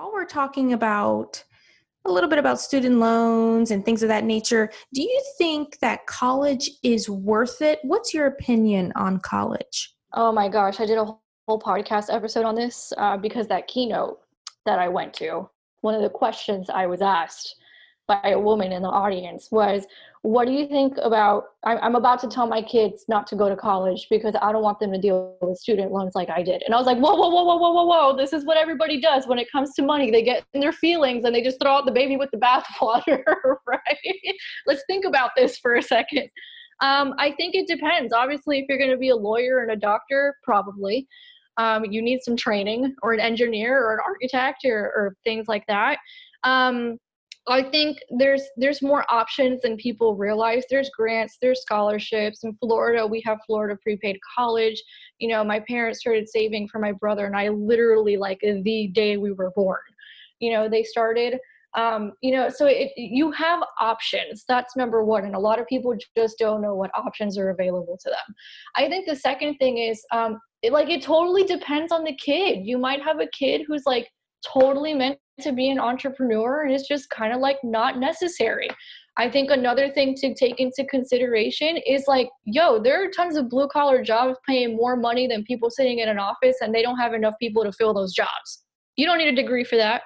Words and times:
While 0.00 0.12
we're 0.14 0.24
talking 0.24 0.72
about 0.72 1.44
a 2.06 2.10
little 2.10 2.30
bit 2.30 2.38
about 2.38 2.58
student 2.58 3.00
loans 3.00 3.70
and 3.70 3.84
things 3.84 4.02
of 4.02 4.08
that 4.08 4.24
nature, 4.24 4.72
do 4.94 5.02
you 5.02 5.22
think 5.36 5.78
that 5.80 6.06
college 6.06 6.70
is 6.82 7.10
worth 7.10 7.60
it? 7.60 7.80
What's 7.82 8.14
your 8.14 8.24
opinion 8.24 8.94
on 8.96 9.20
college? 9.20 9.94
Oh 10.14 10.32
my 10.32 10.48
gosh, 10.48 10.80
I 10.80 10.86
did 10.86 10.96
a 10.96 11.04
whole 11.04 11.60
podcast 11.60 12.06
episode 12.10 12.46
on 12.46 12.54
this 12.54 12.94
uh, 12.96 13.18
because 13.18 13.46
that 13.48 13.66
keynote 13.66 14.22
that 14.64 14.78
I 14.78 14.88
went 14.88 15.12
to, 15.16 15.50
one 15.82 15.94
of 15.94 16.00
the 16.00 16.08
questions 16.08 16.70
I 16.70 16.86
was 16.86 17.02
asked 17.02 17.56
by 18.10 18.30
a 18.30 18.38
woman 18.38 18.72
in 18.72 18.82
the 18.82 18.88
audience 18.88 19.52
was 19.52 19.86
what 20.22 20.44
do 20.46 20.52
you 20.52 20.66
think 20.66 20.94
about 21.00 21.44
i'm 21.64 21.94
about 21.94 22.18
to 22.18 22.28
tell 22.28 22.46
my 22.46 22.60
kids 22.60 23.04
not 23.08 23.24
to 23.24 23.36
go 23.36 23.48
to 23.48 23.54
college 23.54 24.08
because 24.10 24.34
i 24.42 24.50
don't 24.50 24.64
want 24.64 24.80
them 24.80 24.90
to 24.92 25.00
deal 25.00 25.36
with 25.40 25.56
student 25.56 25.92
loans 25.92 26.16
like 26.16 26.28
i 26.28 26.42
did. 26.42 26.60
And 26.64 26.74
i 26.74 26.76
was 26.76 26.86
like 26.86 26.98
whoa 26.98 27.14
whoa 27.14 27.28
whoa 27.28 27.44
whoa 27.44 27.56
whoa 27.56 27.72
whoa 27.72 27.84
whoa 27.84 28.16
this 28.16 28.32
is 28.32 28.44
what 28.44 28.56
everybody 28.56 29.00
does 29.00 29.28
when 29.28 29.38
it 29.38 29.50
comes 29.52 29.74
to 29.74 29.82
money. 29.82 30.10
They 30.10 30.22
get 30.22 30.44
in 30.54 30.60
their 30.60 30.72
feelings 30.72 31.24
and 31.24 31.32
they 31.32 31.42
just 31.42 31.60
throw 31.60 31.72
out 31.76 31.86
the 31.86 31.92
baby 31.92 32.16
with 32.16 32.30
the 32.32 32.38
bathwater 32.38 33.22
right? 33.66 33.98
Let's 34.66 34.82
think 34.88 35.04
about 35.04 35.30
this 35.36 35.56
for 35.58 35.76
a 35.76 35.82
second. 35.82 36.28
Um, 36.82 37.14
i 37.18 37.30
think 37.38 37.54
it 37.54 37.68
depends. 37.68 38.12
Obviously 38.12 38.58
if 38.58 38.64
you're 38.68 38.82
going 38.84 38.90
to 38.90 39.04
be 39.06 39.10
a 39.10 39.16
lawyer 39.16 39.62
and 39.62 39.70
a 39.70 39.76
doctor 39.76 40.34
probably 40.42 41.06
um, 41.56 41.84
you 41.84 42.02
need 42.02 42.20
some 42.22 42.36
training 42.36 42.94
or 43.02 43.12
an 43.12 43.20
engineer 43.20 43.78
or 43.78 43.94
an 43.94 44.00
architect 44.04 44.64
or, 44.64 44.84
or 44.96 45.16
things 45.24 45.46
like 45.46 45.64
that. 45.68 45.98
Um, 46.42 46.98
I 47.50 47.62
think 47.62 47.98
there's 48.18 48.42
there's 48.56 48.82
more 48.82 49.04
options 49.08 49.62
than 49.62 49.76
people 49.76 50.16
realize. 50.16 50.64
There's 50.70 50.90
grants, 50.90 51.36
there's 51.40 51.62
scholarships. 51.62 52.44
In 52.44 52.54
Florida, 52.54 53.06
we 53.06 53.22
have 53.26 53.38
Florida 53.46 53.78
prepaid 53.82 54.18
college. 54.36 54.80
You 55.18 55.28
know, 55.28 55.42
my 55.44 55.60
parents 55.60 56.00
started 56.00 56.28
saving 56.28 56.68
for 56.68 56.78
my 56.78 56.92
brother 56.92 57.26
and 57.26 57.36
I 57.36 57.48
literally 57.48 58.16
like 58.16 58.40
the 58.40 58.88
day 58.94 59.16
we 59.16 59.32
were 59.32 59.52
born. 59.56 59.80
You 60.38 60.52
know, 60.52 60.68
they 60.68 60.84
started 60.84 61.38
um, 61.76 62.12
you 62.20 62.32
know, 62.32 62.48
so 62.48 62.66
it, 62.66 62.90
you 62.96 63.30
have 63.30 63.62
options. 63.80 64.44
That's 64.48 64.76
number 64.76 65.04
one, 65.04 65.24
and 65.24 65.36
a 65.36 65.38
lot 65.38 65.60
of 65.60 65.66
people 65.68 65.94
just 66.16 66.38
don't 66.38 66.60
know 66.62 66.74
what 66.74 66.90
options 66.96 67.38
are 67.38 67.50
available 67.50 67.96
to 68.02 68.10
them. 68.10 68.34
I 68.74 68.88
think 68.88 69.06
the 69.06 69.14
second 69.14 69.56
thing 69.58 69.78
is 69.78 70.04
um, 70.12 70.38
it, 70.62 70.72
like 70.72 70.90
it 70.90 71.02
totally 71.02 71.44
depends 71.44 71.92
on 71.92 72.02
the 72.02 72.16
kid. 72.16 72.66
You 72.66 72.78
might 72.78 73.02
have 73.02 73.20
a 73.20 73.28
kid 73.28 73.62
who's 73.66 73.84
like 73.86 74.08
totally 74.44 74.94
meant 74.94 75.18
to 75.42 75.52
be 75.52 75.70
an 75.70 75.78
entrepreneur 75.78 76.62
and 76.62 76.72
it's 76.72 76.86
just 76.88 77.10
kind 77.10 77.32
of 77.32 77.40
like 77.40 77.58
not 77.62 77.98
necessary. 77.98 78.68
I 79.16 79.28
think 79.28 79.50
another 79.50 79.90
thing 79.90 80.14
to 80.16 80.34
take 80.34 80.60
into 80.60 80.84
consideration 80.88 81.76
is 81.86 82.04
like, 82.06 82.28
yo, 82.44 82.80
there 82.80 83.04
are 83.04 83.10
tons 83.10 83.36
of 83.36 83.50
blue 83.50 83.68
collar 83.68 84.02
jobs 84.02 84.38
paying 84.48 84.76
more 84.76 84.96
money 84.96 85.26
than 85.26 85.44
people 85.44 85.70
sitting 85.70 85.98
in 85.98 86.08
an 86.08 86.18
office 86.18 86.56
and 86.60 86.74
they 86.74 86.82
don't 86.82 86.98
have 86.98 87.12
enough 87.12 87.34
people 87.40 87.64
to 87.64 87.72
fill 87.72 87.92
those 87.92 88.14
jobs. 88.14 88.64
You 88.96 89.06
don't 89.06 89.18
need 89.18 89.28
a 89.28 89.36
degree 89.36 89.64
for 89.64 89.76
that. 89.76 90.02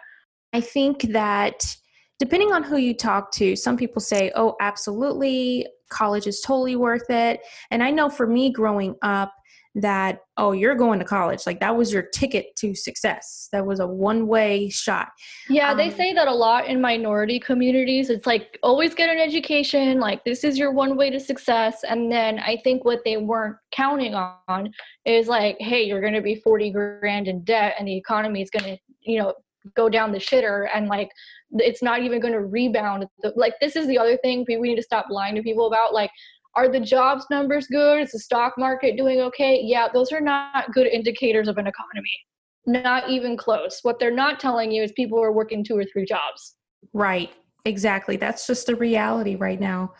I 0.52 0.60
think 0.60 1.02
that 1.12 1.76
depending 2.18 2.52
on 2.52 2.62
who 2.62 2.76
you 2.76 2.94
talk 2.94 3.32
to, 3.32 3.56
some 3.56 3.76
people 3.76 4.00
say, 4.00 4.32
oh, 4.34 4.56
absolutely, 4.60 5.66
college 5.90 6.26
is 6.26 6.40
totally 6.40 6.76
worth 6.76 7.10
it. 7.10 7.40
And 7.70 7.82
I 7.82 7.90
know 7.90 8.08
for 8.08 8.26
me 8.26 8.50
growing 8.52 8.94
up, 9.02 9.32
that 9.76 10.20
oh 10.36 10.52
you're 10.52 10.74
going 10.74 10.98
to 10.98 11.04
college. 11.04 11.46
Like 11.46 11.60
that 11.60 11.76
was 11.76 11.92
your 11.92 12.02
ticket 12.02 12.54
to 12.56 12.74
success. 12.74 13.48
That 13.52 13.66
was 13.66 13.80
a 13.80 13.86
one 13.86 14.26
way 14.26 14.68
shot. 14.68 15.08
Yeah 15.48 15.72
um, 15.72 15.76
they 15.76 15.90
say 15.90 16.12
that 16.12 16.28
a 16.28 16.34
lot 16.34 16.66
in 16.66 16.80
minority 16.80 17.40
communities 17.40 18.10
it's 18.10 18.26
like 18.26 18.58
always 18.62 18.94
get 18.94 19.10
an 19.10 19.18
education 19.18 19.98
like 19.98 20.24
this 20.24 20.44
is 20.44 20.56
your 20.56 20.72
one 20.72 20.96
way 20.96 21.10
to 21.10 21.20
success. 21.20 21.84
And 21.88 22.10
then 22.10 22.38
i 22.38 22.56
think 22.62 22.84
what 22.84 23.00
they 23.04 23.16
weren't 23.16 23.56
counting 23.72 24.14
on 24.14 24.72
is 25.04 25.28
like 25.28 25.56
hey 25.58 25.82
you're 25.82 26.00
going 26.00 26.14
to 26.14 26.22
be 26.22 26.36
40 26.36 26.70
grand 26.70 27.28
in 27.28 27.42
debt 27.44 27.74
and 27.78 27.88
the 27.88 27.96
economy 27.96 28.42
is 28.42 28.50
going 28.50 28.64
to 28.64 28.78
you 29.02 29.18
know 29.18 29.34
go 29.74 29.88
down 29.88 30.12
the 30.12 30.18
shitter. 30.18 30.68
And 30.74 30.88
like 30.88 31.10
it's 31.52 31.82
not 31.82 32.02
even 32.02 32.20
going 32.20 32.32
to 32.32 32.40
rebound 32.40 33.06
like 33.36 33.54
this 33.60 33.76
is 33.76 33.86
the 33.86 33.98
other 33.98 34.16
thing 34.18 34.44
we 34.48 34.58
need 34.60 34.76
to 34.76 34.82
stop 34.82 35.06
lying 35.10 35.34
to 35.34 35.42
people 35.42 35.66
about. 35.66 35.94
Like 35.94 36.10
are 36.56 36.68
the 36.68 36.80
jobs 36.80 37.26
numbers 37.30 37.66
good? 37.66 38.02
Is 38.02 38.12
the 38.12 38.18
stock 38.18 38.54
market 38.56 38.96
doing 38.96 39.20
okay? 39.20 39.60
Yeah, 39.62 39.88
those 39.92 40.12
are 40.12 40.20
not 40.20 40.72
good 40.72 40.86
indicators 40.86 41.48
of 41.48 41.58
an 41.58 41.66
economy. 41.66 42.12
Not 42.66 43.10
even 43.10 43.36
close. 43.36 43.80
What 43.82 43.98
they're 43.98 44.10
not 44.10 44.40
telling 44.40 44.70
you 44.70 44.82
is 44.82 44.92
people 44.92 45.22
are 45.22 45.32
working 45.32 45.64
two 45.64 45.76
or 45.76 45.84
three 45.84 46.06
jobs. 46.06 46.56
Right. 46.92 47.30
Exactly. 47.64 48.16
That's 48.16 48.46
just 48.46 48.66
the 48.66 48.76
reality 48.76 49.36
right 49.36 49.60
now 49.60 49.94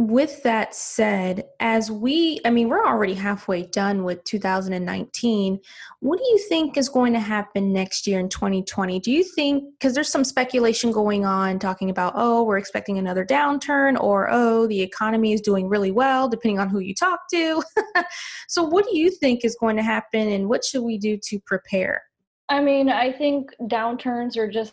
with 0.00 0.42
that 0.44 0.74
said, 0.74 1.44
as 1.60 1.90
we, 1.90 2.40
I 2.46 2.50
mean, 2.50 2.70
we're 2.70 2.86
already 2.86 3.12
halfway 3.12 3.64
done 3.66 4.02
with 4.02 4.24
2019. 4.24 5.60
What 5.98 6.18
do 6.18 6.24
you 6.24 6.38
think 6.48 6.78
is 6.78 6.88
going 6.88 7.12
to 7.12 7.20
happen 7.20 7.70
next 7.70 8.06
year 8.06 8.18
in 8.18 8.30
2020? 8.30 8.98
Do 9.00 9.12
you 9.12 9.22
think, 9.22 9.62
because 9.78 9.94
there's 9.94 10.08
some 10.08 10.24
speculation 10.24 10.90
going 10.90 11.26
on 11.26 11.58
talking 11.58 11.90
about, 11.90 12.14
oh, 12.16 12.44
we're 12.44 12.56
expecting 12.56 12.96
another 12.96 13.26
downturn, 13.26 14.00
or 14.00 14.30
oh, 14.30 14.66
the 14.66 14.80
economy 14.80 15.34
is 15.34 15.42
doing 15.42 15.68
really 15.68 15.90
well, 15.90 16.30
depending 16.30 16.58
on 16.58 16.70
who 16.70 16.78
you 16.78 16.94
talk 16.94 17.20
to. 17.34 17.62
so, 18.48 18.62
what 18.62 18.86
do 18.86 18.96
you 18.96 19.10
think 19.10 19.44
is 19.44 19.54
going 19.60 19.76
to 19.76 19.82
happen, 19.82 20.28
and 20.28 20.48
what 20.48 20.64
should 20.64 20.82
we 20.82 20.96
do 20.96 21.18
to 21.24 21.38
prepare? 21.40 22.02
I 22.48 22.62
mean, 22.62 22.88
I 22.88 23.12
think 23.12 23.50
downturns 23.64 24.38
are 24.38 24.50
just 24.50 24.72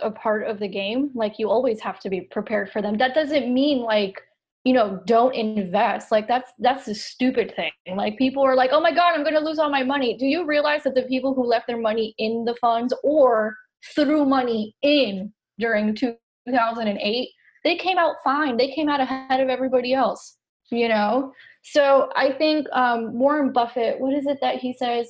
a 0.00 0.10
part 0.12 0.46
of 0.46 0.60
the 0.60 0.68
game. 0.68 1.10
Like, 1.14 1.40
you 1.40 1.50
always 1.50 1.80
have 1.80 1.98
to 2.00 2.08
be 2.08 2.20
prepared 2.20 2.70
for 2.70 2.80
them. 2.80 2.96
That 2.96 3.12
doesn't 3.12 3.52
mean 3.52 3.80
like, 3.82 4.22
you 4.64 4.72
know 4.72 5.00
don't 5.06 5.34
invest. 5.34 6.12
Like 6.12 6.28
that's 6.28 6.52
that's 6.58 6.86
the 6.86 6.94
stupid 6.94 7.54
thing. 7.54 7.72
Like 7.94 8.16
people 8.18 8.42
are 8.44 8.56
like 8.56 8.70
oh 8.72 8.80
my 8.80 8.92
god 8.92 9.14
i'm 9.14 9.22
going 9.22 9.34
to 9.34 9.40
lose 9.40 9.58
all 9.58 9.70
my 9.70 9.82
money. 9.82 10.16
Do 10.16 10.26
you 10.26 10.44
realize 10.46 10.84
that 10.84 10.94
the 10.94 11.02
people 11.02 11.34
who 11.34 11.44
left 11.44 11.66
their 11.66 11.80
money 11.80 12.14
in 12.18 12.44
the 12.44 12.54
funds 12.60 12.94
or 13.02 13.56
threw 13.94 14.24
money 14.24 14.76
in 14.82 15.32
during 15.58 15.94
2008 15.94 17.28
they 17.64 17.76
came 17.76 17.98
out 17.98 18.16
fine. 18.24 18.56
They 18.56 18.72
came 18.72 18.88
out 18.88 19.00
ahead 19.00 19.40
of 19.40 19.48
everybody 19.48 19.92
else 19.94 20.36
you 20.72 20.88
know? 20.88 21.32
So 21.64 22.10
i 22.16 22.32
think 22.32 22.66
um, 22.72 23.16
warren 23.18 23.52
buffett 23.52 24.00
what 24.00 24.14
is 24.14 24.26
it 24.26 24.38
that 24.40 24.56
he 24.56 24.72
says? 24.72 25.08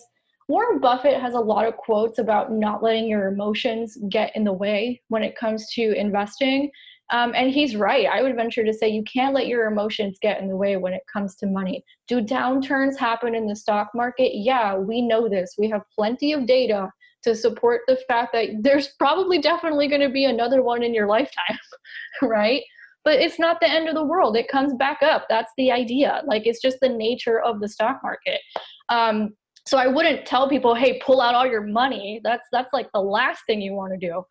Warren 0.49 0.81
buffett 0.81 1.21
has 1.21 1.35
a 1.35 1.41
lot 1.41 1.67
of 1.67 1.77
quotes 1.77 2.19
about 2.19 2.53
not 2.53 2.83
letting 2.83 3.09
your 3.09 3.29
emotions 3.29 3.97
get 4.11 4.35
in 4.37 4.45
the 4.45 4.53
way 4.53 5.01
when 5.09 5.23
it 5.23 5.37
comes 5.37 5.71
to 5.75 5.95
investing 5.95 6.71
um, 7.11 7.33
and 7.35 7.51
he's 7.51 7.77
right. 7.77 8.07
I 8.07 8.23
would 8.23 8.37
venture 8.37 8.65
to 8.65 8.73
say 8.73 8.89
you 8.89 9.05
can't 9.05 9.35
let 9.35 9.47
your 9.47 9.67
emotions 9.67 10.19
get 10.23 10.41
in 10.41 10.49
the 10.49 10.57
way 10.57 10.77
when 10.77 10.95
it 10.95 11.03
comes 11.13 11.37
to 11.37 11.47
money. 11.47 11.85
Do 12.09 12.23
downturns 12.23 12.97
happen 12.97 13.35
in 13.35 13.47
the 13.47 13.57
stock 13.57 13.91
market? 13.95 14.33
Yeah, 14.35 14.77
we 14.77 15.03
know 15.03 15.29
this. 15.29 15.55
We 15.59 15.69
have 15.71 15.83
plenty 15.95 16.33
of 16.33 16.47
data 16.47 16.91
to 17.25 17.35
support 17.35 17.83
the 17.87 17.99
fact 18.09 18.33
that 18.33 18.49
there's 18.61 18.89
probably 18.99 19.39
definitely 19.39 19.89
going 19.89 20.01
to 20.01 20.09
be 20.09 20.25
another 20.25 20.63
one 20.63 20.83
in 20.83 20.95
your 20.95 21.07
lifetime, 21.07 21.59
right? 22.23 22.63
But 23.05 23.21
it's 23.21 23.39
not 23.39 23.61
the 23.61 23.71
end 23.71 23.89
of 23.89 23.95
the 23.95 24.05
world. 24.05 24.37
It 24.37 24.49
comes 24.49 24.73
back 24.75 25.03
up. 25.03 25.27
That's 25.29 25.53
the 25.57 25.71
idea. 25.71 26.23
Like 26.27 26.47
it's 26.47 26.63
just 26.63 26.79
the 26.81 26.89
nature 26.89 27.41
of 27.41 27.61
the 27.61 27.69
stock 27.69 28.01
market. 28.03 28.41
Um, 28.89 29.35
so 29.67 29.79
I 29.79 29.87
wouldn't 29.87 30.27
tell 30.27 30.49
people, 30.49 30.75
"Hey, 30.75 31.01
pull 31.05 31.21
out 31.21 31.35
all 31.35 31.47
your 31.47 31.63
money." 31.63 32.21
That's 32.25 32.47
that's 32.53 32.73
like 32.73 32.89
the 32.93 33.01
last 33.01 33.43
thing 33.47 33.61
you 33.61 33.75
want 33.75 33.93
to 33.93 34.07
do. 34.07 34.25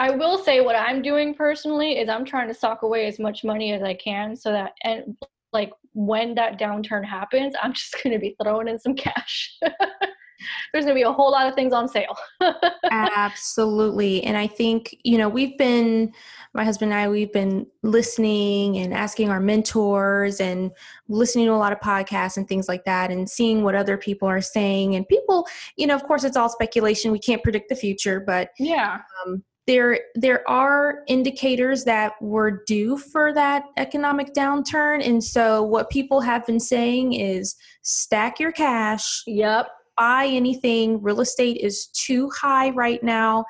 I 0.00 0.10
will 0.10 0.38
say 0.38 0.62
what 0.62 0.76
I'm 0.76 1.02
doing 1.02 1.34
personally 1.34 1.98
is 1.98 2.08
I'm 2.08 2.24
trying 2.24 2.48
to 2.48 2.54
sock 2.54 2.80
away 2.84 3.04
as 3.06 3.18
much 3.18 3.44
money 3.44 3.74
as 3.74 3.82
I 3.82 3.92
can 3.92 4.34
so 4.34 4.50
that 4.50 4.72
and 4.82 5.14
like 5.52 5.72
when 5.92 6.34
that 6.36 6.58
downturn 6.58 7.04
happens, 7.04 7.54
I'm 7.62 7.72
just 7.74 8.02
going 8.02 8.14
to 8.14 8.18
be 8.18 8.34
throwing 8.42 8.66
in 8.66 8.78
some 8.78 8.94
cash. 8.94 9.58
There's 10.72 10.86
going 10.86 10.96
to 10.96 10.98
be 10.98 11.02
a 11.02 11.12
whole 11.12 11.30
lot 11.30 11.48
of 11.48 11.54
things 11.54 11.74
on 11.74 11.86
sale. 11.86 12.16
Absolutely. 12.90 14.22
And 14.22 14.38
I 14.38 14.46
think, 14.46 14.96
you 15.04 15.18
know, 15.18 15.28
we've 15.28 15.58
been 15.58 16.14
my 16.54 16.64
husband 16.64 16.92
and 16.92 17.00
I 17.02 17.06
we've 17.06 17.32
been 17.34 17.66
listening 17.82 18.78
and 18.78 18.94
asking 18.94 19.28
our 19.28 19.38
mentors 19.38 20.40
and 20.40 20.70
listening 21.08 21.44
to 21.44 21.52
a 21.52 21.60
lot 21.60 21.74
of 21.74 21.80
podcasts 21.80 22.38
and 22.38 22.48
things 22.48 22.68
like 22.68 22.86
that 22.86 23.10
and 23.10 23.28
seeing 23.28 23.62
what 23.62 23.74
other 23.74 23.98
people 23.98 24.26
are 24.28 24.40
saying 24.40 24.94
and 24.94 25.06
people, 25.08 25.46
you 25.76 25.86
know, 25.86 25.94
of 25.94 26.04
course 26.04 26.24
it's 26.24 26.38
all 26.38 26.48
speculation. 26.48 27.12
We 27.12 27.18
can't 27.18 27.42
predict 27.42 27.68
the 27.68 27.76
future, 27.76 28.18
but 28.18 28.48
yeah. 28.58 29.02
Um, 29.26 29.44
there 29.66 30.00
there 30.14 30.48
are 30.48 31.00
indicators 31.06 31.84
that 31.84 32.14
we're 32.20 32.62
due 32.64 32.98
for 32.98 33.32
that 33.34 33.64
economic 33.76 34.32
downturn. 34.34 35.06
And 35.06 35.22
so 35.22 35.62
what 35.62 35.90
people 35.90 36.20
have 36.20 36.46
been 36.46 36.60
saying 36.60 37.12
is 37.12 37.56
stack 37.82 38.40
your 38.40 38.52
cash. 38.52 39.22
Yep. 39.26 39.68
Buy 39.96 40.26
anything. 40.26 41.02
Real 41.02 41.20
estate 41.20 41.58
is 41.58 41.86
too 41.88 42.30
high 42.30 42.70
right 42.70 43.02
now. 43.02 43.44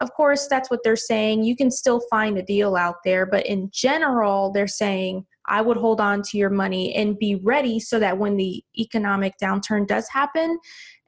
Of 0.00 0.12
course 0.12 0.46
that's 0.48 0.70
what 0.70 0.80
they're 0.84 0.94
saying. 0.94 1.42
You 1.44 1.56
can 1.56 1.70
still 1.70 2.00
find 2.10 2.38
a 2.38 2.42
deal 2.42 2.76
out 2.76 2.96
there 3.04 3.26
but 3.26 3.44
in 3.46 3.68
general 3.72 4.52
they're 4.52 4.66
saying 4.66 5.26
I 5.48 5.60
would 5.60 5.76
hold 5.76 6.00
on 6.00 6.22
to 6.22 6.38
your 6.38 6.50
money 6.50 6.94
and 6.94 7.18
be 7.18 7.36
ready 7.36 7.78
so 7.80 7.98
that 7.98 8.18
when 8.18 8.36
the 8.36 8.64
economic 8.78 9.34
downturn 9.40 9.86
does 9.86 10.08
happen, 10.08 10.58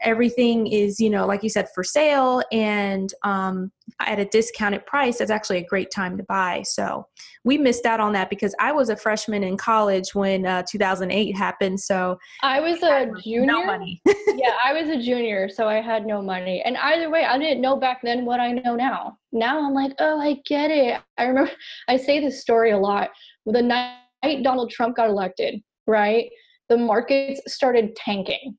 everything 0.00 0.67
is, 0.69 1.00
you 1.00 1.11
know, 1.11 1.26
like 1.26 1.43
you 1.43 1.49
said, 1.49 1.69
for 1.75 1.82
sale 1.82 2.43
and 2.52 3.12
um, 3.25 3.73
at 4.00 4.19
a 4.19 4.25
discounted 4.26 4.87
price. 4.87 5.19
That's 5.19 5.31
actually 5.31 5.58
a 5.58 5.67
great 5.67 5.90
time 5.90 6.17
to 6.17 6.23
buy. 6.25 6.62
So 6.64 7.06
we 7.44 7.58
missed 7.58 7.87
out 7.87 8.00
on 8.00 8.12
that 8.12 8.31
because 8.31 8.55
I 8.61 8.73
was 8.73 8.90
a 8.90 8.96
freshman 8.96 9.43
in 9.43 9.56
college 9.56 10.14
when 10.14 10.46
uh, 10.46 10.62
2008 10.69 11.37
happened. 11.37 11.81
So 11.81 12.19
I 12.43 12.61
was 12.61 12.82
a 12.82 13.11
junior. 13.23 13.46
No 13.46 13.64
money. 13.64 14.00
yeah, 14.06 14.55
I 14.64 14.73
was 14.73 14.88
a 14.88 15.02
junior, 15.02 15.49
so 15.49 15.69
I 15.69 15.81
had 15.81 16.06
no 16.06 16.23
money. 16.23 16.62
And 16.64 16.76
either 16.76 17.11
way, 17.11 17.25
I 17.25 17.38
didn't 17.38 17.61
know 17.61 17.76
back 17.76 18.00
then 18.02 18.25
what 18.25 18.40
I 18.40 18.52
know 18.52 18.76
now. 18.76 19.19
Now 19.32 19.64
I'm 19.64 19.75
like, 19.75 19.93
oh, 19.99 20.20
I 20.20 20.40
get 20.46 20.70
it. 20.70 21.00
I 21.17 21.25
remember 21.25 21.50
I 21.88 21.96
say 21.96 22.20
this 22.20 22.40
story 22.40 22.70
a 22.70 22.79
lot. 22.79 23.11
The 23.46 23.62
night 23.62 23.96
Donald 24.23 24.70
Trump 24.70 24.97
got 24.97 25.09
elected, 25.09 25.61
right? 25.87 26.31
The 26.69 26.76
markets 26.76 27.41
started 27.47 27.97
tanking, 27.97 28.56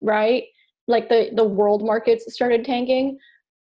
right? 0.00 0.44
like 0.88 1.08
the 1.08 1.30
the 1.34 1.44
world 1.44 1.84
markets 1.84 2.32
started 2.32 2.64
tanking 2.64 3.18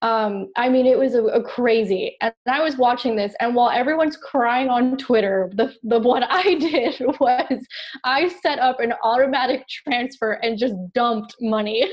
um 0.02 0.48
i 0.56 0.68
mean 0.68 0.84
it 0.84 0.98
was 0.98 1.14
a, 1.14 1.22
a, 1.24 1.42
crazy 1.42 2.16
and 2.20 2.32
i 2.46 2.60
was 2.60 2.76
watching 2.76 3.16
this 3.16 3.34
and 3.40 3.54
while 3.54 3.70
everyone's 3.70 4.16
crying 4.16 4.68
on 4.68 4.96
twitter 4.98 5.50
the 5.54 5.72
the 5.84 5.98
what 5.98 6.22
i 6.30 6.54
did 6.54 7.00
was 7.18 7.66
i 8.04 8.28
set 8.42 8.58
up 8.58 8.78
an 8.80 8.92
automatic 9.02 9.66
transfer 9.68 10.32
and 10.42 10.58
just 10.58 10.74
dumped 10.94 11.34
money 11.40 11.90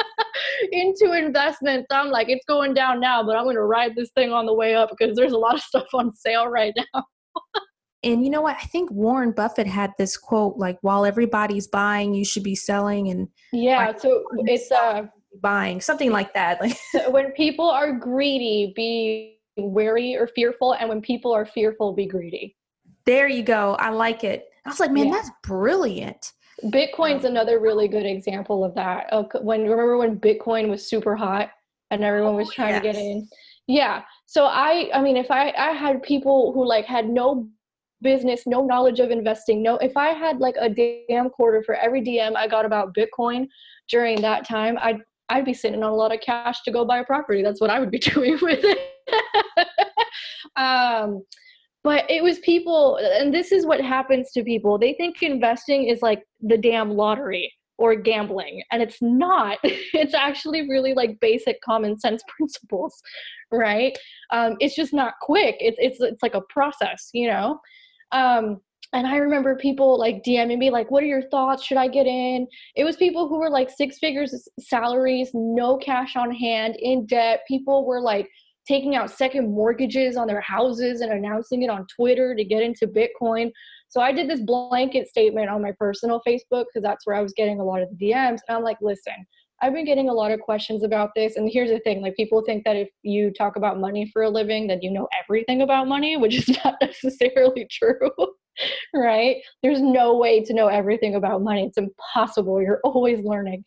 into 0.72 1.12
investments 1.12 1.86
i'm 1.90 2.08
like 2.08 2.30
it's 2.30 2.44
going 2.46 2.72
down 2.72 2.98
now 2.98 3.22
but 3.22 3.36
i'm 3.36 3.44
going 3.44 3.54
to 3.54 3.62
ride 3.62 3.94
this 3.94 4.10
thing 4.14 4.32
on 4.32 4.46
the 4.46 4.54
way 4.54 4.74
up 4.74 4.90
because 4.96 5.14
there's 5.14 5.32
a 5.32 5.38
lot 5.38 5.54
of 5.54 5.60
stuff 5.60 5.86
on 5.92 6.14
sale 6.14 6.48
right 6.48 6.74
now 6.94 7.04
and 8.04 8.24
you 8.24 8.30
know 8.30 8.42
what? 8.42 8.56
I 8.56 8.64
think 8.64 8.90
Warren 8.90 9.32
Buffett 9.32 9.66
had 9.66 9.92
this 9.98 10.16
quote 10.16 10.56
like, 10.56 10.78
while 10.82 11.04
everybody's 11.04 11.66
buying, 11.66 12.14
you 12.14 12.24
should 12.24 12.44
be 12.44 12.54
selling. 12.54 13.08
And 13.08 13.28
yeah, 13.52 13.96
so 13.96 14.24
it's 14.44 14.70
uh, 14.70 15.06
buying 15.40 15.80
something 15.80 16.10
like 16.10 16.32
that. 16.34 16.60
Like 16.60 16.78
when 17.12 17.32
people 17.32 17.68
are 17.68 17.92
greedy, 17.92 18.72
be 18.76 19.38
wary 19.56 20.14
or 20.14 20.28
fearful. 20.28 20.74
And 20.74 20.88
when 20.88 21.00
people 21.00 21.32
are 21.32 21.44
fearful, 21.44 21.92
be 21.92 22.06
greedy. 22.06 22.56
There 23.04 23.28
you 23.28 23.42
go. 23.42 23.76
I 23.80 23.90
like 23.90 24.22
it. 24.22 24.46
I 24.64 24.68
was 24.68 24.80
like, 24.80 24.92
man, 24.92 25.06
yeah. 25.06 25.14
that's 25.14 25.30
brilliant. 25.42 26.32
Bitcoin's 26.64 27.24
um, 27.24 27.32
another 27.32 27.58
really 27.58 27.88
good 27.88 28.06
example 28.06 28.64
of 28.64 28.74
that. 28.74 29.06
When 29.42 29.62
remember 29.62 29.96
when 29.96 30.18
Bitcoin 30.18 30.68
was 30.68 30.88
super 30.88 31.16
hot 31.16 31.50
and 31.90 32.04
everyone 32.04 32.34
was 32.34 32.48
oh, 32.48 32.52
trying 32.52 32.74
yes. 32.74 32.82
to 32.82 32.92
get 32.92 32.96
in. 32.96 33.28
Yeah. 33.66 34.02
So 34.26 34.46
I 34.46 34.90
I 34.92 35.00
mean 35.00 35.16
if 35.16 35.30
I 35.30 35.52
I 35.52 35.72
had 35.72 36.02
people 36.02 36.52
who 36.52 36.66
like 36.66 36.84
had 36.84 37.08
no 37.08 37.48
business, 38.02 38.42
no 38.46 38.64
knowledge 38.64 39.00
of 39.00 39.10
investing. 39.10 39.62
No, 39.62 39.76
if 39.76 39.96
I 39.96 40.08
had 40.08 40.38
like 40.38 40.56
a 40.60 40.68
damn 40.68 41.30
quarter 41.30 41.62
for 41.62 41.74
every 41.74 42.02
DM 42.02 42.36
I 42.36 42.46
got 42.46 42.64
about 42.64 42.94
Bitcoin 42.94 43.48
during 43.88 44.20
that 44.22 44.46
time, 44.46 44.78
I'd 44.80 45.00
I'd 45.30 45.44
be 45.44 45.54
sitting 45.54 45.82
on 45.82 45.90
a 45.90 45.94
lot 45.94 46.14
of 46.14 46.20
cash 46.20 46.62
to 46.62 46.70
go 46.72 46.84
buy 46.84 46.98
a 46.98 47.04
property. 47.04 47.42
That's 47.42 47.60
what 47.60 47.70
I 47.70 47.80
would 47.80 47.90
be 47.90 47.98
doing 47.98 48.38
with 48.40 48.60
it. 48.62 48.78
um, 50.56 51.22
but 51.84 52.10
it 52.10 52.22
was 52.22 52.38
people, 52.40 52.96
and 52.96 53.32
this 53.32 53.52
is 53.52 53.66
what 53.66 53.80
happens 53.80 54.32
to 54.32 54.42
people. 54.42 54.78
They 54.78 54.94
think 54.94 55.22
investing 55.22 55.84
is 55.88 56.02
like 56.02 56.22
the 56.40 56.58
damn 56.58 56.90
lottery 56.90 57.52
or 57.78 57.94
gambling, 57.94 58.62
and 58.72 58.82
it's 58.82 59.00
not. 59.00 59.58
it's 59.62 60.14
actually 60.14 60.68
really 60.68 60.94
like 60.94 61.20
basic 61.20 61.60
common 61.62 61.98
sense 61.98 62.22
principles, 62.28 63.00
right? 63.52 63.96
Um, 64.32 64.56
it's 64.60 64.74
just 64.74 64.92
not 64.92 65.14
quick. 65.22 65.56
It's 65.60 65.78
it's 65.80 66.00
it's 66.00 66.22
like 66.22 66.34
a 66.34 66.42
process, 66.48 67.10
you 67.12 67.28
know. 67.28 67.60
Um, 68.12 68.60
and 68.94 69.06
I 69.06 69.16
remember 69.16 69.54
people 69.56 69.98
like 69.98 70.22
DMing 70.24 70.58
me, 70.58 70.70
like, 70.70 70.90
what 70.90 71.02
are 71.02 71.06
your 71.06 71.28
thoughts? 71.28 71.64
Should 71.64 71.76
I 71.76 71.88
get 71.88 72.06
in? 72.06 72.46
It 72.74 72.84
was 72.84 72.96
people 72.96 73.28
who 73.28 73.38
were 73.38 73.50
like 73.50 73.68
six 73.70 73.98
figures 73.98 74.48
salaries, 74.58 75.30
no 75.34 75.76
cash 75.76 76.16
on 76.16 76.30
hand, 76.30 76.76
in 76.78 77.04
debt. 77.06 77.40
People 77.46 77.86
were 77.86 78.00
like 78.00 78.28
taking 78.66 78.96
out 78.96 79.10
second 79.10 79.52
mortgages 79.52 80.16
on 80.16 80.26
their 80.26 80.40
houses 80.40 81.00
and 81.00 81.12
announcing 81.12 81.62
it 81.62 81.70
on 81.70 81.86
Twitter 81.94 82.34
to 82.34 82.44
get 82.44 82.62
into 82.62 82.86
Bitcoin. 82.86 83.50
So 83.88 84.00
I 84.00 84.12
did 84.12 84.28
this 84.28 84.40
blanket 84.40 85.08
statement 85.08 85.48
on 85.48 85.62
my 85.62 85.72
personal 85.78 86.20
Facebook 86.26 86.64
because 86.72 86.82
that's 86.82 87.06
where 87.06 87.16
I 87.16 87.22
was 87.22 87.32
getting 87.32 87.60
a 87.60 87.64
lot 87.64 87.82
of 87.82 87.88
the 87.90 88.06
DMs. 88.06 88.40
And 88.46 88.56
I'm 88.56 88.62
like, 88.62 88.78
listen, 88.82 89.14
I've 89.60 89.72
been 89.72 89.84
getting 89.84 90.08
a 90.08 90.12
lot 90.12 90.30
of 90.30 90.40
questions 90.40 90.84
about 90.84 91.10
this. 91.16 91.36
And 91.36 91.50
here's 91.52 91.70
the 91.70 91.80
thing 91.80 92.00
like, 92.00 92.16
people 92.16 92.42
think 92.44 92.64
that 92.64 92.76
if 92.76 92.88
you 93.02 93.32
talk 93.32 93.56
about 93.56 93.80
money 93.80 94.08
for 94.12 94.22
a 94.22 94.30
living, 94.30 94.66
that 94.68 94.82
you 94.82 94.90
know 94.90 95.08
everything 95.22 95.62
about 95.62 95.88
money, 95.88 96.16
which 96.16 96.34
is 96.34 96.48
not 96.64 96.76
necessarily 96.80 97.66
true. 97.70 98.10
right? 98.94 99.36
There's 99.62 99.80
no 99.80 100.16
way 100.16 100.42
to 100.44 100.54
know 100.54 100.68
everything 100.68 101.14
about 101.14 101.42
money. 101.42 101.64
It's 101.66 101.78
impossible. 101.78 102.60
You're 102.60 102.80
always 102.84 103.24
learning. 103.24 103.64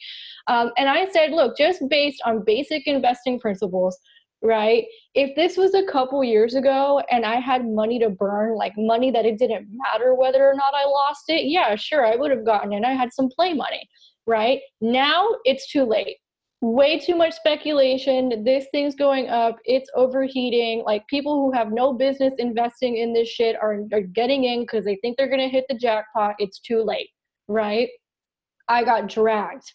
Um, 0.47 0.71
and 0.77 0.89
I 0.89 1.09
said, 1.11 1.31
look, 1.31 1.57
just 1.57 1.81
based 1.89 2.21
on 2.25 2.43
basic 2.43 2.87
investing 2.87 3.39
principles, 3.39 3.97
right? 4.41 4.85
If 5.13 5.35
this 5.35 5.55
was 5.55 5.73
a 5.73 5.85
couple 5.85 6.23
years 6.23 6.55
ago 6.55 7.01
and 7.11 7.25
I 7.25 7.35
had 7.35 7.65
money 7.65 7.99
to 7.99 8.09
burn, 8.09 8.55
like 8.55 8.73
money 8.77 9.11
that 9.11 9.25
it 9.25 9.37
didn't 9.37 9.67
matter 9.71 10.15
whether 10.15 10.47
or 10.47 10.55
not 10.55 10.73
I 10.73 10.85
lost 10.85 11.23
it, 11.29 11.45
yeah, 11.45 11.75
sure, 11.75 12.05
I 12.05 12.15
would 12.15 12.31
have 12.31 12.45
gotten 12.45 12.73
it. 12.73 12.83
I 12.83 12.93
had 12.93 13.13
some 13.13 13.29
play 13.29 13.53
money 13.53 13.87
right? 14.27 14.59
Now 14.81 15.27
it's 15.45 15.71
too 15.71 15.83
late. 15.83 16.17
Way 16.61 16.99
too 16.99 17.15
much 17.15 17.33
speculation. 17.33 18.43
This 18.43 18.67
thing's 18.71 18.93
going 18.93 19.29
up. 19.29 19.57
It's 19.65 19.89
overheating. 19.95 20.83
Like 20.85 21.07
people 21.07 21.35
who 21.35 21.51
have 21.51 21.71
no 21.71 21.93
business 21.93 22.33
investing 22.37 22.97
in 22.97 23.13
this 23.13 23.27
shit 23.27 23.55
are, 23.55 23.79
are 23.91 24.01
getting 24.01 24.43
in 24.43 24.61
because 24.61 24.85
they 24.85 24.97
think 24.97 25.17
they're 25.17 25.27
going 25.27 25.39
to 25.39 25.49
hit 25.49 25.65
the 25.69 25.75
jackpot. 25.75 26.35
It's 26.37 26.59
too 26.59 26.83
late, 26.83 27.09
right? 27.47 27.89
I 28.67 28.83
got 28.83 29.09
dragged 29.09 29.73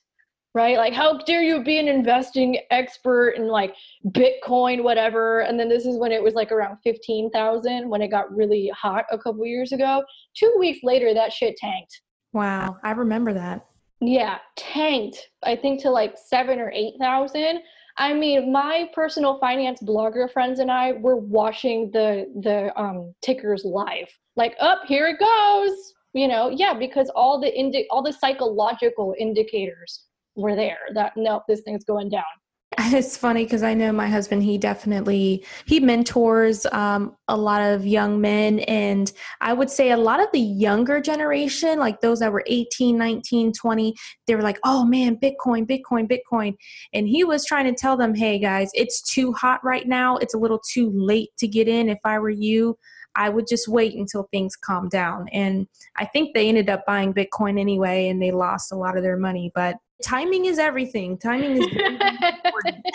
right? 0.57 0.79
Like, 0.79 0.95
how 0.95 1.19
dare 1.19 1.43
you 1.43 1.63
be 1.63 1.79
an 1.79 1.87
investing 1.87 2.59
expert 2.71 3.33
in 3.37 3.47
like 3.47 3.75
Bitcoin, 4.09 4.83
whatever? 4.83 5.41
And 5.41 5.61
then 5.61 5.69
this 5.69 5.85
is 5.85 5.99
when 5.99 6.13
it 6.13 6.23
was 6.23 6.33
like 6.33 6.51
around 6.51 6.79
15,000 6.83 7.91
when 7.91 8.01
it 8.01 8.09
got 8.09 8.35
really 8.35 8.73
hot 8.75 9.05
a 9.13 9.19
couple 9.19 9.45
years 9.45 9.73
ago. 9.73 10.03
Two 10.35 10.57
weeks 10.59 10.79
later, 10.83 11.13
that 11.13 11.31
shit 11.31 11.57
tanked. 11.59 12.01
Wow, 12.33 12.79
I 12.83 12.93
remember 12.93 13.35
that. 13.35 13.67
Yeah, 14.07 14.39
tanked. 14.55 15.31
I 15.43 15.57
think 15.57 15.83
to 15.83 15.91
like 15.91 16.17
seven 16.17 16.61
or 16.61 16.71
eight 16.71 16.95
thousand. 17.01 17.59
I 17.99 18.13
mean, 18.13 18.53
my 18.53 18.89
personal 18.95 19.39
finance 19.41 19.81
blogger 19.83 20.31
friends 20.31 20.61
and 20.61 20.71
I 20.71 20.93
were 20.93 21.17
watching 21.17 21.91
the 21.91 22.27
the 22.41 22.79
um, 22.81 23.13
tickers 23.21 23.65
live. 23.65 24.09
Like, 24.37 24.55
up 24.61 24.81
oh, 24.83 24.87
here 24.87 25.09
it 25.09 25.19
goes. 25.19 25.77
You 26.13 26.29
know, 26.29 26.51
yeah, 26.51 26.73
because 26.73 27.11
all 27.17 27.41
the 27.41 27.53
indi- 27.53 27.89
all 27.91 28.01
the 28.01 28.13
psychological 28.13 29.13
indicators 29.19 30.05
were 30.37 30.55
there 30.55 30.79
that 30.95 31.17
no, 31.17 31.43
this 31.49 31.63
thing's 31.63 31.85
going 31.85 32.09
down. 32.09 32.23
It's 32.79 33.17
funny 33.17 33.45
because 33.45 33.63
I 33.63 33.75
know 33.75 33.93
my 33.93 34.09
husband, 34.09 34.43
he 34.43 34.59
definitely, 34.59 35.45
he 35.67 35.81
mentors 35.81 36.67
um, 36.67 37.17
a 37.29 37.37
lot 37.37 37.63
of 37.63 37.87
young 37.87 38.21
men. 38.21 38.61
And 38.61 39.11
I 39.41 39.53
would 39.53 39.71
say 39.71 39.91
a 39.91 39.97
lot 39.97 40.21
of 40.21 40.29
the 40.33 40.41
younger 40.41 41.01
generation, 41.01 41.79
like 41.79 42.01
those 42.01 42.21
that 42.21 42.33
were 42.33 42.45
18, 42.47 42.97
19, 42.97 43.53
20, 43.53 43.95
they 44.27 44.35
were 44.35 44.43
like, 44.43 44.59
oh 44.65 44.85
man, 44.85 45.17
Bitcoin, 45.17 45.67
Bitcoin, 45.67 46.11
Bitcoin. 46.11 46.55
And 46.93 47.09
he 47.09 47.25
was 47.25 47.45
trying 47.45 47.67
to 47.67 47.75
tell 47.75 47.97
them, 47.97 48.15
hey 48.15 48.39
guys, 48.39 48.71
it's 48.75 49.03
too 49.03 49.33
hot 49.33 49.61
right 49.65 49.87
now. 49.87 50.17
It's 50.19 50.35
a 50.35 50.39
little 50.39 50.61
too 50.73 50.91
late 50.95 51.31
to 51.39 51.49
get 51.49 51.69
in. 51.69 51.89
If 51.89 51.99
I 52.05 52.19
were 52.19 52.31
you, 52.31 52.77
I 53.17 53.31
would 53.31 53.47
just 53.49 53.69
wait 53.69 53.95
until 53.95 54.29
things 54.31 54.57
calm 54.57 54.89
down. 54.89 55.29
And 55.33 55.67
I 55.97 56.05
think 56.05 56.35
they 56.35 56.49
ended 56.49 56.69
up 56.69 56.85
buying 56.87 57.15
Bitcoin 57.15 57.59
anyway 57.59 58.09
and 58.09 58.21
they 58.21 58.31
lost 58.31 58.73
a 58.73 58.77
lot 58.77 58.97
of 58.97 59.03
their 59.03 59.17
money. 59.17 59.51
But 59.55 59.77
timing 60.03 60.47
is 60.47 60.59
everything. 60.59 61.19
Timing 61.19 61.63
is 61.63 61.67
important. 61.67 62.87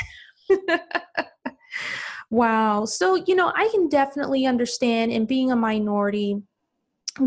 wow. 2.30 2.86
So, 2.86 3.16
you 3.16 3.36
know, 3.36 3.52
I 3.56 3.70
can 3.72 3.90
definitely 3.90 4.46
understand, 4.46 5.12
and 5.12 5.28
being 5.28 5.52
a 5.52 5.56
minority, 5.56 6.42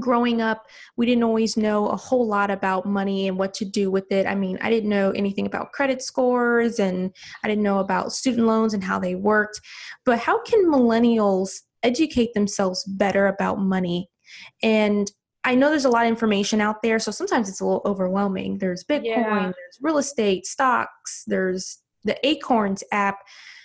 growing 0.00 0.40
up, 0.40 0.66
we 0.96 1.06
didn't 1.06 1.24
always 1.24 1.56
know 1.56 1.88
a 1.88 1.96
whole 1.96 2.26
lot 2.26 2.50
about 2.50 2.86
money 2.86 3.28
and 3.28 3.38
what 3.38 3.52
to 3.54 3.64
do 3.64 3.90
with 3.90 4.10
it. 4.10 4.26
I 4.26 4.34
mean, 4.34 4.58
I 4.62 4.70
didn't 4.70 4.88
know 4.88 5.10
anything 5.10 5.46
about 5.46 5.72
credit 5.72 6.02
scores 6.02 6.78
and 6.78 7.14
I 7.42 7.48
didn't 7.48 7.64
know 7.64 7.80
about 7.80 8.12
student 8.12 8.46
loans 8.46 8.74
and 8.74 8.82
how 8.82 8.98
they 8.98 9.14
worked. 9.14 9.60
But 10.04 10.18
how 10.18 10.42
can 10.42 10.66
millennials 10.66 11.60
educate 11.82 12.32
themselves 12.34 12.84
better 12.84 13.26
about 13.26 13.58
money? 13.58 14.08
And 14.62 15.10
I 15.44 15.54
know 15.54 15.68
there's 15.68 15.84
a 15.84 15.90
lot 15.90 16.04
of 16.04 16.08
information 16.08 16.60
out 16.60 16.82
there, 16.82 16.98
so 16.98 17.10
sometimes 17.10 17.48
it's 17.48 17.60
a 17.60 17.64
little 17.64 17.82
overwhelming. 17.84 18.58
There's 18.58 18.82
Bitcoin, 18.82 19.04
yeah. 19.04 19.42
there's 19.42 19.78
real 19.80 19.98
estate, 19.98 20.46
stocks, 20.46 21.24
there's 21.26 21.78
the 22.04 22.16
Acorns 22.26 22.82
app. 22.92 23.18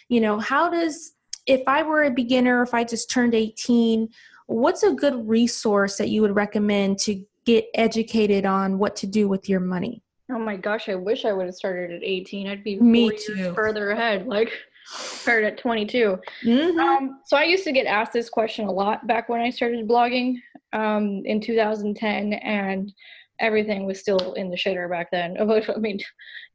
You 0.10 0.22
know, 0.22 0.40
how 0.40 0.70
does 0.70 1.14
if 1.46 1.62
I 1.68 1.84
were 1.84 2.04
a 2.04 2.12
beginner, 2.12 2.62
if 2.62 2.74
I 2.74 2.84
just 2.84 3.10
turned 3.10 3.34
18, 3.34 4.10
what's 4.48 4.84
a 4.84 4.92
good 4.92 5.28
resource 5.28 5.98
that 5.98 6.10
you 6.10 6.22
would 6.22 6.36
recommend 6.36 7.00
to 7.00 7.24
get 7.46 7.66
educated 7.74 8.46
on 8.46 8.78
what 8.78 8.96
to 8.98 9.08
do 9.08 9.28
with 9.28 9.48
your 9.48 9.60
money? 9.60 10.04
Oh 10.32 10.38
my 10.38 10.56
gosh, 10.56 10.90
I 10.90 10.96
wish 10.96 11.26
I 11.26 11.34
would 11.34 11.48
have 11.48 11.56
started 11.56 11.92
at 11.92 12.04
18. 12.04 12.48
I'd 12.48 12.64
be 12.64 12.80
Me 12.80 13.12
too. 13.18 13.54
further 13.54 13.92
ahead. 13.92 14.28
Like 14.28 14.52
started 14.86 15.48
at 15.48 15.58
22. 15.58 16.20
Mm-hmm. 16.44 16.80
Um, 16.80 17.20
so 17.26 17.38
I 17.38 17.44
used 17.44 17.64
to 17.64 17.72
get 17.72 17.86
asked 17.86 18.14
this 18.14 18.30
question 18.30 18.66
a 18.66 18.72
lot 18.72 19.06
back 19.08 19.30
when 19.30 19.42
I 19.42 19.50
started 19.50 19.88
blogging. 19.88 20.36
Um, 20.74 21.22
in 21.26 21.42
2010 21.42 22.34
and 22.34 22.94
everything 23.40 23.86
was 23.86 24.00
still 24.00 24.34
in 24.34 24.50
the 24.50 24.58
shitter 24.58 24.90
back 24.90 25.10
then. 25.12 25.38
I 25.40 25.78
mean, 25.78 26.00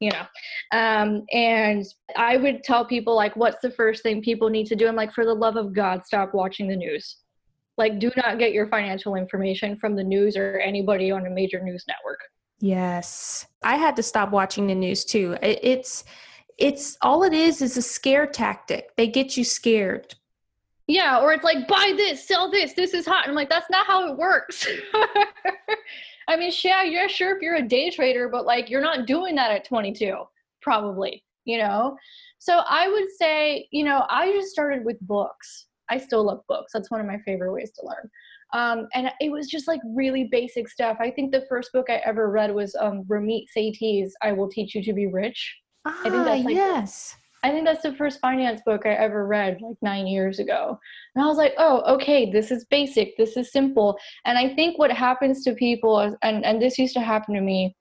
you 0.01 0.11
know. 0.11 0.27
Um, 0.73 1.25
and 1.33 1.85
I 2.17 2.37
would 2.37 2.63
tell 2.63 2.85
people 2.85 3.15
like, 3.15 3.37
what's 3.37 3.61
the 3.63 3.71
first 3.71 4.03
thing 4.03 4.23
people 4.23 4.51
need 4.51 4.67
to 4.67 4.77
do? 4.77 4.87
I'm 4.87 4.97
like, 4.97 5.13
for 5.13 5.25
the 5.25 5.35
love 5.35 5.57
of 5.57 5.75
God, 5.75 6.05
stop 6.05 6.35
watching 6.35 6.69
the 6.69 6.77
news. 6.77 7.17
Like, 7.77 7.99
do 7.99 8.11
not 8.17 8.39
get 8.39 8.53
your 8.53 8.69
financial 8.69 9.17
information 9.17 9.77
from 9.77 9.97
the 9.97 10.05
news 10.05 10.37
or 10.37 10.59
anybody 10.59 11.11
on 11.11 11.27
a 11.27 11.31
major 11.31 11.61
news 11.61 11.85
network. 11.89 12.21
Yes, 12.61 13.47
I 13.63 13.77
had 13.77 13.97
to 13.97 14.03
stop 14.03 14.31
watching 14.31 14.69
the 14.69 14.75
news 14.75 15.05
too. 15.05 15.37
It's 15.43 16.05
it's 16.57 16.97
all 17.03 17.25
it 17.25 17.33
is 17.33 17.61
is 17.61 17.77
a 17.77 17.83
scare 17.83 18.27
tactic. 18.27 18.95
They 18.97 19.09
get 19.09 19.37
you 19.37 19.43
scared. 19.43 20.15
Yeah, 20.87 21.21
or 21.21 21.33
it's 21.33 21.45
like 21.45 21.67
buy 21.67 21.95
this, 21.97 22.27
sell 22.27 22.51
this, 22.51 22.75
this 22.75 22.93
is 22.93 23.07
hot. 23.07 23.25
And 23.25 23.31
I'm 23.31 23.37
like, 23.37 23.49
that's 23.49 23.71
not 23.71 23.87
how 23.87 24.11
it 24.11 24.19
works. 24.19 24.67
I 26.29 26.37
mean, 26.37 26.53
yeah, 26.63 26.83
yeah, 26.83 27.07
sure 27.07 27.35
if 27.35 27.43
you're 27.43 27.57
a 27.57 27.67
day 27.67 27.91
trader, 27.91 28.29
but 28.29 28.45
like 28.45 28.69
you're 28.69 28.83
not 28.83 29.07
doing 29.07 29.35
that 29.37 29.51
at 29.51 29.65
22, 29.65 30.15
probably, 30.63 31.25
you 31.45 31.59
know? 31.59 31.97
So 32.39 32.63
I 32.69 32.89
would 32.89 33.11
say, 33.19 33.69
you 33.73 33.85
know, 33.85 34.05
I 34.11 34.33
just 34.33 34.51
started 34.51 34.85
with 34.85 34.99
books. 35.03 35.67
I 35.91 35.99
still 35.99 36.25
love 36.25 36.41
books. 36.49 36.73
That's 36.73 36.91
one 36.91 37.01
of 37.01 37.07
my 37.07 37.19
favorite 37.25 37.53
ways 37.53 37.71
to 37.73 37.87
learn. 37.87 38.11
Um, 38.53 38.89
and 38.95 39.11
it 39.21 39.33
was 39.33 39.49
just 39.49 39.67
like 39.67 39.81
really 39.85 40.29
basic 40.31 40.69
stuff. 40.69 40.99
I 41.01 41.11
think 41.11 41.33
the 41.33 41.45
first 41.49 41.73
book 41.73 41.87
I 41.89 41.97
ever 42.05 42.31
read 42.31 42.55
was 42.55 42.75
um, 42.77 43.05
Ramit 43.05 43.47
Sethi's 43.57 44.15
"I 44.23 44.33
Will 44.33 44.49
Teach 44.49 44.75
You 44.75 44.83
to 44.85 44.93
Be 44.93 45.09
Rich." 45.09 45.57
Ah, 45.85 46.01
I 46.05 46.11
think 46.11 46.25
that's 46.25 46.45
like 46.45 46.55
yes. 46.55 47.17
I 47.45 47.51
think 47.51 47.67
that's 47.67 47.83
the 47.83 47.95
first 47.95 48.21
finance 48.21 48.63
book 48.65 48.87
I 48.87 48.95
ever 48.95 49.27
read 49.27 49.59
like 49.61 49.77
nine 49.83 50.07
years 50.07 50.39
ago. 50.39 50.79
And 51.15 51.23
I 51.23 51.29
was 51.29 51.37
like, 51.37 51.53
oh, 51.59 51.83
okay, 51.95 52.33
this 52.33 52.51
is 52.51 52.65
basic, 52.65 53.19
this 53.19 53.37
is 53.37 53.53
simple. 53.53 53.99
And 54.25 54.39
I 54.39 54.55
think 54.55 54.79
what 54.79 54.91
happens 54.91 55.45
to 55.45 55.53
people, 55.53 56.17
and, 56.23 56.43
and 56.43 56.61
this 56.61 56.79
used 56.79 56.95
to 56.95 57.03
happen 57.03 57.35
to 57.35 57.43
me, 57.43 57.77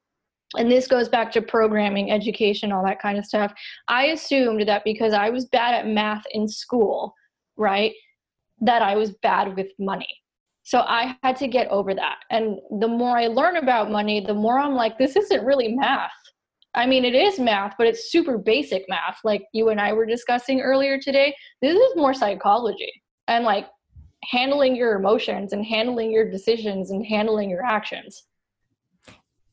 and 0.58 0.70
this 0.70 0.86
goes 0.86 1.08
back 1.08 1.32
to 1.32 1.42
programming, 1.42 2.12
education, 2.12 2.74
all 2.74 2.84
that 2.84 3.02
kind 3.02 3.18
of 3.18 3.26
stuff. 3.26 3.54
I 3.88 4.08
assumed 4.08 4.68
that 4.68 4.84
because 4.84 5.14
I 5.14 5.30
was 5.30 5.46
bad 5.46 5.74
at 5.76 5.88
math 5.88 6.24
in 6.32 6.50
school, 6.50 7.14
right, 7.56 7.94
that 8.60 8.82
I 8.82 8.98
was 8.98 9.12
bad 9.24 9.56
with 9.56 9.68
money. 9.80 10.14
So 10.64 10.80
I 10.80 11.16
had 11.24 11.38
to 11.38 11.48
get 11.48 11.70
over 11.70 11.96
that. 11.96 12.18
And 12.30 12.58
the 12.82 12.88
more 12.90 13.18
I 13.18 13.28
learn 13.28 13.56
about 13.56 13.90
money, 13.90 14.20
the 14.20 14.34
more 14.34 14.60
I'm 14.60 14.76
like, 14.76 14.98
this 14.98 15.16
isn't 15.16 15.46
really 15.46 15.70
math 15.70 16.12
I 16.76 16.88
mean, 16.88 17.06
it 17.06 17.14
is 17.14 17.40
math, 17.40 17.76
but 17.78 17.88
it's 17.88 18.12
super 18.12 18.38
basic 18.38 18.86
math, 18.90 19.20
like 19.24 19.44
you 19.54 19.70
and 19.70 19.80
I 19.80 19.94
were 19.94 20.06
discussing 20.06 20.62
earlier 20.62 20.98
today. 20.98 21.36
This 21.62 21.76
is 21.76 21.96
more 21.96 22.14
psychology 22.14 22.92
and 23.28 23.46
like 23.46 23.68
handling 24.24 24.76
your 24.76 24.96
emotions 24.96 25.54
and 25.54 25.66
handling 25.66 26.12
your 26.12 26.30
decisions 26.30 26.92
and 26.92 27.06
handling 27.06 27.50
your 27.50 27.64
actions. 27.64 28.24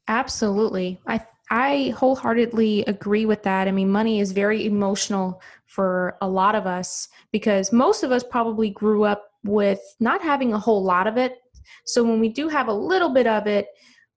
Absolutely. 0.09 1.01
I 1.07 1.21
I 1.53 1.93
wholeheartedly 1.97 2.85
agree 2.85 3.27
with 3.27 3.43
that. 3.43 3.67
I 3.67 3.73
mean, 3.73 3.91
money 3.91 4.21
is 4.21 4.31
very 4.31 4.67
emotional 4.67 5.43
for 5.67 6.17
a 6.21 6.29
lot 6.29 6.55
of 6.55 6.67
us 6.67 7.09
because 7.33 7.73
most 7.73 8.05
of 8.05 8.13
us 8.13 8.23
probably 8.23 8.71
grew 8.71 9.03
up 9.03 9.25
with 9.45 9.81
not 9.99 10.23
having 10.23 10.53
a 10.53 10.59
whole 10.59 10.83
lot 10.83 11.09
of 11.09 11.17
it. 11.17 11.39
So 11.87 12.05
when 12.05 12.21
we 12.21 12.29
do 12.29 12.49
have 12.49 12.69
a 12.69 12.73
little 12.73 13.09
bit 13.09 13.27
of 13.27 13.49
it, 13.49 13.67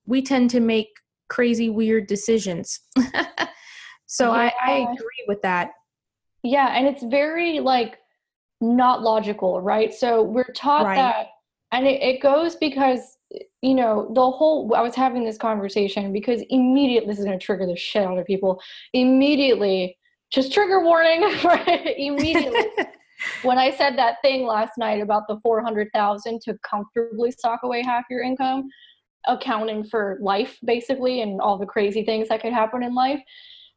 we 0.05 0.21
tend 0.21 0.51
to 0.51 0.59
make 0.59 0.89
crazy 1.33 1.69
weird 1.69 2.07
decisions. 2.07 2.79
So 4.13 4.31
yeah. 4.31 4.51
I, 4.61 4.71
I 4.71 4.73
agree 4.91 5.25
with 5.27 5.41
that. 5.41 5.71
Yeah 6.43 6.67
and 6.67 6.85
it's 6.85 7.01
very 7.03 7.59
like 7.59 7.97
not 8.61 9.01
logical 9.01 9.59
right? 9.59 9.91
So 9.91 10.21
we're 10.21 10.53
taught 10.55 10.85
right. 10.85 10.95
that 10.95 11.27
and 11.71 11.87
it, 11.87 12.01
it 12.01 12.21
goes 12.21 12.55
because 12.55 13.17
you 13.63 13.73
know 13.73 14.11
the 14.13 14.21
whole 14.21 14.71
i 14.75 14.81
was 14.81 14.93
having 14.93 15.23
this 15.23 15.39
conversation 15.39 16.13
because 16.13 16.43
immediately 16.51 17.09
this 17.09 17.17
is 17.17 17.25
going 17.25 17.39
to 17.39 17.43
trigger 17.43 17.65
the 17.65 17.75
shit 17.75 18.03
out 18.03 18.19
of 18.19 18.25
people 18.27 18.61
immediately 18.93 19.97
just 20.31 20.53
trigger 20.53 20.83
warning 20.83 21.21
right? 21.43 21.95
Immediately. 21.97 22.65
When 23.41 23.57
i 23.57 23.71
said 23.71 23.97
that 23.97 24.17
thing 24.21 24.45
last 24.45 24.73
night 24.77 25.01
about 25.01 25.23
the 25.29 25.39
400000 25.41 26.41
to 26.41 26.57
comfortably 26.69 27.31
sock 27.31 27.61
away 27.63 27.81
half 27.81 28.03
your 28.09 28.21
income 28.21 28.69
accounting 29.27 29.83
for 29.83 30.17
life 30.21 30.57
basically 30.63 31.21
and 31.21 31.41
all 31.41 31.57
the 31.57 31.65
crazy 31.65 32.03
things 32.03 32.29
that 32.29 32.41
could 32.41 32.53
happen 32.53 32.83
in 32.83 32.93
life. 32.93 33.21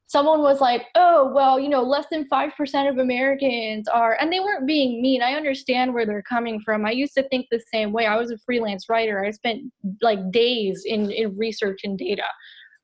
Someone 0.08 0.40
was 0.40 0.60
like 0.60 0.86
oh 0.94 1.32
well 1.34 1.58
you 1.58 1.68
know 1.68 1.82
less 1.82 2.06
than 2.10 2.28
5% 2.28 2.88
of 2.88 2.98
americans 2.98 3.88
are 3.88 4.16
and 4.20 4.32
they 4.32 4.40
weren't 4.40 4.66
being 4.66 5.02
mean. 5.02 5.22
I 5.22 5.32
understand 5.32 5.92
where 5.92 6.06
they're 6.06 6.22
coming 6.22 6.60
from. 6.60 6.86
I 6.86 6.92
used 6.92 7.14
to 7.14 7.28
think 7.28 7.46
the 7.50 7.62
same 7.72 7.92
way. 7.92 8.06
I 8.06 8.16
was 8.16 8.30
a 8.30 8.38
freelance 8.38 8.88
writer. 8.88 9.24
I 9.24 9.30
spent 9.30 9.62
like 10.02 10.30
days 10.30 10.84
in, 10.86 11.10
in 11.10 11.36
research 11.36 11.80
and 11.84 11.98
data 11.98 12.24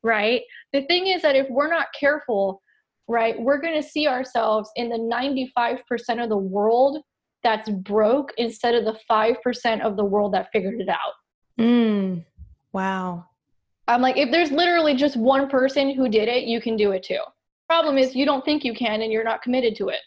right? 0.04 0.42
The 0.72 0.82
thing 0.82 1.06
is 1.06 1.22
that 1.22 1.36
if 1.36 1.46
we're 1.48 1.70
not 1.70 1.86
careful 1.98 2.60
right 3.08 3.38
we're 3.40 3.60
going 3.60 3.80
to 3.80 3.86
see 3.86 4.06
ourselves 4.06 4.70
in 4.76 4.88
the 4.88 4.96
95% 4.96 6.22
of 6.22 6.28
the 6.28 6.36
world 6.36 6.98
that's 7.42 7.68
broke 7.68 8.32
instead 8.36 8.74
of 8.74 8.84
the 8.84 8.96
5% 9.10 9.80
of 9.82 9.96
the 9.96 10.04
world 10.04 10.34
that 10.34 10.48
figured 10.52 10.80
it 10.80 10.88
out. 10.88 11.14
Mm. 11.60 12.24
Wow. 12.72 13.26
I'm 13.88 14.00
like, 14.00 14.16
if 14.16 14.30
there's 14.30 14.50
literally 14.50 14.94
just 14.94 15.16
one 15.16 15.48
person 15.48 15.94
who 15.94 16.08
did 16.08 16.28
it, 16.28 16.44
you 16.44 16.60
can 16.60 16.76
do 16.76 16.92
it 16.92 17.02
too. 17.02 17.20
Problem 17.68 17.98
is, 17.98 18.14
you 18.14 18.24
don't 18.24 18.44
think 18.44 18.64
you 18.64 18.74
can 18.74 19.02
and 19.02 19.12
you're 19.12 19.24
not 19.24 19.42
committed 19.42 19.76
to 19.76 19.88
it. 19.88 20.00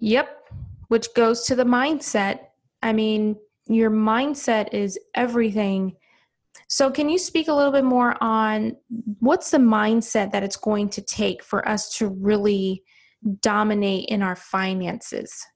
Yep. 0.00 0.52
Which 0.88 1.08
goes 1.14 1.44
to 1.46 1.54
the 1.54 1.64
mindset. 1.64 2.40
I 2.82 2.92
mean, 2.92 3.36
your 3.66 3.90
mindset 3.90 4.72
is 4.72 4.98
everything. 5.14 5.96
So, 6.68 6.90
can 6.90 7.08
you 7.08 7.18
speak 7.18 7.48
a 7.48 7.54
little 7.54 7.72
bit 7.72 7.84
more 7.84 8.16
on 8.22 8.76
what's 9.20 9.50
the 9.50 9.58
mindset 9.58 10.32
that 10.32 10.42
it's 10.42 10.56
going 10.56 10.88
to 10.90 11.02
take 11.02 11.44
for 11.44 11.66
us 11.68 11.96
to 11.98 12.08
really 12.08 12.82
dominate 13.40 14.08
in 14.08 14.22
our 14.22 14.36
finances? 14.36 15.46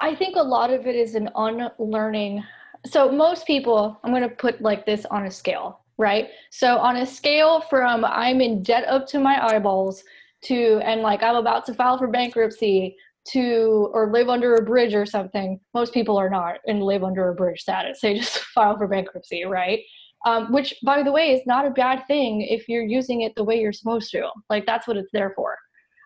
I 0.00 0.14
think 0.14 0.36
a 0.36 0.42
lot 0.42 0.70
of 0.70 0.86
it 0.86 0.94
is 0.94 1.14
an 1.14 1.28
unlearning 1.34 2.44
so 2.88 3.10
most 3.10 3.46
people 3.46 3.98
i'm 4.02 4.10
going 4.10 4.22
to 4.22 4.28
put 4.28 4.60
like 4.60 4.86
this 4.86 5.04
on 5.10 5.26
a 5.26 5.30
scale 5.30 5.80
right? 6.00 6.28
So 6.50 6.78
on 6.78 6.98
a 6.98 7.06
scale 7.06 7.60
from 7.62 8.04
i'm 8.04 8.40
in 8.40 8.62
debt 8.62 8.86
up 8.88 9.06
to 9.08 9.18
my 9.18 9.44
eyeballs 9.44 10.02
to 10.44 10.80
and 10.84 11.02
like 11.02 11.22
i'm 11.22 11.36
about 11.36 11.66
to 11.66 11.74
file 11.74 11.98
for 11.98 12.06
bankruptcy 12.06 12.96
to 13.32 13.90
or 13.92 14.10
live 14.12 14.28
under 14.28 14.54
a 14.54 14.62
bridge 14.62 14.94
or 14.94 15.04
something 15.04 15.60
most 15.74 15.92
people 15.92 16.16
are 16.16 16.30
not 16.30 16.58
in 16.66 16.80
live 16.80 17.04
under 17.04 17.28
a 17.28 17.34
bridge 17.34 17.60
status. 17.60 17.98
They 18.02 18.14
just 18.14 18.38
file 18.38 18.78
for 18.78 18.86
bankruptcy 18.86 19.44
right? 19.44 19.80
Um, 20.26 20.52
which 20.52 20.74
by 20.84 21.02
the 21.02 21.12
way 21.12 21.32
is 21.32 21.42
not 21.46 21.66
a 21.66 21.70
bad 21.70 22.06
thing 22.06 22.42
if 22.42 22.68
you're 22.68 22.84
using 22.84 23.22
it 23.22 23.34
the 23.36 23.44
way 23.44 23.60
you're 23.60 23.72
supposed 23.72 24.10
to. 24.12 24.28
Like 24.48 24.66
that's 24.66 24.88
what 24.88 24.96
it's 24.96 25.10
there 25.12 25.32
for. 25.36 25.56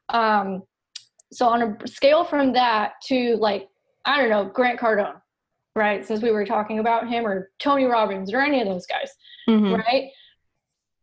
Um, 0.08 0.62
so 1.32 1.46
on 1.46 1.62
a 1.62 1.88
scale 1.88 2.24
from 2.24 2.52
that 2.52 2.92
to 3.04 3.36
like 3.36 3.68
i 4.04 4.18
don't 4.18 4.30
know 4.30 4.44
grant 4.44 4.78
cardone 4.78 5.21
right? 5.74 6.06
Since 6.06 6.22
we 6.22 6.30
were 6.30 6.44
talking 6.44 6.78
about 6.78 7.08
him 7.08 7.26
or 7.26 7.50
Tony 7.58 7.84
Robbins 7.84 8.32
or 8.32 8.40
any 8.40 8.60
of 8.60 8.68
those 8.68 8.86
guys, 8.86 9.10
mm-hmm. 9.48 9.74
right? 9.74 10.10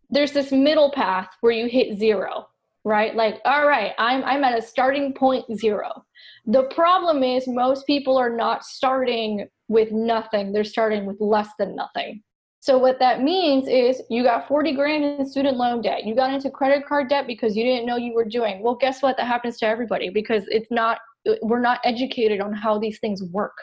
There's 0.10 0.32
this 0.32 0.52
middle 0.52 0.92
path 0.92 1.30
where 1.42 1.52
you 1.52 1.68
hit 1.68 1.98
zero, 1.98 2.48
right? 2.84 3.16
Like, 3.16 3.40
all 3.46 3.68
right, 3.68 3.94
I'm 3.98 4.24
I'm 4.24 4.44
at 4.44 4.58
a 4.58 4.62
starting 4.62 5.14
point 5.14 5.46
zero. 5.58 6.06
The 6.46 6.64
problem 6.64 7.24
is 7.24 7.48
most 7.48 7.86
people 7.86 8.18
are 8.18 8.36
not 8.36 8.64
starting 8.64 9.48
with 9.68 9.92
nothing. 9.92 10.52
They're 10.52 10.64
starting 10.64 11.06
with 11.06 11.18
less 11.20 11.50
than 11.60 11.76
nothing. 11.76 12.24
So 12.62 12.78
what 12.78 13.00
that 13.00 13.24
means 13.24 13.68
is 13.70 14.02
you 14.10 14.24
got 14.24 14.48
40 14.48 14.74
grand 14.74 15.06
in 15.06 15.26
student 15.26 15.58
loan 15.58 15.82
debt. 15.82 16.06
You 16.06 16.14
got 16.14 16.34
into 16.34 16.50
credit 16.50 16.86
card 16.86 17.08
debt 17.08 17.26
because 17.26 17.56
you 17.56 17.64
didn't 17.64 17.86
know 17.86 17.96
you 17.96 18.14
were 18.14 18.26
doing. 18.26 18.62
Well, 18.62 18.76
guess 18.76 19.02
what? 19.02 19.16
That 19.16 19.28
happens 19.28 19.58
to 19.60 19.66
everybody 19.66 20.10
because 20.10 20.44
it's 20.48 20.70
not 20.70 21.00
we're 21.42 21.62
not 21.62 21.80
educated 21.84 22.42
on 22.42 22.54
how 22.54 22.80
these 22.80 23.00
things 23.00 23.24
work 23.24 23.56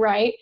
right? 0.00 0.34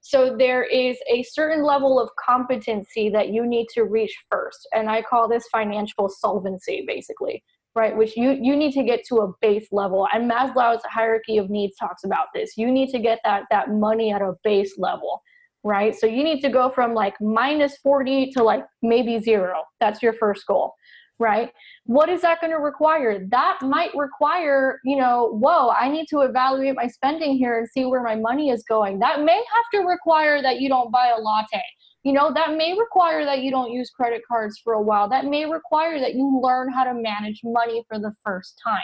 So 0.00 0.36
there 0.38 0.62
is 0.62 0.96
a 1.10 1.24
certain 1.24 1.64
level 1.64 1.98
of 1.98 2.08
competency 2.24 3.08
that 3.10 3.30
you 3.30 3.44
need 3.44 3.66
to 3.74 3.82
reach 3.82 4.16
first. 4.30 4.68
And 4.72 4.88
I 4.88 5.02
call 5.02 5.28
this 5.28 5.48
financial 5.50 6.08
solvency, 6.08 6.84
basically, 6.86 7.42
right? 7.74 7.96
Which 7.96 8.16
you, 8.16 8.30
you 8.40 8.54
need 8.54 8.72
to 8.74 8.84
get 8.84 9.04
to 9.08 9.16
a 9.16 9.32
base 9.40 9.66
level. 9.72 10.06
And 10.12 10.30
Maslow's 10.30 10.84
hierarchy 10.84 11.38
of 11.38 11.50
needs 11.50 11.76
talks 11.76 12.04
about 12.04 12.28
this. 12.34 12.56
You 12.56 12.70
need 12.70 12.90
to 12.90 13.00
get 13.00 13.18
that, 13.24 13.44
that 13.50 13.70
money 13.70 14.12
at 14.12 14.22
a 14.22 14.34
base 14.44 14.74
level, 14.78 15.22
right? 15.64 15.92
So 15.92 16.06
you 16.06 16.22
need 16.22 16.40
to 16.42 16.50
go 16.50 16.70
from 16.70 16.94
like 16.94 17.14
minus 17.20 17.76
40 17.78 18.30
to 18.36 18.44
like 18.44 18.64
maybe 18.82 19.18
zero. 19.18 19.62
That's 19.80 20.04
your 20.04 20.12
first 20.12 20.46
goal 20.46 20.74
right? 21.18 21.50
What 21.84 22.08
is 22.08 22.22
that 22.22 22.40
going 22.40 22.52
to 22.52 22.58
require? 22.58 23.26
That 23.28 23.58
might 23.62 23.94
require, 23.94 24.80
you 24.84 24.96
know, 24.96 25.30
whoa, 25.40 25.70
I 25.70 25.88
need 25.88 26.06
to 26.08 26.20
evaluate 26.20 26.76
my 26.76 26.86
spending 26.86 27.36
here 27.36 27.58
and 27.58 27.68
see 27.68 27.86
where 27.86 28.02
my 28.02 28.16
money 28.16 28.50
is 28.50 28.64
going. 28.68 28.98
That 28.98 29.22
may 29.22 29.36
have 29.36 29.64
to 29.74 29.86
require 29.86 30.42
that 30.42 30.60
you 30.60 30.68
don't 30.68 30.92
buy 30.92 31.12
a 31.16 31.20
latte. 31.20 31.62
You 32.02 32.12
know, 32.12 32.32
that 32.32 32.56
may 32.56 32.76
require 32.78 33.24
that 33.24 33.40
you 33.40 33.50
don't 33.50 33.72
use 33.72 33.90
credit 33.90 34.22
cards 34.28 34.60
for 34.62 34.74
a 34.74 34.82
while. 34.82 35.08
That 35.08 35.24
may 35.24 35.44
require 35.46 35.98
that 36.00 36.14
you 36.14 36.40
learn 36.42 36.72
how 36.72 36.84
to 36.84 36.94
manage 36.94 37.40
money 37.42 37.84
for 37.88 37.98
the 37.98 38.12
first 38.22 38.60
time. 38.62 38.78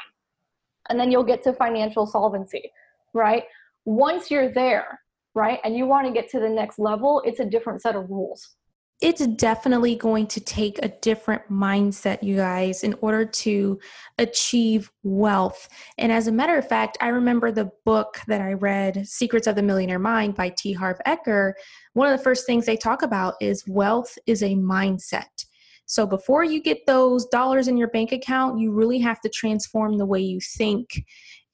And 0.89 0.99
then 0.99 1.13
you'll 1.13 1.23
get 1.23 1.43
to 1.45 1.53
financial 1.53 2.07
solvency, 2.07 2.73
right? 3.13 3.45
Once 3.85 4.31
you're 4.31 4.51
there, 4.51 5.01
right? 5.35 5.61
And 5.65 5.77
you 5.77 5.87
want 5.87 6.07
to 6.07 6.13
get 6.13 6.31
to 6.31 6.41
the 6.41 6.49
next 6.49 6.79
level, 6.79 7.23
it's 7.25 7.41
a 7.41 7.45
different 7.45 7.83
set 7.83 7.95
of 7.95 8.11
rules 8.11 8.57
it's 9.03 9.27
definitely 9.27 9.97
going 9.97 10.29
to 10.29 10.41
take 10.41 10.79
a 10.81 10.89
different 10.89 11.43
mindset, 11.51 12.23
you 12.23 12.37
guys, 12.37 12.85
in 12.85 12.95
order 13.01 13.25
to 13.25 13.81
achieve 14.19 14.93
wealth. 15.03 15.69
And 15.99 16.13
as 16.13 16.29
a 16.29 16.33
matter 16.33 16.57
of 16.57 16.69
fact, 16.69 16.97
I 17.01 17.09
remember 17.09 17.51
the 17.51 17.73
book 17.85 18.21
that 18.29 18.41
I 18.41 18.53
read, 18.53 19.05
Secrets 19.09 19.49
of 19.49 19.57
the 19.57 19.63
Millionaire 19.63 19.99
Mind 19.99 20.37
by 20.37 20.51
T. 20.51 20.73
Harv 20.73 20.99
Eker. 21.05 21.55
One 21.95 22.13
of 22.13 22.17
the 22.17 22.23
first 22.23 22.47
things 22.47 22.65
they 22.65 22.77
talk 22.77 23.03
about 23.03 23.35
is 23.41 23.65
wealth 23.67 24.17
is 24.27 24.45
a 24.45 24.55
mindset. 24.55 25.47
So 25.87 26.07
before 26.07 26.45
you 26.45 26.63
get 26.63 26.87
those 26.87 27.27
dollars 27.27 27.67
in 27.67 27.77
your 27.77 27.89
bank 27.89 28.13
account, 28.13 28.61
you 28.61 28.71
really 28.71 29.01
have 29.01 29.21
to 29.23 29.29
transform 29.29 29.99
the 29.99 30.07
way 30.07 30.21
you 30.21 30.39
think. 30.41 31.05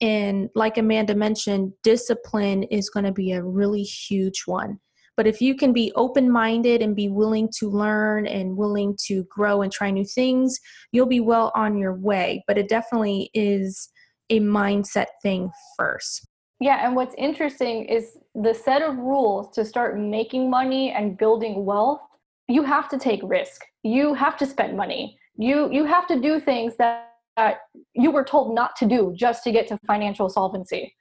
And 0.03 0.51
like 0.55 0.77
Amanda 0.77 1.15
mentioned, 1.15 1.73
discipline 1.83 2.65
is 2.65 2.91
going 2.91 3.07
to 3.07 3.13
be 3.13 3.33
a 3.33 3.43
really 3.43 3.83
huge 3.83 4.43
one 4.45 4.81
but 5.19 5.27
if 5.27 5.41
you 5.41 5.57
can 5.57 5.73
be 5.73 5.91
open 5.97 6.31
minded 6.31 6.81
and 6.81 6.95
be 6.95 7.09
willing 7.09 7.51
to 7.59 7.69
learn 7.69 8.25
and 8.29 8.57
willing 8.57 8.97
to 9.09 9.25
grow 9.25 9.63
and 9.63 9.73
try 9.73 9.91
new 9.91 10.05
things, 10.05 10.61
you'll 10.93 11.07
be 11.07 11.19
well 11.19 11.51
on 11.57 11.77
your 11.77 11.95
way. 11.95 12.45
But 12.47 12.57
it 12.57 12.69
definitely 12.69 13.29
is 13.35 13.91
a 14.31 14.39
mindset 14.39 15.07
thing 15.21 15.51
first. 15.77 16.25
Yeah, 16.61 16.87
and 16.87 16.95
what's 16.95 17.17
interesting 17.19 17.87
is 17.87 18.17
the 18.37 18.55
set 18.55 18.81
of 18.81 18.97
rules 18.97 19.53
to 19.57 19.65
start 19.65 19.99
making 19.99 20.49
money 20.49 20.93
and 20.93 21.19
building 21.19 21.65
wealth, 21.65 22.01
you 22.47 22.63
have 22.63 22.89
to 22.91 22.97
take 22.97 23.21
risk. 23.25 23.63
You 23.83 24.15
have 24.15 24.37
to 24.37 24.47
spend 24.47 24.77
money. 24.77 25.19
You 25.37 25.69
you 25.73 25.85
have 25.85 26.07
to 26.07 26.21
do 26.21 26.39
things 26.39 26.77
that, 26.77 27.11
that 27.37 27.59
you 27.93 28.13
were 28.13 28.25
told 28.25 28.55
not 28.55 28.77
to 28.77 28.87
do 28.87 29.13
just 29.17 29.43
to 29.45 29.51
get 29.51 29.67
to 29.67 29.79
financial 29.85 30.29
solvency. 30.29 30.95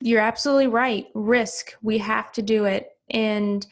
You're 0.00 0.20
absolutely 0.20 0.68
right. 0.68 1.06
Risk. 1.14 1.74
We 1.82 1.98
have 1.98 2.30
to 2.32 2.42
do 2.42 2.66
it. 2.66 2.88
And 3.10 3.66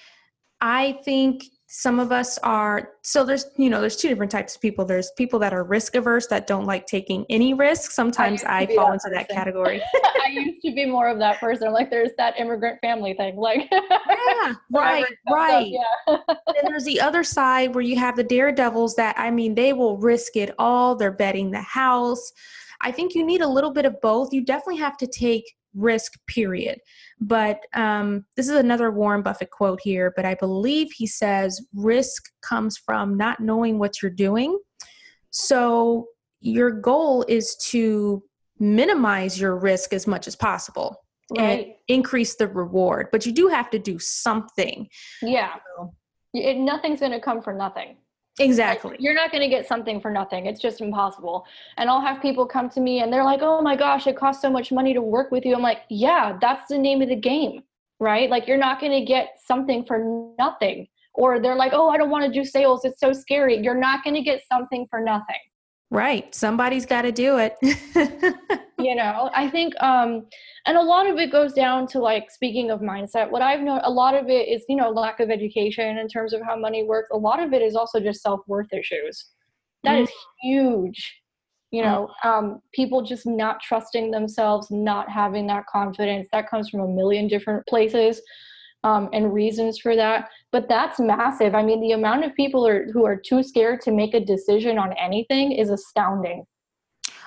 I 0.61 0.99
think 1.05 1.45
some 1.75 1.99
of 1.99 2.13
us 2.13 2.37
are 2.43 2.91
so 3.03 3.25
there's 3.25 3.47
you 3.57 3.71
know 3.71 3.81
there's 3.81 3.97
two 3.97 4.09
different 4.09 4.31
types 4.31 4.55
of 4.55 4.61
people. 4.61 4.85
There's 4.85 5.11
people 5.17 5.39
that 5.39 5.55
are 5.55 5.65
risk 5.65 5.95
averse 5.95 6.27
that 6.27 6.47
don't 6.47 6.67
like 6.67 6.85
taking 6.85 7.25
any 7.31 7.55
risk. 7.55 7.93
Sometimes 7.93 8.45
i, 8.45 8.61
I 8.61 8.67
fall 8.67 8.89
that 8.89 8.93
into 8.93 9.09
person. 9.09 9.13
that 9.15 9.29
category. 9.31 9.83
I 10.23 10.29
used 10.29 10.61
to 10.67 10.75
be 10.75 10.85
more 10.85 11.09
of 11.09 11.19
that 11.21 11.41
person 11.41 11.73
like 11.73 11.89
there's 11.89 12.11
that 12.19 12.39
immigrant 12.39 12.79
family 12.83 13.15
thing 13.15 13.37
like 13.37 13.69
yeah 13.73 14.53
right 14.71 15.07
right. 15.31 15.67
yeah. 15.67 16.17
and 16.29 16.69
there's 16.69 16.85
the 16.85 17.01
other 17.01 17.25
side 17.25 17.75
where 17.75 17.83
you 17.83 17.97
have 17.97 18.17
the 18.17 18.25
daredevils 18.25 18.95
that 18.97 19.19
i 19.19 19.31
mean 19.31 19.55
they 19.55 19.73
will 19.73 19.97
risk 19.97 20.37
it 20.37 20.55
all. 20.59 20.95
They're 20.95 21.11
betting 21.11 21.51
the 21.51 21.63
house. 21.63 22.33
I 22.83 22.93
think 22.93 23.15
you 23.15 23.25
need 23.25 23.41
a 23.41 23.49
little 23.49 23.73
bit 23.73 23.87
of 23.87 23.99
both. 24.03 24.33
You 24.33 24.45
definitely 24.45 24.79
have 24.79 24.99
to 24.99 25.07
take 25.07 25.55
risk 25.75 26.13
period. 26.27 26.79
But 27.21 27.61
um, 27.75 28.25
this 28.37 28.49
is 28.49 28.57
another 28.57 28.91
warren 28.91 29.23
buffett 29.23 29.51
quote 29.51 29.81
here 29.83 30.13
but 30.17 30.25
i 30.25 30.35
believe 30.35 30.93
he 30.93 31.07
says 31.07 31.61
risk 31.75 32.25
comes 32.43 32.77
from 32.77 33.17
not 33.17 33.41
knowing 33.41 33.79
what 33.79 34.03
you're 34.03 34.11
doing. 34.11 34.59
So 35.31 36.09
your 36.41 36.71
goal 36.71 37.25
is 37.29 37.57
to 37.71 38.23
minimize 38.59 39.41
your 39.41 39.57
risk 39.57 39.93
as 39.93 40.07
much 40.07 40.27
as 40.27 40.37
possible 40.37 40.97
right. 41.37 41.67
and 41.67 41.67
increase 41.89 42.37
the 42.37 42.49
reward 42.49 43.09
but 43.11 43.25
you 43.27 43.33
do 43.33 43.49
have 43.49 43.71
to 43.71 43.79
do 43.79 43.99
something. 43.99 44.89
Yeah. 45.23 45.55
It, 46.35 46.57
nothing's 46.57 47.01
going 47.01 47.13
to 47.13 47.21
come 47.21 47.43
for 47.43 47.53
nothing 47.53 47.97
Exactly. 48.39 48.97
You're 48.99 49.15
not 49.15 49.31
going 49.31 49.43
to 49.43 49.49
get 49.49 49.69
something 49.69 50.01
for 50.01 50.11
nothing. 50.11 50.47
It's 50.47 50.61
just 50.61 50.81
impossible. 50.81 51.45
And 51.77 51.91
I'll 51.91 52.01
have 52.01 52.23
people 52.23 52.47
come 52.47 52.71
to 52.71 52.81
me 52.81 53.01
and 53.01 53.13
they're 53.13 53.25
like, 53.25 53.41
oh 53.43 53.61
my 53.61 53.77
gosh, 53.77 54.07
it 54.07 54.17
costs 54.17 54.41
so 54.41 54.51
much 54.51 54.73
money 54.73 54.95
to 54.95 55.03
work 55.03 55.31
with 55.31 55.45
you. 55.45 55.55
I'm 55.55 55.63
like, 55.63 55.83
yeah, 55.91 56.39
that's 56.41 56.69
the 56.69 56.79
name 56.79 57.03
of 57.03 57.09
the 57.09 57.17
game, 57.17 57.63
right? 58.01 58.31
Like, 58.31 58.49
you're 58.49 58.57
not 58.59 58.81
going 58.81 58.93
to 58.93 59.05
get 59.05 59.39
something 59.45 59.85
for 59.85 60.33
nothing. 60.39 60.89
Or 61.15 61.41
they're 61.41 61.57
like, 61.57 61.73
oh, 61.75 61.91
I 61.91 61.99
don't 61.99 62.09
want 62.09 62.25
to 62.25 62.33
do 62.33 62.43
sales. 62.43 62.87
It's 62.87 63.01
so 63.01 63.13
scary. 63.13 63.59
You're 63.63 63.79
not 63.79 64.03
going 64.03 64.15
to 64.15 64.23
get 64.23 64.43
something 64.51 64.87
for 64.89 65.01
nothing. 65.01 65.37
Right. 65.93 66.35
Somebody's 66.35 66.87
got 66.87 67.03
to 67.03 67.13
do 67.13 67.37
it. 67.37 67.55
you 68.79 68.95
know, 68.95 69.29
I 69.35 69.51
think, 69.51 69.75
um, 69.83 70.25
and 70.67 70.79
a 70.79 70.83
lot 70.83 71.07
of 71.07 71.19
it 71.19 71.31
goes 71.31 71.53
down 71.53 71.87
to 71.89 71.99
like, 71.99 72.31
speaking 72.31 72.71
of 72.71 72.81
mindset, 72.81 73.31
what 73.31 73.43
I've 73.43 73.61
known, 73.61 73.83
a 73.85 73.91
lot 73.91 74.15
of 74.15 74.31
it 74.31 74.49
is, 74.49 74.65
you 74.71 74.77
know, 74.77 74.89
lack 74.89 75.21
of 75.21 75.29
education 75.29 75.99
in 75.99 76.09
terms 76.09 76.33
of 76.33 76.41
how 76.41 76.57
money 76.57 76.83
works. 76.83 77.11
A 77.13 77.17
lot 77.19 77.43
of 77.43 77.53
it 77.53 77.61
is 77.61 77.77
also 77.77 78.01
just 78.01 78.23
self 78.23 78.41
worth 78.47 78.73
issues. 78.73 79.27
That 79.85 79.97
mm-hmm. 79.97 80.05
is 80.05 80.11
huge. 80.41 81.21
You 81.73 81.83
know, 81.83 82.09
um, 82.25 82.61
people 82.75 83.03
just 83.03 83.27
not 83.27 83.61
trusting 83.61 84.13
themselves, 84.13 84.71
not 84.71 85.11
having 85.11 85.47
that 85.49 85.67
confidence. 85.67 86.27
That 86.33 86.49
comes 86.49 86.71
from 86.71 86.81
a 86.81 86.89
million 86.89 87.29
different 87.29 87.67
places 87.67 88.23
um, 88.85 89.09
and 89.13 89.33
reasons 89.33 89.79
for 89.79 89.97
that. 89.97 90.29
But 90.51 90.69
that's 90.69 90.99
massive. 90.99 91.55
I 91.55 91.63
mean, 91.63 91.81
the 91.81 91.93
amount 91.93 92.25
of 92.25 92.35
people 92.35 92.67
are, 92.67 92.87
who 92.93 93.05
are 93.07 93.17
too 93.17 93.43
scared 93.43 93.81
to 93.83 93.93
make 93.93 94.15
a 94.15 94.21
decision 94.21 94.79
on 94.79 94.93
anything 94.95 95.53
is 95.53 95.71
astounding. 95.71 96.45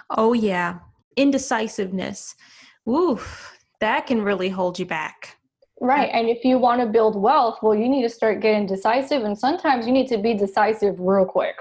Oh, 0.10 0.34
yeah. 0.34 0.80
Indecisiveness. 1.16 2.36
Oof, 2.88 3.58
that 3.80 4.06
can 4.06 4.22
really 4.22 4.50
hold 4.50 4.78
you 4.78 4.86
back. 4.86 5.38
Right. 5.82 6.10
And 6.14 6.30
if 6.30 6.46
you 6.46 6.58
want 6.58 6.82
to 6.82 6.88
build 6.88 7.22
wealth, 7.22 7.60
well, 7.62 7.76
you 7.76 7.90
need 7.90 8.04
to 8.04 8.10
start 8.10 8.42
getting 8.42 8.66
decisive. 8.66 9.24
And 9.24 9.38
sometimes 9.38 9.86
you 9.86 9.92
need 9.92 10.08
to 10.08 10.18
be 10.18 10.34
decisive 10.34 11.00
real 11.00 11.26
quick. 11.26 11.56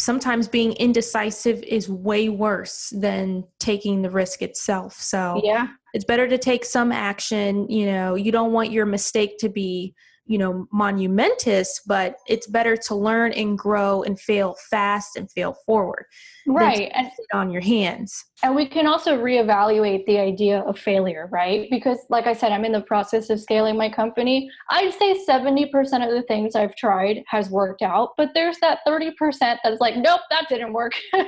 Sometimes 0.00 0.48
being 0.48 0.72
indecisive 0.72 1.62
is 1.62 1.88
way 1.88 2.28
worse 2.28 2.92
than 2.96 3.44
taking 3.58 4.02
the 4.02 4.10
risk 4.10 4.42
itself. 4.42 4.94
So, 4.94 5.40
yeah, 5.44 5.68
it's 5.92 6.04
better 6.04 6.28
to 6.28 6.38
take 6.38 6.64
some 6.64 6.92
action 6.92 7.68
you 7.68 7.86
know 7.86 8.14
you 8.14 8.30
don't 8.32 8.52
want 8.52 8.70
your 8.70 8.86
mistake 8.86 9.38
to 9.38 9.48
be 9.48 9.94
you 10.30 10.38
know 10.38 10.68
monumentous 10.72 11.80
but 11.88 12.14
it's 12.28 12.46
better 12.46 12.76
to 12.76 12.94
learn 12.94 13.32
and 13.32 13.58
grow 13.58 14.04
and 14.04 14.20
fail 14.20 14.54
fast 14.70 15.16
and 15.16 15.28
fail 15.32 15.56
forward 15.66 16.06
right 16.46 16.88
and 16.94 17.10
on 17.34 17.50
your 17.50 17.60
hands 17.60 18.24
and 18.44 18.54
we 18.54 18.64
can 18.64 18.86
also 18.86 19.18
reevaluate 19.18 20.06
the 20.06 20.18
idea 20.18 20.60
of 20.60 20.78
failure 20.78 21.28
right 21.32 21.68
because 21.68 21.98
like 22.10 22.28
i 22.28 22.32
said 22.32 22.52
i'm 22.52 22.64
in 22.64 22.70
the 22.70 22.80
process 22.82 23.28
of 23.28 23.40
scaling 23.40 23.76
my 23.76 23.88
company 23.88 24.48
i'd 24.70 24.94
say 24.94 25.18
70% 25.28 25.66
of 26.06 26.14
the 26.14 26.24
things 26.28 26.54
i've 26.54 26.76
tried 26.76 27.24
has 27.26 27.50
worked 27.50 27.82
out 27.82 28.10
but 28.16 28.30
there's 28.32 28.58
that 28.60 28.78
30% 28.86 29.10
that's 29.40 29.80
like 29.80 29.96
nope 29.96 30.20
that 30.30 30.48
didn't 30.48 30.72
work 30.72 30.92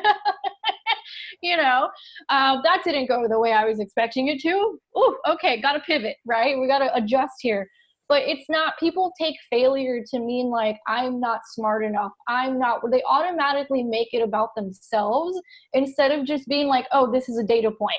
you 1.42 1.56
know, 1.56 1.88
uh, 2.28 2.62
that 2.62 2.82
didn't 2.84 3.06
go 3.06 3.26
the 3.28 3.38
way 3.38 3.52
I 3.52 3.64
was 3.64 3.80
expecting 3.80 4.28
it 4.28 4.40
to. 4.42 4.78
Ooh, 4.96 5.18
okay, 5.28 5.60
got 5.60 5.72
to 5.72 5.80
pivot, 5.80 6.16
right? 6.24 6.56
We 6.58 6.68
got 6.68 6.78
to 6.78 6.94
adjust 6.94 7.34
here. 7.40 7.68
But 8.12 8.24
it's 8.24 8.44
not, 8.50 8.74
people 8.78 9.10
take 9.18 9.36
failure 9.48 10.04
to 10.10 10.18
mean 10.20 10.50
like, 10.50 10.76
I'm 10.86 11.18
not 11.18 11.40
smart 11.46 11.82
enough. 11.82 12.12
I'm 12.28 12.58
not, 12.58 12.82
they 12.90 13.02
automatically 13.08 13.82
make 13.82 14.08
it 14.12 14.20
about 14.20 14.50
themselves 14.54 15.40
instead 15.72 16.10
of 16.10 16.26
just 16.26 16.46
being 16.46 16.66
like, 16.66 16.86
oh, 16.92 17.10
this 17.10 17.30
is 17.30 17.38
a 17.38 17.42
data 17.42 17.70
point. 17.70 17.96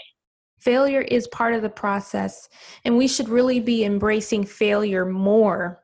Failure 0.59 1.01
is 1.01 1.27
part 1.29 1.55
of 1.55 1.63
the 1.63 1.69
process, 1.69 2.47
and 2.85 2.95
we 2.95 3.07
should 3.07 3.27
really 3.27 3.59
be 3.59 3.85
embracing 3.85 4.45
failure 4.45 5.03
more 5.03 5.82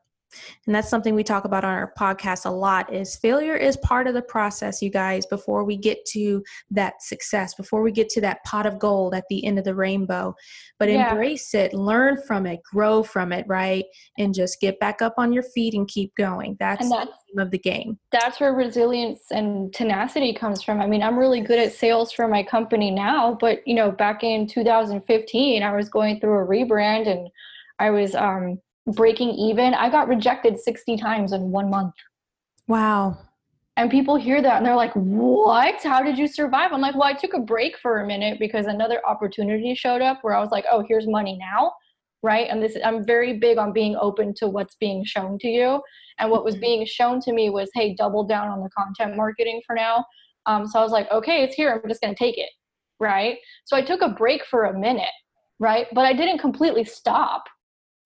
and 0.66 0.74
that's 0.74 0.88
something 0.88 1.14
we 1.14 1.24
talk 1.24 1.44
about 1.44 1.64
on 1.64 1.72
our 1.72 1.92
podcast 1.98 2.46
a 2.46 2.50
lot 2.50 2.92
is 2.92 3.16
failure 3.16 3.56
is 3.56 3.76
part 3.78 4.06
of 4.06 4.14
the 4.14 4.22
process 4.22 4.82
you 4.82 4.90
guys 4.90 5.26
before 5.26 5.64
we 5.64 5.76
get 5.76 6.04
to 6.06 6.42
that 6.70 7.02
success 7.02 7.54
before 7.54 7.82
we 7.82 7.92
get 7.92 8.08
to 8.08 8.20
that 8.20 8.42
pot 8.44 8.66
of 8.66 8.78
gold 8.78 9.14
at 9.14 9.24
the 9.28 9.44
end 9.44 9.58
of 9.58 9.64
the 9.64 9.74
rainbow. 9.74 10.34
But 10.78 10.90
yeah. 10.90 11.10
embrace 11.10 11.54
it 11.54 11.74
learn 11.74 12.20
from 12.26 12.46
it 12.46 12.60
grow 12.62 13.02
from 13.02 13.32
it 13.32 13.44
right? 13.48 13.84
And 14.18 14.34
just 14.34 14.60
get 14.60 14.78
back 14.80 15.02
up 15.02 15.14
on 15.18 15.32
your 15.32 15.42
feet 15.42 15.74
and 15.74 15.88
keep 15.88 16.14
going. 16.14 16.56
That's, 16.58 16.88
that's 16.88 17.10
the 17.34 17.42
of 17.42 17.50
the 17.50 17.58
game. 17.58 17.98
that's 18.10 18.40
where 18.40 18.52
resilience 18.52 19.20
and 19.30 19.72
tenacity 19.72 20.34
comes 20.34 20.62
from. 20.62 20.80
I 20.80 20.86
mean 20.86 21.02
i'm 21.02 21.18
really 21.18 21.40
good 21.40 21.58
at 21.58 21.72
sales 21.72 22.12
for 22.12 22.26
my 22.28 22.42
company 22.42 22.90
now 22.90 23.36
but 23.40 23.66
you 23.66 23.74
know 23.74 23.90
back 23.90 24.22
in 24.22 24.46
2015 24.46 25.62
i 25.62 25.74
was 25.74 25.88
going 25.88 26.20
through 26.20 26.38
a 26.38 26.46
rebrand 26.46 27.08
and 27.08 27.28
i 27.78 27.90
was 27.90 28.14
um 28.14 28.58
breaking 28.92 29.30
even. 29.30 29.74
I 29.74 29.90
got 29.90 30.08
rejected 30.08 30.58
60 30.58 30.96
times 30.96 31.32
in 31.32 31.50
one 31.50 31.70
month. 31.70 31.94
Wow. 32.68 33.18
And 33.76 33.90
people 33.90 34.16
hear 34.16 34.42
that 34.42 34.56
and 34.58 34.66
they're 34.66 34.76
like, 34.76 34.92
What? 34.94 35.82
How 35.82 36.02
did 36.02 36.18
you 36.18 36.26
survive? 36.26 36.72
I'm 36.72 36.80
like, 36.80 36.94
Well, 36.94 37.04
I 37.04 37.14
took 37.14 37.34
a 37.34 37.40
break 37.40 37.78
for 37.78 38.00
a 38.00 38.06
minute 38.06 38.38
because 38.38 38.66
another 38.66 39.00
opportunity 39.06 39.74
showed 39.74 40.02
up 40.02 40.18
where 40.22 40.34
I 40.34 40.40
was 40.40 40.50
like, 40.50 40.64
Oh, 40.70 40.84
here's 40.86 41.06
money 41.06 41.38
now. 41.38 41.72
Right. 42.22 42.48
And 42.50 42.62
this, 42.62 42.76
I'm 42.84 43.06
very 43.06 43.38
big 43.38 43.56
on 43.56 43.72
being 43.72 43.96
open 43.96 44.34
to 44.34 44.48
what's 44.48 44.76
being 44.76 45.04
shown 45.04 45.38
to 45.38 45.48
you. 45.48 45.80
And 46.18 46.30
what 46.30 46.44
was 46.44 46.56
being 46.56 46.84
shown 46.84 47.20
to 47.22 47.32
me 47.32 47.48
was, 47.48 47.70
Hey, 47.74 47.94
double 47.94 48.24
down 48.24 48.48
on 48.48 48.60
the 48.60 48.68
content 48.76 49.16
marketing 49.16 49.62
for 49.66 49.74
now. 49.74 50.04
Um, 50.46 50.66
so 50.66 50.78
I 50.78 50.82
was 50.82 50.92
like, 50.92 51.10
Okay, 51.10 51.42
it's 51.42 51.54
here. 51.54 51.72
I'm 51.82 51.88
just 51.88 52.02
going 52.02 52.14
to 52.14 52.18
take 52.18 52.36
it. 52.36 52.50
Right. 52.98 53.38
So 53.64 53.76
I 53.76 53.82
took 53.82 54.02
a 54.02 54.10
break 54.10 54.44
for 54.44 54.64
a 54.64 54.78
minute. 54.78 55.08
Right. 55.58 55.86
But 55.94 56.04
I 56.04 56.12
didn't 56.12 56.38
completely 56.38 56.84
stop 56.84 57.44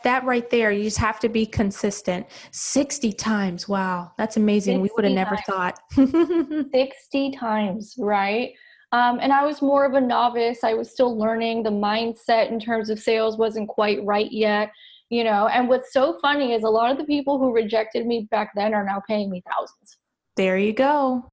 that 0.04 0.24
right 0.24 0.48
there, 0.48 0.70
you 0.70 0.84
just 0.84 0.98
have 0.98 1.18
to 1.20 1.28
be 1.28 1.44
consistent. 1.44 2.26
60 2.52 3.12
times. 3.12 3.68
Wow. 3.68 4.12
That's 4.16 4.36
amazing. 4.36 4.80
We 4.80 4.90
would 4.94 5.04
have 5.04 5.12
never 5.12 5.36
thought. 5.38 5.78
60 5.92 7.32
times, 7.32 7.94
right? 7.98 8.52
Um, 8.92 9.18
and 9.20 9.32
I 9.32 9.44
was 9.44 9.60
more 9.60 9.84
of 9.84 9.94
a 9.94 10.00
novice. 10.00 10.62
I 10.62 10.74
was 10.74 10.90
still 10.90 11.18
learning. 11.18 11.64
The 11.64 11.70
mindset 11.70 12.50
in 12.50 12.60
terms 12.60 12.90
of 12.90 13.00
sales 13.00 13.36
wasn't 13.36 13.68
quite 13.68 14.04
right 14.04 14.30
yet. 14.30 14.70
you 15.10 15.22
know 15.22 15.46
and 15.48 15.68
what's 15.68 15.92
so 15.92 16.18
funny 16.20 16.54
is 16.54 16.62
a 16.62 16.68
lot 16.68 16.90
of 16.90 16.98
the 16.98 17.04
people 17.04 17.38
who 17.38 17.52
rejected 17.52 18.06
me 18.06 18.26
back 18.30 18.52
then 18.56 18.74
are 18.74 18.84
now 18.84 19.00
paying 19.06 19.30
me 19.30 19.42
thousands 19.50 19.98
there 20.36 20.58
you 20.58 20.72
go 20.72 21.28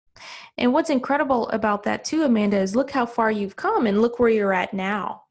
and 0.58 0.74
what's 0.74 0.90
incredible 0.90 1.48
about 1.50 1.84
that 1.84 2.04
too 2.04 2.24
amanda 2.24 2.58
is 2.58 2.76
look 2.76 2.92
how 2.92 3.06
far 3.06 3.32
you've 3.32 3.56
come 3.56 3.88
and 3.88 4.02
look 4.02 4.20
where 4.20 4.30
you're 4.30 4.54
at 4.54 4.74
now 4.74 5.24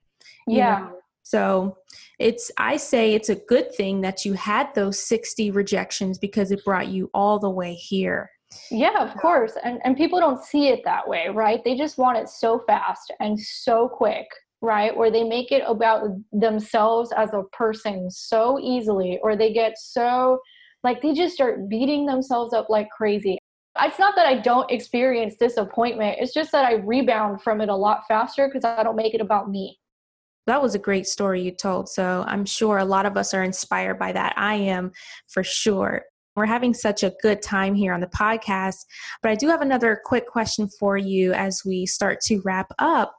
yeah 0.46 0.78
know? 0.80 0.99
So 1.30 1.76
it's 2.18 2.50
i 2.58 2.76
say 2.76 3.14
it's 3.14 3.28
a 3.28 3.34
good 3.34 3.74
thing 3.74 4.00
that 4.00 4.24
you 4.24 4.32
had 4.34 4.74
those 4.74 5.02
60 5.02 5.50
rejections 5.50 6.18
because 6.18 6.50
it 6.50 6.64
brought 6.64 6.88
you 6.88 7.10
all 7.14 7.38
the 7.38 7.50
way 7.50 7.74
here 7.74 8.30
yeah 8.70 8.98
of 8.98 9.16
course 9.16 9.52
and 9.62 9.80
and 9.84 9.96
people 9.96 10.18
don't 10.18 10.42
see 10.44 10.68
it 10.68 10.80
that 10.84 11.06
way 11.06 11.28
right 11.28 11.62
they 11.64 11.76
just 11.76 11.98
want 11.98 12.18
it 12.18 12.28
so 12.28 12.62
fast 12.66 13.12
and 13.20 13.38
so 13.38 13.88
quick 13.88 14.26
right? 14.62 14.92
Or 14.94 15.10
they 15.10 15.24
make 15.24 15.52
it 15.52 15.62
about 15.66 16.08
themselves 16.32 17.12
as 17.16 17.30
a 17.32 17.44
person 17.52 18.10
so 18.10 18.58
easily, 18.60 19.18
or 19.22 19.36
they 19.36 19.52
get 19.52 19.78
so 19.78 20.40
like 20.82 21.02
they 21.02 21.12
just 21.12 21.34
start 21.34 21.68
beating 21.68 22.06
themselves 22.06 22.54
up 22.54 22.70
like 22.70 22.88
crazy. 22.90 23.38
It's 23.80 23.98
not 23.98 24.16
that 24.16 24.26
I 24.26 24.38
don't 24.38 24.70
experience 24.70 25.36
disappointment, 25.36 26.18
it's 26.20 26.34
just 26.34 26.52
that 26.52 26.64
I 26.64 26.74
rebound 26.74 27.42
from 27.42 27.60
it 27.60 27.68
a 27.68 27.74
lot 27.74 28.02
faster 28.08 28.48
because 28.48 28.64
I 28.64 28.82
don't 28.82 28.96
make 28.96 29.14
it 29.14 29.20
about 29.20 29.50
me. 29.50 29.78
That 30.46 30.62
was 30.62 30.74
a 30.74 30.78
great 30.78 31.06
story 31.06 31.42
you 31.42 31.52
told. 31.52 31.88
So 31.88 32.24
I'm 32.26 32.44
sure 32.44 32.78
a 32.78 32.84
lot 32.84 33.06
of 33.06 33.16
us 33.16 33.34
are 33.34 33.42
inspired 33.42 33.98
by 33.98 34.12
that. 34.12 34.34
I 34.36 34.54
am 34.54 34.92
for 35.28 35.44
sure. 35.44 36.02
We're 36.36 36.46
having 36.46 36.74
such 36.74 37.02
a 37.02 37.12
good 37.22 37.42
time 37.42 37.74
here 37.74 37.92
on 37.92 38.00
the 38.00 38.06
podcast. 38.06 38.76
But 39.22 39.30
I 39.30 39.34
do 39.34 39.48
have 39.48 39.60
another 39.60 40.00
quick 40.04 40.26
question 40.26 40.68
for 40.78 40.96
you 40.96 41.32
as 41.32 41.62
we 41.66 41.86
start 41.86 42.20
to 42.26 42.40
wrap 42.44 42.72
up. 42.78 43.14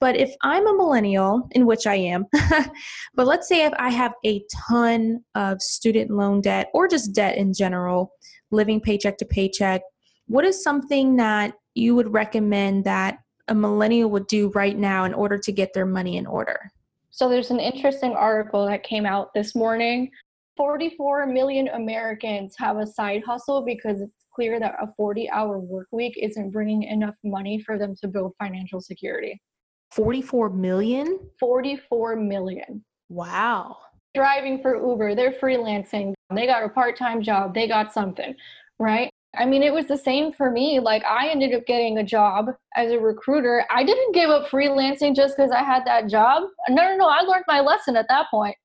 But 0.00 0.16
if 0.16 0.34
I'm 0.42 0.66
a 0.66 0.76
millennial, 0.76 1.48
in 1.52 1.66
which 1.66 1.86
I 1.86 1.94
am, 1.94 2.26
but 3.14 3.26
let's 3.26 3.48
say 3.48 3.64
if 3.64 3.72
I 3.78 3.90
have 3.90 4.12
a 4.24 4.44
ton 4.68 5.20
of 5.34 5.62
student 5.62 6.10
loan 6.10 6.40
debt 6.40 6.68
or 6.74 6.88
just 6.88 7.14
debt 7.14 7.38
in 7.38 7.54
general, 7.54 8.12
living 8.50 8.80
paycheck 8.80 9.18
to 9.18 9.24
paycheck, 9.24 9.82
what 10.26 10.44
is 10.44 10.62
something 10.62 11.16
that 11.16 11.54
you 11.74 11.94
would 11.94 12.12
recommend 12.12 12.84
that 12.84 13.18
a 13.48 13.54
millennial 13.54 14.10
would 14.10 14.26
do 14.26 14.50
right 14.50 14.76
now 14.76 15.04
in 15.04 15.14
order 15.14 15.38
to 15.38 15.52
get 15.52 15.72
their 15.74 15.86
money 15.86 16.16
in 16.16 16.26
order? 16.26 16.70
So 17.10 17.28
there's 17.28 17.50
an 17.50 17.60
interesting 17.60 18.12
article 18.12 18.66
that 18.66 18.82
came 18.82 19.06
out 19.06 19.32
this 19.34 19.54
morning. 19.54 20.10
44 20.56 21.26
million 21.26 21.68
Americans 21.68 22.54
have 22.58 22.78
a 22.78 22.86
side 22.86 23.22
hustle 23.24 23.62
because 23.64 24.00
it's 24.00 24.26
clear 24.34 24.58
that 24.60 24.74
a 24.80 24.88
40 24.96 25.30
hour 25.30 25.58
work 25.58 25.88
week 25.92 26.16
isn't 26.20 26.50
bringing 26.50 26.84
enough 26.84 27.14
money 27.22 27.60
for 27.60 27.78
them 27.78 27.94
to 28.00 28.08
build 28.08 28.32
financial 28.38 28.80
security. 28.80 29.40
44 29.92 30.50
million? 30.50 31.18
44 31.38 32.16
million. 32.16 32.84
Wow. 33.08 33.76
Driving 34.14 34.60
for 34.60 34.76
Uber, 34.76 35.14
they're 35.14 35.32
freelancing, 35.32 36.14
they 36.34 36.46
got 36.46 36.64
a 36.64 36.68
part 36.68 36.96
time 36.96 37.22
job, 37.22 37.54
they 37.54 37.68
got 37.68 37.92
something, 37.92 38.34
right? 38.78 39.10
I 39.38 39.44
mean, 39.44 39.62
it 39.62 39.72
was 39.72 39.86
the 39.86 39.96
same 39.96 40.32
for 40.32 40.50
me. 40.50 40.80
Like, 40.80 41.04
I 41.04 41.28
ended 41.28 41.54
up 41.54 41.66
getting 41.66 41.98
a 41.98 42.04
job 42.04 42.50
as 42.76 42.92
a 42.92 42.98
recruiter. 42.98 43.64
I 43.70 43.84
didn't 43.84 44.12
give 44.12 44.30
up 44.30 44.48
freelancing 44.48 45.14
just 45.14 45.36
because 45.36 45.50
I 45.50 45.62
had 45.62 45.84
that 45.86 46.08
job. 46.08 46.44
No, 46.68 46.82
no, 46.82 46.96
no. 46.96 47.08
I 47.08 47.20
learned 47.20 47.44
my 47.46 47.60
lesson 47.60 47.96
at 47.96 48.06
that 48.08 48.26
point. 48.30 48.56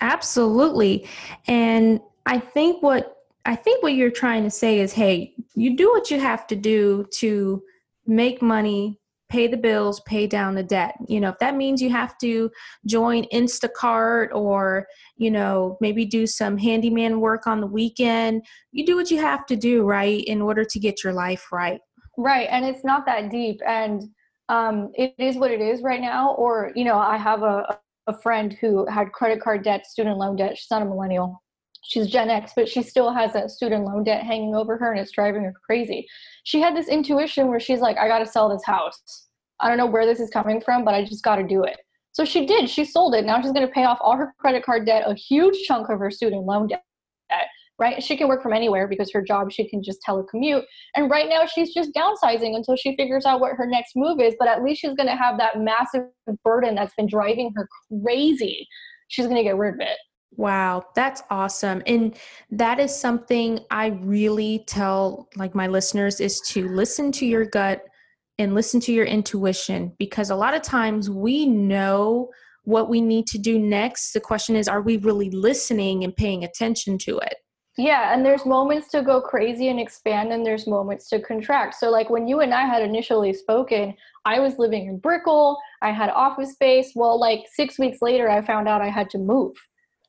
Absolutely. 0.00 1.08
And 1.46 2.00
I 2.26 2.38
think 2.38 2.82
what 2.82 3.16
I 3.46 3.54
think 3.56 3.82
what 3.82 3.94
you're 3.94 4.10
trying 4.10 4.42
to 4.44 4.50
say 4.50 4.80
is, 4.80 4.92
hey, 4.92 5.34
you 5.54 5.76
do 5.76 5.90
what 5.90 6.10
you 6.10 6.18
have 6.18 6.46
to 6.46 6.56
do 6.56 7.06
to 7.18 7.62
make 8.06 8.40
money 8.40 9.00
pay 9.28 9.46
the 9.46 9.56
bills, 9.56 10.00
pay 10.06 10.26
down 10.26 10.54
the 10.54 10.62
debt. 10.62 10.94
You 11.08 11.20
know, 11.20 11.30
if 11.30 11.38
that 11.38 11.56
means 11.56 11.80
you 11.80 11.90
have 11.90 12.16
to 12.18 12.50
join 12.86 13.24
Instacart 13.32 14.28
or, 14.32 14.86
you 15.16 15.30
know, 15.30 15.76
maybe 15.80 16.04
do 16.04 16.26
some 16.26 16.56
handyman 16.56 17.20
work 17.20 17.46
on 17.46 17.60
the 17.60 17.66
weekend, 17.66 18.42
you 18.72 18.84
do 18.86 18.96
what 18.96 19.10
you 19.10 19.20
have 19.20 19.46
to 19.46 19.56
do, 19.56 19.82
right, 19.82 20.22
in 20.24 20.40
order 20.40 20.64
to 20.64 20.78
get 20.78 21.02
your 21.02 21.12
life 21.12 21.46
right. 21.52 21.80
Right. 22.16 22.48
And 22.50 22.64
it's 22.64 22.84
not 22.84 23.06
that 23.06 23.30
deep. 23.30 23.60
And 23.66 24.02
um, 24.48 24.92
it 24.94 25.14
is 25.18 25.36
what 25.36 25.50
it 25.50 25.60
is 25.60 25.82
right 25.82 26.00
now. 26.00 26.34
Or, 26.34 26.70
you 26.74 26.84
know, 26.84 26.98
I 26.98 27.16
have 27.16 27.42
a, 27.42 27.78
a 28.06 28.18
friend 28.20 28.56
who 28.60 28.86
had 28.86 29.12
credit 29.12 29.40
card 29.40 29.64
debt, 29.64 29.86
student 29.86 30.18
loan 30.18 30.36
debt. 30.36 30.56
She's 30.56 30.70
not 30.70 30.82
a 30.82 30.84
millennial 30.84 31.42
she's 31.84 32.08
Gen 32.08 32.30
X, 32.30 32.52
but 32.56 32.68
she 32.68 32.82
still 32.82 33.12
has 33.12 33.32
that 33.34 33.50
student 33.50 33.84
loan 33.84 34.04
debt 34.04 34.24
hanging 34.24 34.54
over 34.54 34.76
her 34.76 34.90
and 34.90 35.00
it's 35.00 35.12
driving 35.12 35.44
her 35.44 35.54
crazy. 35.64 36.06
She 36.44 36.60
had 36.60 36.76
this 36.76 36.88
intuition 36.88 37.48
where 37.48 37.60
she's 37.60 37.80
like, 37.80 37.96
I 37.98 38.06
got 38.06 38.20
to 38.20 38.26
sell 38.26 38.48
this 38.48 38.64
house. 38.64 39.26
I 39.60 39.68
don't 39.68 39.78
know 39.78 39.86
where 39.86 40.06
this 40.06 40.20
is 40.20 40.30
coming 40.30 40.60
from, 40.60 40.84
but 40.84 40.94
I 40.94 41.04
just 41.04 41.24
got 41.24 41.36
to 41.36 41.42
do 41.42 41.64
it. 41.64 41.76
So 42.12 42.24
she 42.24 42.46
did. 42.46 42.70
She 42.70 42.84
sold 42.84 43.14
it. 43.14 43.24
Now 43.24 43.40
she's 43.40 43.52
going 43.52 43.66
to 43.66 43.72
pay 43.72 43.84
off 43.84 43.98
all 44.00 44.16
her 44.16 44.34
credit 44.38 44.64
card 44.64 44.86
debt, 44.86 45.04
a 45.06 45.14
huge 45.14 45.62
chunk 45.66 45.88
of 45.88 45.98
her 45.98 46.10
student 46.10 46.44
loan 46.44 46.68
debt, 46.68 46.84
right? 47.78 48.00
She 48.02 48.16
can 48.16 48.28
work 48.28 48.42
from 48.42 48.52
anywhere 48.52 48.86
because 48.86 49.10
her 49.12 49.22
job, 49.22 49.50
she 49.50 49.68
can 49.68 49.82
just 49.82 49.98
telecommute. 50.06 50.62
And 50.94 51.10
right 51.10 51.28
now 51.28 51.44
she's 51.46 51.74
just 51.74 51.92
downsizing 51.92 52.54
until 52.54 52.76
she 52.76 52.94
figures 52.94 53.24
out 53.24 53.40
what 53.40 53.56
her 53.56 53.66
next 53.66 53.96
move 53.96 54.20
is. 54.20 54.34
But 54.38 54.48
at 54.48 54.62
least 54.62 54.82
she's 54.82 54.94
going 54.94 55.08
to 55.08 55.16
have 55.16 55.38
that 55.38 55.58
massive 55.58 56.02
burden 56.44 56.74
that's 56.74 56.94
been 56.94 57.08
driving 57.08 57.52
her 57.56 57.68
crazy. 58.04 58.68
She's 59.08 59.26
going 59.26 59.38
to 59.38 59.42
get 59.42 59.56
rid 59.56 59.74
of 59.74 59.80
it. 59.80 59.98
Wow, 60.36 60.84
that's 60.94 61.22
awesome. 61.30 61.82
And 61.86 62.16
that 62.50 62.80
is 62.80 62.94
something 62.94 63.60
I 63.70 63.86
really 63.86 64.64
tell 64.66 65.28
like 65.36 65.54
my 65.54 65.66
listeners 65.68 66.20
is 66.20 66.40
to 66.48 66.68
listen 66.68 67.12
to 67.12 67.26
your 67.26 67.44
gut 67.44 67.84
and 68.38 68.54
listen 68.54 68.80
to 68.80 68.92
your 68.92 69.04
intuition 69.04 69.92
because 69.98 70.30
a 70.30 70.36
lot 70.36 70.54
of 70.54 70.62
times 70.62 71.08
we 71.08 71.46
know 71.46 72.30
what 72.64 72.88
we 72.88 73.00
need 73.00 73.26
to 73.28 73.38
do 73.38 73.58
next. 73.58 74.12
The 74.12 74.20
question 74.20 74.56
is, 74.56 74.66
are 74.66 74.82
we 74.82 74.96
really 74.96 75.30
listening 75.30 76.02
and 76.02 76.16
paying 76.16 76.42
attention 76.42 76.98
to 76.98 77.18
it? 77.18 77.36
Yeah, 77.76 78.14
and 78.14 78.24
there's 78.24 78.46
moments 78.46 78.88
to 78.90 79.02
go 79.02 79.20
crazy 79.20 79.68
and 79.68 79.80
expand, 79.80 80.32
and 80.32 80.46
there's 80.46 80.66
moments 80.66 81.08
to 81.08 81.20
contract. 81.20 81.74
So, 81.74 81.90
like 81.90 82.08
when 82.08 82.28
you 82.28 82.40
and 82.40 82.54
I 82.54 82.62
had 82.62 82.82
initially 82.82 83.32
spoken, 83.32 83.94
I 84.24 84.38
was 84.38 84.58
living 84.58 84.86
in 84.86 84.98
Brickell, 84.98 85.58
I 85.82 85.90
had 85.90 86.10
office 86.10 86.52
space. 86.52 86.92
Well, 86.94 87.18
like 87.18 87.40
six 87.52 87.76
weeks 87.76 87.98
later, 88.00 88.30
I 88.30 88.42
found 88.42 88.68
out 88.68 88.80
I 88.80 88.90
had 88.90 89.10
to 89.10 89.18
move 89.18 89.54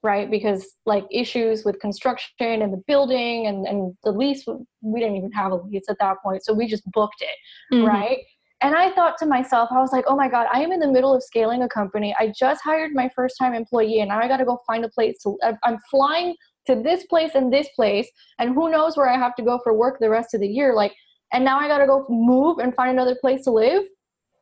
right? 0.05 0.29
Because 0.29 0.65
like 0.85 1.03
issues 1.11 1.65
with 1.65 1.79
construction 1.79 2.61
and 2.61 2.71
the 2.71 2.81
building 2.87 3.47
and, 3.47 3.65
and 3.65 3.93
the 4.03 4.11
lease, 4.11 4.45
we 4.81 4.99
didn't 4.99 5.17
even 5.17 5.31
have 5.31 5.51
a 5.51 5.55
lease 5.55 5.89
at 5.89 5.97
that 5.99 6.17
point. 6.23 6.45
So 6.45 6.53
we 6.53 6.67
just 6.67 6.89
booked 6.91 7.21
it, 7.21 7.75
mm-hmm. 7.75 7.85
right? 7.85 8.19
And 8.61 8.75
I 8.75 8.91
thought 8.91 9.17
to 9.17 9.25
myself, 9.25 9.69
I 9.71 9.79
was 9.79 9.91
like, 9.91 10.05
oh 10.07 10.15
my 10.15 10.29
God, 10.29 10.47
I 10.53 10.61
am 10.61 10.71
in 10.71 10.79
the 10.79 10.87
middle 10.87 11.13
of 11.13 11.23
scaling 11.23 11.63
a 11.63 11.67
company. 11.67 12.15
I 12.19 12.31
just 12.37 12.61
hired 12.63 12.93
my 12.93 13.09
first 13.15 13.35
time 13.37 13.53
employee 13.53 13.99
and 13.99 14.09
now 14.09 14.19
I 14.19 14.27
got 14.27 14.37
to 14.37 14.45
go 14.45 14.59
find 14.65 14.85
a 14.85 14.89
place 14.89 15.17
to, 15.23 15.37
I'm 15.63 15.79
flying 15.91 16.35
to 16.67 16.75
this 16.75 17.05
place 17.07 17.31
and 17.33 17.51
this 17.51 17.67
place. 17.75 18.07
And 18.39 18.53
who 18.53 18.69
knows 18.69 18.95
where 18.95 19.09
I 19.09 19.17
have 19.17 19.35
to 19.35 19.43
go 19.43 19.59
for 19.63 19.73
work 19.73 19.97
the 19.99 20.09
rest 20.09 20.33
of 20.33 20.41
the 20.41 20.47
year. 20.47 20.73
Like, 20.73 20.93
and 21.33 21.43
now 21.43 21.59
I 21.59 21.67
got 21.67 21.79
to 21.79 21.87
go 21.87 22.05
move 22.09 22.59
and 22.59 22.73
find 22.75 22.91
another 22.91 23.15
place 23.19 23.43
to 23.43 23.51
live, 23.51 23.83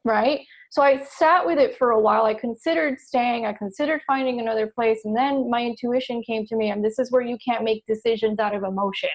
right? 0.05 0.41
So 0.71 0.81
I 0.81 1.03
sat 1.03 1.45
with 1.45 1.59
it 1.59 1.77
for 1.77 1.91
a 1.91 1.99
while. 1.99 2.25
I 2.25 2.33
considered 2.33 2.99
staying, 2.99 3.45
I 3.45 3.53
considered 3.53 4.01
finding 4.07 4.39
another 4.39 4.67
place, 4.67 5.01
and 5.05 5.15
then 5.15 5.49
my 5.49 5.63
intuition 5.63 6.23
came 6.23 6.45
to 6.47 6.55
me, 6.55 6.71
and 6.71 6.83
this 6.83 6.97
is 6.99 7.11
where 7.11 7.21
you 7.21 7.37
can't 7.45 7.63
make 7.63 7.85
decisions 7.87 8.39
out 8.39 8.55
of 8.55 8.63
emotion, 8.63 9.09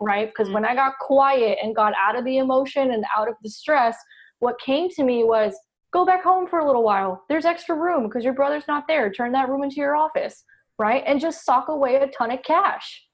right? 0.00 0.28
Because 0.28 0.52
when 0.52 0.64
I 0.64 0.74
got 0.74 0.94
quiet 1.00 1.58
and 1.62 1.76
got 1.76 1.92
out 2.04 2.16
of 2.18 2.24
the 2.24 2.38
emotion 2.38 2.90
and 2.90 3.04
out 3.16 3.28
of 3.28 3.34
the 3.42 3.50
stress, 3.50 3.96
what 4.40 4.58
came 4.60 4.88
to 4.90 5.04
me 5.04 5.24
was 5.24 5.54
go 5.92 6.04
back 6.04 6.22
home 6.24 6.46
for 6.46 6.58
a 6.58 6.66
little 6.66 6.82
while. 6.82 7.22
There's 7.28 7.44
extra 7.44 7.74
room 7.74 8.04
because 8.04 8.24
your 8.24 8.34
brother's 8.34 8.66
not 8.68 8.84
there. 8.88 9.10
Turn 9.10 9.32
that 9.32 9.48
room 9.48 9.62
into 9.62 9.76
your 9.76 9.96
office, 9.96 10.44
right? 10.78 11.02
And 11.06 11.20
just 11.20 11.44
sock 11.44 11.68
away 11.68 11.96
a 11.96 12.08
ton 12.08 12.32
of 12.32 12.42
cash. 12.42 13.05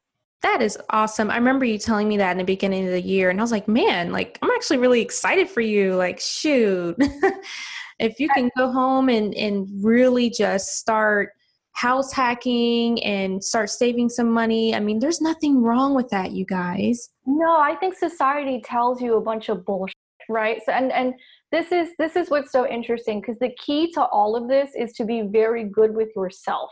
That 0.43 0.61
is 0.61 0.77
awesome. 0.91 1.31
I 1.31 1.37
remember 1.37 1.65
you 1.65 1.79
telling 1.79 2.09
me 2.09 2.17
that 2.17 2.33
in 2.33 2.39
the 2.39 2.45
beginning 2.45 2.87
of 2.87 2.93
the 2.93 3.01
year, 3.01 3.31
and 3.31 3.41
I 3.41 3.43
was 3.43 3.53
like, 3.53 3.69
man, 3.69 4.11
like, 4.11 4.39
I'm 4.43 4.51
actually 4.51 4.79
really 4.79 5.01
excited 5.01 5.49
for 5.49 5.61
you. 5.61 5.95
Like, 5.95 6.19
shoot. 6.19 6.97
if 8.03 8.19
you 8.19 8.29
can 8.31 8.51
go 8.57 8.71
home 8.71 9.09
and 9.09 9.35
and 9.35 9.69
really 9.83 10.29
just 10.29 10.77
start 10.77 11.31
house 11.73 12.13
hacking 12.13 13.03
and 13.03 13.43
start 13.43 13.71
saving 13.71 14.09
some 14.09 14.31
money 14.31 14.75
i 14.75 14.81
mean 14.81 14.99
there's 14.99 15.21
nothing 15.21 15.63
wrong 15.63 15.95
with 15.95 16.09
that 16.11 16.33
you 16.33 16.45
guys 16.45 17.11
no 17.27 17.59
i 17.61 17.75
think 17.77 17.97
society 17.97 18.61
tells 18.65 19.01
you 19.01 19.17
a 19.17 19.21
bunch 19.21 19.49
of 19.49 19.65
bullshit 19.65 19.95
right 20.29 20.61
so 20.65 20.73
and 20.73 20.93
and 20.93 21.15
this 21.51 21.73
is 21.73 21.91
this 21.99 22.17
is 22.17 22.29
what's 22.29 22.53
so 22.53 22.69
interesting 22.69 23.21
because 23.21 23.39
the 23.39 23.55
key 23.59 23.91
to 23.93 24.05
all 24.07 24.37
of 24.37 24.49
this 24.49 24.71
is 24.77 24.93
to 24.93 25.05
be 25.05 25.23
very 25.23 25.65
good 25.65 25.95
with 25.95 26.09
yourself 26.15 26.71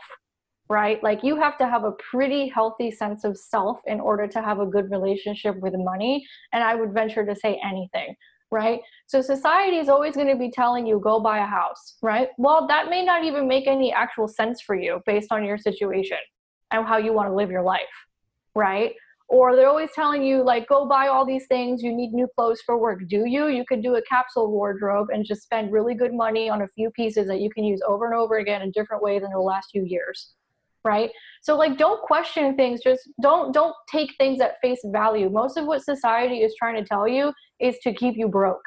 right 0.71 1.03
like 1.03 1.19
you 1.23 1.35
have 1.35 1.57
to 1.57 1.67
have 1.67 1.83
a 1.83 1.91
pretty 2.11 2.47
healthy 2.47 2.89
sense 2.89 3.23
of 3.23 3.37
self 3.37 3.79
in 3.85 3.99
order 3.99 4.25
to 4.25 4.41
have 4.41 4.59
a 4.59 4.65
good 4.65 4.89
relationship 4.89 5.55
with 5.59 5.73
money 5.75 6.25
and 6.53 6.63
i 6.63 6.73
would 6.73 6.93
venture 6.93 7.25
to 7.25 7.35
say 7.35 7.59
anything 7.63 8.15
right? 8.51 8.81
So 9.07 9.21
society 9.21 9.77
is 9.77 9.87
always 9.89 10.15
going 10.15 10.27
to 10.27 10.35
be 10.35 10.51
telling 10.51 10.85
you 10.85 10.99
go 10.99 11.19
buy 11.19 11.39
a 11.39 11.45
house, 11.45 11.95
right? 12.01 12.27
Well, 12.37 12.67
that 12.67 12.89
may 12.89 13.03
not 13.03 13.23
even 13.23 13.47
make 13.47 13.65
any 13.65 13.93
actual 13.93 14.27
sense 14.27 14.61
for 14.61 14.75
you 14.75 15.01
based 15.05 15.31
on 15.31 15.45
your 15.45 15.57
situation 15.57 16.17
and 16.71 16.85
how 16.85 16.97
you 16.97 17.13
want 17.13 17.29
to 17.29 17.33
live 17.33 17.49
your 17.49 17.63
life, 17.63 17.81
right? 18.53 18.93
Or 19.29 19.55
they're 19.55 19.69
always 19.69 19.91
telling 19.95 20.23
you 20.23 20.43
like 20.43 20.67
go 20.67 20.85
buy 20.85 21.07
all 21.07 21.25
these 21.25 21.45
things, 21.47 21.81
you 21.81 21.95
need 21.95 22.11
new 22.11 22.27
clothes 22.35 22.61
for 22.65 22.77
work. 22.77 22.99
Do 23.07 23.23
you? 23.25 23.47
You 23.47 23.63
could 23.65 23.81
do 23.81 23.95
a 23.95 24.01
capsule 24.01 24.51
wardrobe 24.51 25.07
and 25.13 25.25
just 25.25 25.43
spend 25.43 25.71
really 25.71 25.95
good 25.95 26.13
money 26.13 26.49
on 26.49 26.63
a 26.63 26.67
few 26.67 26.91
pieces 26.91 27.27
that 27.27 27.39
you 27.39 27.49
can 27.49 27.63
use 27.63 27.81
over 27.87 28.05
and 28.05 28.13
over 28.13 28.39
again 28.39 28.61
in 28.61 28.71
different 28.71 29.01
ways 29.01 29.23
in 29.23 29.31
the 29.31 29.39
last 29.39 29.69
few 29.71 29.85
years. 29.85 30.33
Right? 30.83 31.11
So 31.41 31.57
like 31.57 31.77
don't 31.77 32.01
question 32.01 32.55
things 32.55 32.81
just 32.83 33.09
don't 33.21 33.53
don't 33.53 33.75
take 33.91 34.13
things 34.17 34.41
at 34.41 34.55
face 34.61 34.81
value. 34.85 35.29
Most 35.29 35.57
of 35.57 35.65
what 35.65 35.83
society 35.83 36.37
is 36.37 36.53
trying 36.57 36.75
to 36.75 36.87
tell 36.87 37.07
you 37.07 37.33
is 37.59 37.77
to 37.83 37.93
keep 37.93 38.15
you 38.17 38.27
broke. 38.27 38.63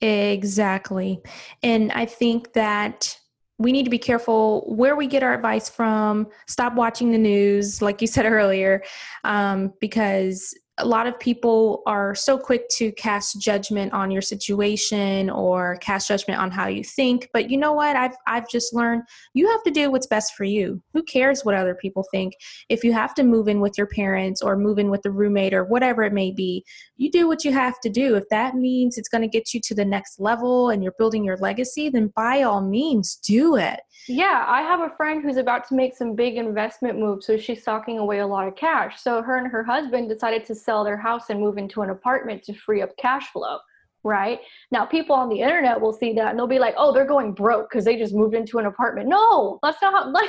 Exactly. 0.00 1.20
And 1.62 1.92
i 1.92 2.04
think 2.04 2.52
that 2.52 3.18
we 3.58 3.70
need 3.70 3.84
to 3.84 3.90
be 3.90 3.98
careful 3.98 4.64
where 4.66 4.96
we 4.96 5.06
get 5.06 5.22
our 5.22 5.32
advice 5.32 5.70
from. 5.70 6.26
Stop 6.48 6.74
watching 6.74 7.12
the 7.12 7.18
news 7.18 7.80
like 7.80 8.00
you 8.00 8.06
said 8.06 8.26
earlier 8.38 8.82
um, 9.22 9.72
because 9.80 10.54
a 10.78 10.84
lot 10.84 11.06
of 11.06 11.18
people 11.20 11.82
are 11.86 12.14
so 12.14 12.36
quick 12.36 12.68
to 12.68 12.90
cast 12.92 13.40
judgment 13.40 13.92
on 13.92 14.10
your 14.10 14.22
situation 14.22 15.30
or 15.30 15.76
cast 15.76 16.08
judgment 16.08 16.40
on 16.40 16.50
how 16.50 16.66
you 16.66 16.82
think 16.82 17.28
but 17.32 17.50
you 17.50 17.56
know 17.56 17.72
what? 17.72 17.96
I've 17.96 18.16
i've 18.26 18.48
just 18.48 18.74
learned 18.74 19.02
you 19.34 19.48
have 19.50 19.62
to 19.64 19.70
do 19.70 19.90
what's 19.90 20.06
best 20.06 20.34
for 20.34 20.44
you. 20.44 20.82
Who 20.92 21.02
cares 21.02 21.44
what 21.44 21.54
other 21.54 21.74
people 21.74 22.04
think? 22.10 22.34
If 22.68 22.82
you 22.82 22.92
have 22.92 23.14
to 23.14 23.22
move 23.22 23.48
in 23.48 23.60
with 23.60 23.78
your 23.78 23.86
parents 23.86 24.42
or 24.42 24.56
move 24.56 24.78
in 24.78 24.90
with 24.90 25.02
the 25.02 25.10
roommate 25.10 25.54
or 25.54 25.64
whatever 25.64 26.02
it 26.02 26.12
may 26.12 26.32
be 26.32 26.64
you 26.96 27.10
do 27.10 27.26
what 27.26 27.44
you 27.44 27.52
have 27.52 27.80
to 27.80 27.88
do 27.88 28.14
if 28.14 28.24
that 28.30 28.54
means 28.54 28.96
it's 28.96 29.08
going 29.08 29.22
to 29.22 29.28
get 29.28 29.52
you 29.52 29.60
to 29.62 29.74
the 29.74 29.84
next 29.84 30.20
level 30.20 30.70
and 30.70 30.82
you're 30.82 30.94
building 30.98 31.24
your 31.24 31.36
legacy 31.38 31.88
then 31.88 32.12
by 32.14 32.42
all 32.42 32.60
means 32.60 33.16
do 33.16 33.56
it 33.56 33.80
yeah, 34.06 34.44
I 34.46 34.60
have 34.62 34.80
a 34.80 34.94
friend 34.96 35.22
who's 35.22 35.38
about 35.38 35.66
to 35.68 35.74
make 35.74 35.96
some 35.96 36.14
big 36.14 36.36
investment 36.36 36.98
moves, 36.98 37.26
so 37.26 37.38
she's 37.38 37.62
stocking 37.62 37.98
away 37.98 38.18
a 38.18 38.26
lot 38.26 38.46
of 38.46 38.54
cash. 38.54 39.00
So 39.00 39.22
her 39.22 39.38
and 39.38 39.50
her 39.50 39.64
husband 39.64 40.10
decided 40.10 40.44
to 40.46 40.54
sell 40.54 40.84
their 40.84 40.96
house 40.96 41.30
and 41.30 41.40
move 41.40 41.56
into 41.56 41.80
an 41.80 41.90
apartment 41.90 42.42
to 42.44 42.52
free 42.52 42.82
up 42.82 42.94
cash 42.98 43.30
flow. 43.32 43.58
Right 44.02 44.40
now, 44.70 44.84
people 44.84 45.16
on 45.16 45.30
the 45.30 45.40
internet 45.40 45.80
will 45.80 45.94
see 45.94 46.12
that 46.12 46.28
and 46.28 46.38
they'll 46.38 46.46
be 46.46 46.58
like, 46.58 46.74
"Oh, 46.76 46.92
they're 46.92 47.06
going 47.06 47.32
broke 47.32 47.70
because 47.70 47.86
they 47.86 47.96
just 47.96 48.14
moved 48.14 48.34
into 48.34 48.58
an 48.58 48.66
apartment." 48.66 49.08
No, 49.08 49.58
that's 49.62 49.80
not 49.80 49.94
how. 49.94 50.12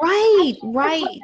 Like, 0.00 0.10
right, 0.10 0.54
right. 0.62 1.20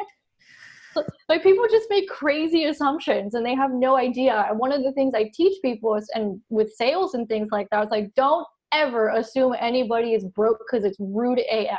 like 1.29 1.43
people 1.43 1.65
just 1.71 1.87
make 1.91 2.09
crazy 2.09 2.65
assumptions 2.65 3.35
and 3.35 3.45
they 3.45 3.55
have 3.55 3.73
no 3.73 3.97
idea. 3.97 4.47
And 4.49 4.59
one 4.59 4.73
of 4.73 4.83
the 4.83 4.93
things 4.93 5.15
I 5.15 5.31
teach 5.35 5.61
people 5.63 5.95
is, 5.95 6.09
and 6.15 6.41
with 6.49 6.73
sales 6.73 7.15
and 7.15 7.29
things 7.29 7.49
like 7.51 7.69
that, 7.71 7.85
is 7.85 7.91
like, 7.91 8.15
don't 8.15 8.47
ever 8.73 9.09
assume 9.11 9.55
anybody 9.59 10.15
is 10.15 10.25
broke 10.25 10.59
because 10.59 10.85
it's 10.85 10.97
rude 11.01 11.41
AF. 11.51 11.79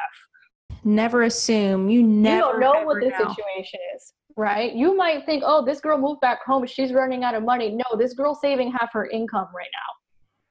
Never 0.83 1.23
assume. 1.23 1.89
You 1.89 2.03
never. 2.03 2.35
You 2.35 2.41
don't 2.41 2.59
know 2.59 2.83
what 2.85 3.01
the 3.01 3.09
know. 3.09 3.29
situation 3.29 3.79
is, 3.95 4.13
right? 4.37 4.73
You 4.73 4.95
might 4.95 5.25
think, 5.25 5.43
oh, 5.45 5.65
this 5.65 5.81
girl 5.81 5.97
moved 5.97 6.21
back 6.21 6.39
home. 6.45 6.65
She's 6.65 6.93
running 6.93 7.23
out 7.23 7.35
of 7.35 7.43
money. 7.43 7.71
No, 7.71 7.97
this 7.97 8.13
girl's 8.13 8.39
saving 8.41 8.71
half 8.71 8.89
her 8.93 9.07
income 9.07 9.47
right 9.53 9.67
now. 9.73 9.98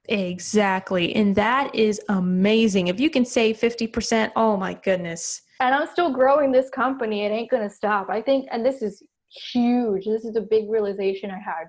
Exactly. 0.08 1.14
And 1.14 1.34
that 1.36 1.74
is 1.74 2.00
amazing. 2.08 2.88
If 2.88 2.98
you 2.98 3.10
can 3.10 3.24
save 3.24 3.58
50%, 3.58 4.32
oh 4.36 4.56
my 4.56 4.74
goodness. 4.74 5.42
And 5.60 5.74
I'm 5.74 5.88
still 5.88 6.12
growing 6.12 6.52
this 6.52 6.70
company. 6.70 7.24
It 7.24 7.30
ain't 7.30 7.50
going 7.50 7.68
to 7.68 7.74
stop. 7.74 8.08
I 8.08 8.22
think, 8.22 8.48
and 8.50 8.64
this 8.64 8.80
is 8.80 9.02
huge. 9.52 10.06
This 10.06 10.24
is 10.24 10.36
a 10.36 10.40
big 10.40 10.70
realization 10.70 11.30
I 11.30 11.38
had 11.38 11.66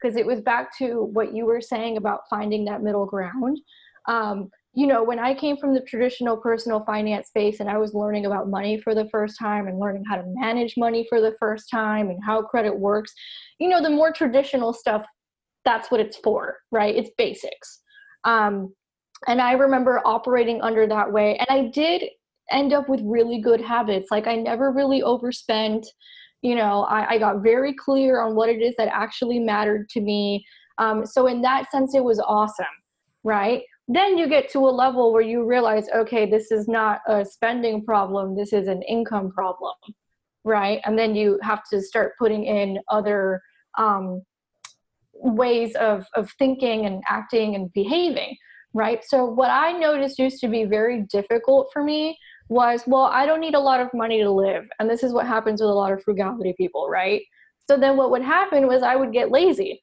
because 0.00 0.16
it 0.16 0.26
was 0.26 0.40
back 0.40 0.76
to 0.78 1.04
what 1.12 1.34
you 1.34 1.44
were 1.44 1.60
saying 1.60 1.96
about 1.96 2.20
finding 2.30 2.64
that 2.64 2.82
middle 2.82 3.06
ground 3.06 3.58
um, 4.08 4.50
you 4.74 4.86
know, 4.86 5.04
when 5.04 5.18
I 5.18 5.34
came 5.34 5.58
from 5.58 5.74
the 5.74 5.82
traditional 5.82 6.36
personal 6.36 6.82
finance 6.84 7.28
space 7.28 7.60
and 7.60 7.68
I 7.68 7.76
was 7.76 7.92
learning 7.92 8.24
about 8.24 8.48
money 8.48 8.80
for 8.80 8.94
the 8.94 9.08
first 9.10 9.38
time 9.38 9.66
and 9.66 9.78
learning 9.78 10.04
how 10.08 10.16
to 10.16 10.24
manage 10.26 10.74
money 10.78 11.06
for 11.08 11.20
the 11.20 11.36
first 11.38 11.68
time 11.70 12.08
and 12.08 12.18
how 12.24 12.42
credit 12.42 12.78
works, 12.78 13.12
you 13.58 13.68
know, 13.68 13.82
the 13.82 13.90
more 13.90 14.12
traditional 14.12 14.72
stuff, 14.72 15.04
that's 15.64 15.90
what 15.90 16.00
it's 16.00 16.16
for, 16.16 16.56
right? 16.70 16.96
It's 16.96 17.10
basics. 17.18 17.81
Um, 18.24 18.74
and 19.26 19.40
I 19.40 19.52
remember 19.52 20.00
operating 20.04 20.60
under 20.62 20.86
that 20.86 21.12
way. 21.12 21.36
And 21.36 21.46
I 21.48 21.70
did 21.70 22.04
end 22.50 22.72
up 22.72 22.88
with 22.88 23.00
really 23.04 23.40
good 23.40 23.60
habits. 23.60 24.10
Like 24.10 24.26
I 24.26 24.36
never 24.36 24.72
really 24.72 25.02
overspent. 25.02 25.86
You 26.42 26.56
know, 26.56 26.82
I, 26.84 27.10
I 27.10 27.18
got 27.18 27.42
very 27.42 27.72
clear 27.74 28.20
on 28.20 28.34
what 28.34 28.48
it 28.48 28.60
is 28.60 28.74
that 28.78 28.88
actually 28.88 29.38
mattered 29.38 29.88
to 29.90 30.00
me. 30.00 30.44
Um, 30.78 31.06
so 31.06 31.28
in 31.28 31.40
that 31.42 31.70
sense, 31.70 31.94
it 31.94 32.02
was 32.02 32.18
awesome, 32.18 32.66
right? 33.22 33.62
then 33.88 34.16
you 34.16 34.28
get 34.28 34.48
to 34.50 34.58
a 34.60 34.70
level 34.70 35.12
where 35.12 35.22
you 35.22 35.44
realize 35.44 35.88
okay 35.94 36.28
this 36.28 36.50
is 36.50 36.68
not 36.68 37.00
a 37.08 37.24
spending 37.24 37.84
problem 37.84 38.36
this 38.36 38.52
is 38.52 38.68
an 38.68 38.82
income 38.82 39.30
problem 39.30 39.74
right 40.44 40.80
and 40.84 40.98
then 40.98 41.14
you 41.14 41.38
have 41.42 41.62
to 41.68 41.80
start 41.80 42.12
putting 42.18 42.44
in 42.44 42.78
other 42.88 43.42
um, 43.78 44.22
ways 45.22 45.74
of, 45.76 46.06
of 46.14 46.30
thinking 46.38 46.86
and 46.86 47.02
acting 47.08 47.54
and 47.54 47.72
behaving 47.72 48.36
right 48.74 49.04
so 49.04 49.24
what 49.24 49.50
i 49.50 49.72
noticed 49.72 50.18
used 50.18 50.40
to 50.40 50.48
be 50.48 50.64
very 50.64 51.02
difficult 51.02 51.68
for 51.72 51.84
me 51.84 52.18
was 52.48 52.82
well 52.86 53.04
i 53.04 53.24
don't 53.24 53.40
need 53.40 53.54
a 53.54 53.60
lot 53.60 53.80
of 53.80 53.88
money 53.94 54.20
to 54.20 54.30
live 54.30 54.64
and 54.78 54.90
this 54.90 55.02
is 55.02 55.12
what 55.12 55.26
happens 55.26 55.60
with 55.60 55.70
a 55.70 55.74
lot 55.74 55.92
of 55.92 56.02
frugality 56.02 56.54
people 56.56 56.88
right 56.88 57.22
so 57.68 57.76
then 57.76 57.96
what 57.96 58.10
would 58.10 58.22
happen 58.22 58.66
was 58.66 58.82
i 58.82 58.96
would 58.96 59.12
get 59.12 59.30
lazy 59.30 59.82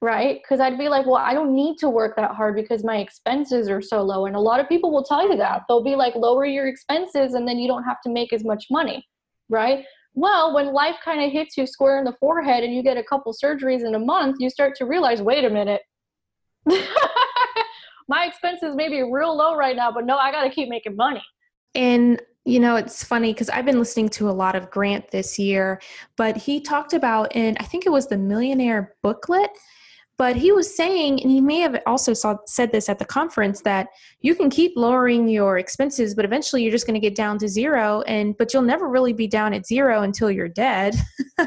right? 0.00 0.40
Because 0.42 0.60
I'd 0.60 0.78
be 0.78 0.88
like, 0.88 1.06
well, 1.06 1.16
I 1.16 1.34
don't 1.34 1.54
need 1.54 1.76
to 1.78 1.90
work 1.90 2.14
that 2.16 2.32
hard 2.32 2.54
because 2.54 2.84
my 2.84 2.98
expenses 2.98 3.68
are 3.68 3.82
so 3.82 4.02
low. 4.02 4.26
And 4.26 4.36
a 4.36 4.40
lot 4.40 4.60
of 4.60 4.68
people 4.68 4.92
will 4.92 5.02
tell 5.02 5.28
you 5.28 5.36
that. 5.36 5.62
They'll 5.68 5.82
be 5.82 5.96
like, 5.96 6.14
lower 6.14 6.44
your 6.44 6.66
expenses 6.66 7.34
and 7.34 7.48
then 7.48 7.58
you 7.58 7.66
don't 7.66 7.84
have 7.84 8.00
to 8.02 8.10
make 8.10 8.32
as 8.32 8.44
much 8.44 8.66
money, 8.70 9.04
right? 9.48 9.84
Well, 10.14 10.54
when 10.54 10.72
life 10.72 10.96
kind 11.04 11.22
of 11.22 11.30
hits 11.30 11.56
you 11.56 11.66
square 11.66 11.98
in 11.98 12.04
the 12.04 12.16
forehead 12.18 12.64
and 12.64 12.74
you 12.74 12.82
get 12.82 12.96
a 12.96 13.02
couple 13.02 13.32
surgeries 13.32 13.86
in 13.86 13.94
a 13.94 13.98
month, 13.98 14.36
you 14.40 14.50
start 14.50 14.74
to 14.76 14.84
realize, 14.84 15.22
wait 15.22 15.44
a 15.44 15.50
minute. 15.50 15.82
my 18.08 18.24
expenses 18.26 18.74
may 18.74 18.88
be 18.88 19.02
real 19.02 19.36
low 19.36 19.54
right 19.54 19.76
now, 19.76 19.92
but 19.92 20.06
no, 20.06 20.16
I 20.16 20.32
got 20.32 20.42
to 20.44 20.50
keep 20.50 20.68
making 20.68 20.96
money. 20.96 21.22
And 21.74 22.20
you 22.48 22.60
know, 22.60 22.76
it's 22.76 23.04
funny 23.04 23.34
because 23.34 23.50
I've 23.50 23.66
been 23.66 23.78
listening 23.78 24.08
to 24.10 24.30
a 24.30 24.32
lot 24.32 24.56
of 24.56 24.70
Grant 24.70 25.10
this 25.10 25.38
year, 25.38 25.82
but 26.16 26.34
he 26.34 26.62
talked 26.62 26.94
about 26.94 27.36
in, 27.36 27.58
I 27.60 27.64
think 27.64 27.84
it 27.84 27.90
was 27.90 28.06
the 28.06 28.16
Millionaire 28.16 28.94
Booklet, 29.02 29.50
but 30.18 30.34
he 30.34 30.50
was 30.50 30.74
saying, 30.74 31.22
and 31.22 31.30
he 31.30 31.40
may 31.40 31.60
have 31.60 31.80
also 31.86 32.12
saw, 32.12 32.36
said 32.46 32.72
this 32.72 32.88
at 32.88 32.98
the 32.98 33.04
conference, 33.04 33.60
that 33.62 33.86
you 34.20 34.34
can 34.34 34.50
keep 34.50 34.72
lowering 34.76 35.28
your 35.28 35.58
expenses, 35.58 36.14
but 36.14 36.24
eventually 36.24 36.62
you're 36.62 36.72
just 36.72 36.86
going 36.86 37.00
to 37.00 37.00
get 37.00 37.14
down 37.14 37.38
to 37.38 37.48
zero, 37.48 38.02
and 38.02 38.36
but 38.36 38.52
you'll 38.52 38.62
never 38.62 38.88
really 38.88 39.12
be 39.12 39.28
down 39.28 39.54
at 39.54 39.64
zero 39.64 40.02
until 40.02 40.30
you're 40.30 40.48
dead. 40.48 40.96
yeah, 41.38 41.46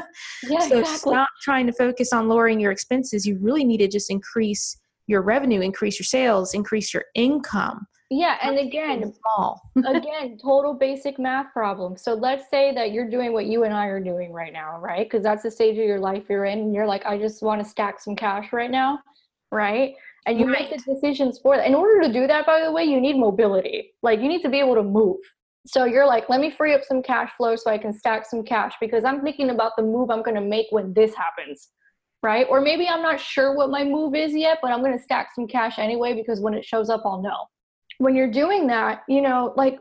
so 0.60 0.78
exactly. 0.80 1.12
stop 1.12 1.28
trying 1.42 1.66
to 1.66 1.72
focus 1.72 2.14
on 2.14 2.28
lowering 2.28 2.58
your 2.58 2.72
expenses. 2.72 3.26
You 3.26 3.38
really 3.40 3.64
need 3.64 3.78
to 3.78 3.88
just 3.88 4.10
increase 4.10 4.78
your 5.06 5.20
revenue, 5.20 5.60
increase 5.60 5.98
your 5.98 6.04
sales, 6.04 6.54
increase 6.54 6.94
your 6.94 7.04
income 7.14 7.86
yeah 8.12 8.36
and 8.42 8.58
again 8.58 9.12
small. 9.14 9.62
again 9.86 10.38
total 10.38 10.74
basic 10.74 11.18
math 11.18 11.52
problem. 11.52 11.96
So 11.96 12.14
let's 12.14 12.48
say 12.50 12.74
that 12.74 12.92
you're 12.92 13.08
doing 13.08 13.32
what 13.32 13.46
you 13.46 13.64
and 13.64 13.74
i 13.74 13.86
are 13.86 14.00
doing 14.00 14.32
right 14.32 14.52
now 14.52 14.78
right? 14.78 15.06
Because 15.08 15.22
that's 15.22 15.42
the 15.42 15.50
stage 15.50 15.78
of 15.78 15.84
your 15.84 16.00
life 16.00 16.24
you're 16.28 16.44
in 16.44 16.58
and 16.58 16.74
you're 16.74 16.86
like 16.86 17.04
i 17.06 17.18
just 17.18 17.42
want 17.42 17.62
to 17.62 17.68
stack 17.68 18.00
some 18.00 18.14
cash 18.14 18.52
right 18.52 18.70
now 18.70 18.98
right? 19.50 19.94
And 20.26 20.38
you 20.38 20.46
right. 20.46 20.70
make 20.70 20.84
the 20.84 20.94
decisions 20.94 21.38
for 21.38 21.56
that. 21.56 21.66
In 21.66 21.74
order 21.74 22.00
to 22.06 22.12
do 22.12 22.26
that 22.26 22.46
by 22.46 22.62
the 22.64 22.72
way 22.72 22.84
you 22.84 23.00
need 23.00 23.16
mobility. 23.16 23.92
Like 24.02 24.20
you 24.20 24.28
need 24.28 24.42
to 24.42 24.48
be 24.48 24.60
able 24.60 24.76
to 24.76 24.82
move. 24.82 25.18
So 25.66 25.84
you're 25.84 26.06
like 26.06 26.28
let 26.28 26.40
me 26.40 26.50
free 26.50 26.74
up 26.74 26.82
some 26.84 27.02
cash 27.02 27.30
flow 27.36 27.54
so 27.54 27.70
i 27.70 27.78
can 27.78 27.92
stack 27.92 28.26
some 28.28 28.42
cash 28.42 28.74
because 28.80 29.04
i'm 29.04 29.20
thinking 29.22 29.50
about 29.50 29.72
the 29.76 29.82
move 29.82 30.10
i'm 30.10 30.22
going 30.22 30.34
to 30.34 30.40
make 30.40 30.66
when 30.70 30.92
this 30.92 31.14
happens 31.14 31.68
right? 32.24 32.46
Or 32.48 32.60
maybe 32.60 32.88
i'm 32.88 33.02
not 33.02 33.20
sure 33.20 33.54
what 33.54 33.70
my 33.70 33.84
move 33.84 34.14
is 34.14 34.34
yet 34.34 34.58
but 34.60 34.72
i'm 34.72 34.80
going 34.80 34.96
to 34.96 35.02
stack 35.02 35.28
some 35.34 35.46
cash 35.46 35.78
anyway 35.78 36.14
because 36.14 36.40
when 36.40 36.54
it 36.54 36.64
shows 36.64 36.88
up 36.90 37.02
i'll 37.04 37.22
know 37.22 37.46
when 38.02 38.16
you're 38.16 38.30
doing 38.30 38.66
that, 38.66 39.02
you 39.08 39.22
know, 39.22 39.54
like 39.56 39.78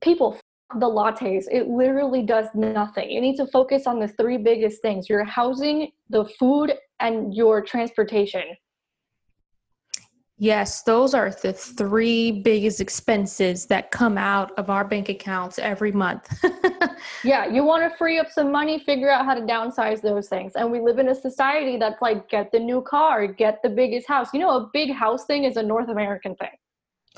people 0.00 0.38
the 0.78 0.86
lattes, 0.86 1.44
it 1.50 1.68
literally 1.68 2.22
does 2.22 2.46
nothing. 2.54 3.10
You 3.10 3.20
need 3.20 3.36
to 3.36 3.46
focus 3.48 3.86
on 3.86 3.98
the 3.98 4.08
three 4.08 4.38
biggest 4.38 4.80
things 4.80 5.08
your 5.08 5.24
housing, 5.24 5.90
the 6.08 6.24
food, 6.38 6.72
and 7.00 7.34
your 7.34 7.60
transportation. 7.62 8.42
Yes, 10.36 10.82
those 10.82 11.14
are 11.14 11.30
the 11.30 11.52
three 11.52 12.42
biggest 12.42 12.80
expenses 12.80 13.66
that 13.66 13.92
come 13.92 14.18
out 14.18 14.50
of 14.58 14.68
our 14.68 14.84
bank 14.84 15.08
accounts 15.08 15.60
every 15.60 15.92
month. 15.92 16.28
yeah, 17.24 17.46
you 17.46 17.64
want 17.64 17.88
to 17.88 17.96
free 17.96 18.18
up 18.18 18.30
some 18.30 18.50
money, 18.50 18.80
figure 18.80 19.10
out 19.10 19.24
how 19.24 19.34
to 19.34 19.42
downsize 19.42 20.00
those 20.00 20.28
things. 20.28 20.52
And 20.56 20.72
we 20.72 20.80
live 20.80 20.98
in 20.98 21.08
a 21.08 21.14
society 21.14 21.76
that's 21.76 22.02
like, 22.02 22.28
get 22.28 22.50
the 22.50 22.58
new 22.58 22.82
car, 22.82 23.28
get 23.28 23.62
the 23.62 23.68
biggest 23.68 24.08
house. 24.08 24.28
You 24.34 24.40
know, 24.40 24.56
a 24.56 24.70
big 24.72 24.92
house 24.92 25.24
thing 25.24 25.44
is 25.44 25.56
a 25.56 25.62
North 25.62 25.88
American 25.88 26.34
thing. 26.36 26.50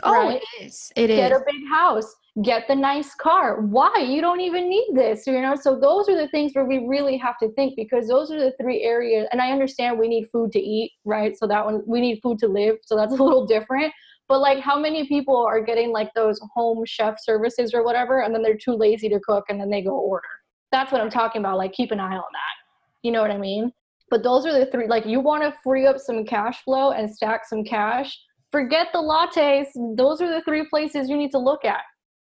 Oh, 0.03 0.13
right? 0.13 0.43
it 0.43 0.65
is. 0.65 0.93
It 0.95 1.07
Get 1.09 1.33
is. 1.33 1.39
a 1.39 1.41
big 1.47 1.69
house. 1.69 2.15
Get 2.43 2.69
the 2.69 2.75
nice 2.75 3.15
car. 3.15 3.63
Why? 3.63 4.05
You 4.07 4.21
don't 4.21 4.41
even 4.41 4.69
need 4.69 4.89
this, 4.93 5.27
you 5.27 5.41
know? 5.41 5.55
So 5.55 5.79
those 5.79 6.09
are 6.09 6.17
the 6.17 6.29
things 6.29 6.53
where 6.55 6.67
we 6.67 6.87
really 6.87 7.17
have 7.17 7.39
to 7.39 7.51
think 7.53 7.75
because 7.77 8.07
those 8.07 8.31
are 8.31 8.39
the 8.39 8.53
three 8.61 8.83
areas. 8.83 9.27
And 9.33 9.41
I 9.41 9.53
understand 9.53 9.99
we 9.99 10.09
need 10.09 10.29
food 10.31 10.53
to 10.53 10.61
eat, 10.61 10.93
right? 11.05 11.37
So 11.37 11.47
that 11.47 11.65
one, 11.65 11.83
we 11.87 12.01
need 12.01 12.21
food 12.23 12.39
to 12.41 12.49
live. 12.49 12.77
So 12.83 12.95
that's 12.95 13.13
a 13.19 13.23
little 13.23 13.47
different. 13.47 13.93
But 14.29 14.41
like, 14.41 14.59
how 14.59 14.79
many 14.79 15.07
people 15.07 15.37
are 15.37 15.61
getting 15.65 15.93
like 15.93 16.13
those 16.15 16.39
home 16.55 16.85
chef 16.85 17.17
services 17.23 17.73
or 17.73 17.85
whatever, 17.85 18.21
and 18.21 18.35
then 18.35 18.43
they're 18.43 18.57
too 18.57 18.75
lazy 18.75 19.09
to 19.09 19.21
cook 19.21 19.45
and 19.49 19.61
then 19.61 19.71
they 19.71 19.83
go 19.83 19.93
order? 19.93 20.27
That's 20.73 20.93
what 20.93 21.01
I'm 21.01 21.11
talking 21.11 21.41
about. 21.41 21.59
Like, 21.59 21.73
keep 21.73 21.91
an 21.91 22.01
eye 22.01 22.17
on 22.17 22.33
that. 22.33 22.57
You 23.03 23.13
know 23.13 23.23
what 23.23 23.31
I 23.31 23.39
mean? 23.39 23.73
But 24.11 24.23
those 24.23 24.45
are 24.45 24.53
the 24.53 24.67
three. 24.67 24.89
Like, 24.89 25.07
you 25.07 25.21
want 25.21 25.43
to 25.45 25.55
free 25.63 25.87
up 25.87 25.99
some 25.99 26.25
cash 26.25 26.63
flow 26.65 26.91
and 26.91 27.09
stack 27.09 27.47
some 27.47 27.65
cash 27.65 28.19
forget 28.53 28.89
the 28.93 28.99
lattes. 28.99 29.67
Those 29.97 30.21
are 30.21 30.29
the 30.29 30.43
three 30.43 30.67
places 30.69 31.09
you 31.09 31.17
need 31.17 31.31
to 31.33 31.39
look 31.39 31.65
at. 31.65 31.83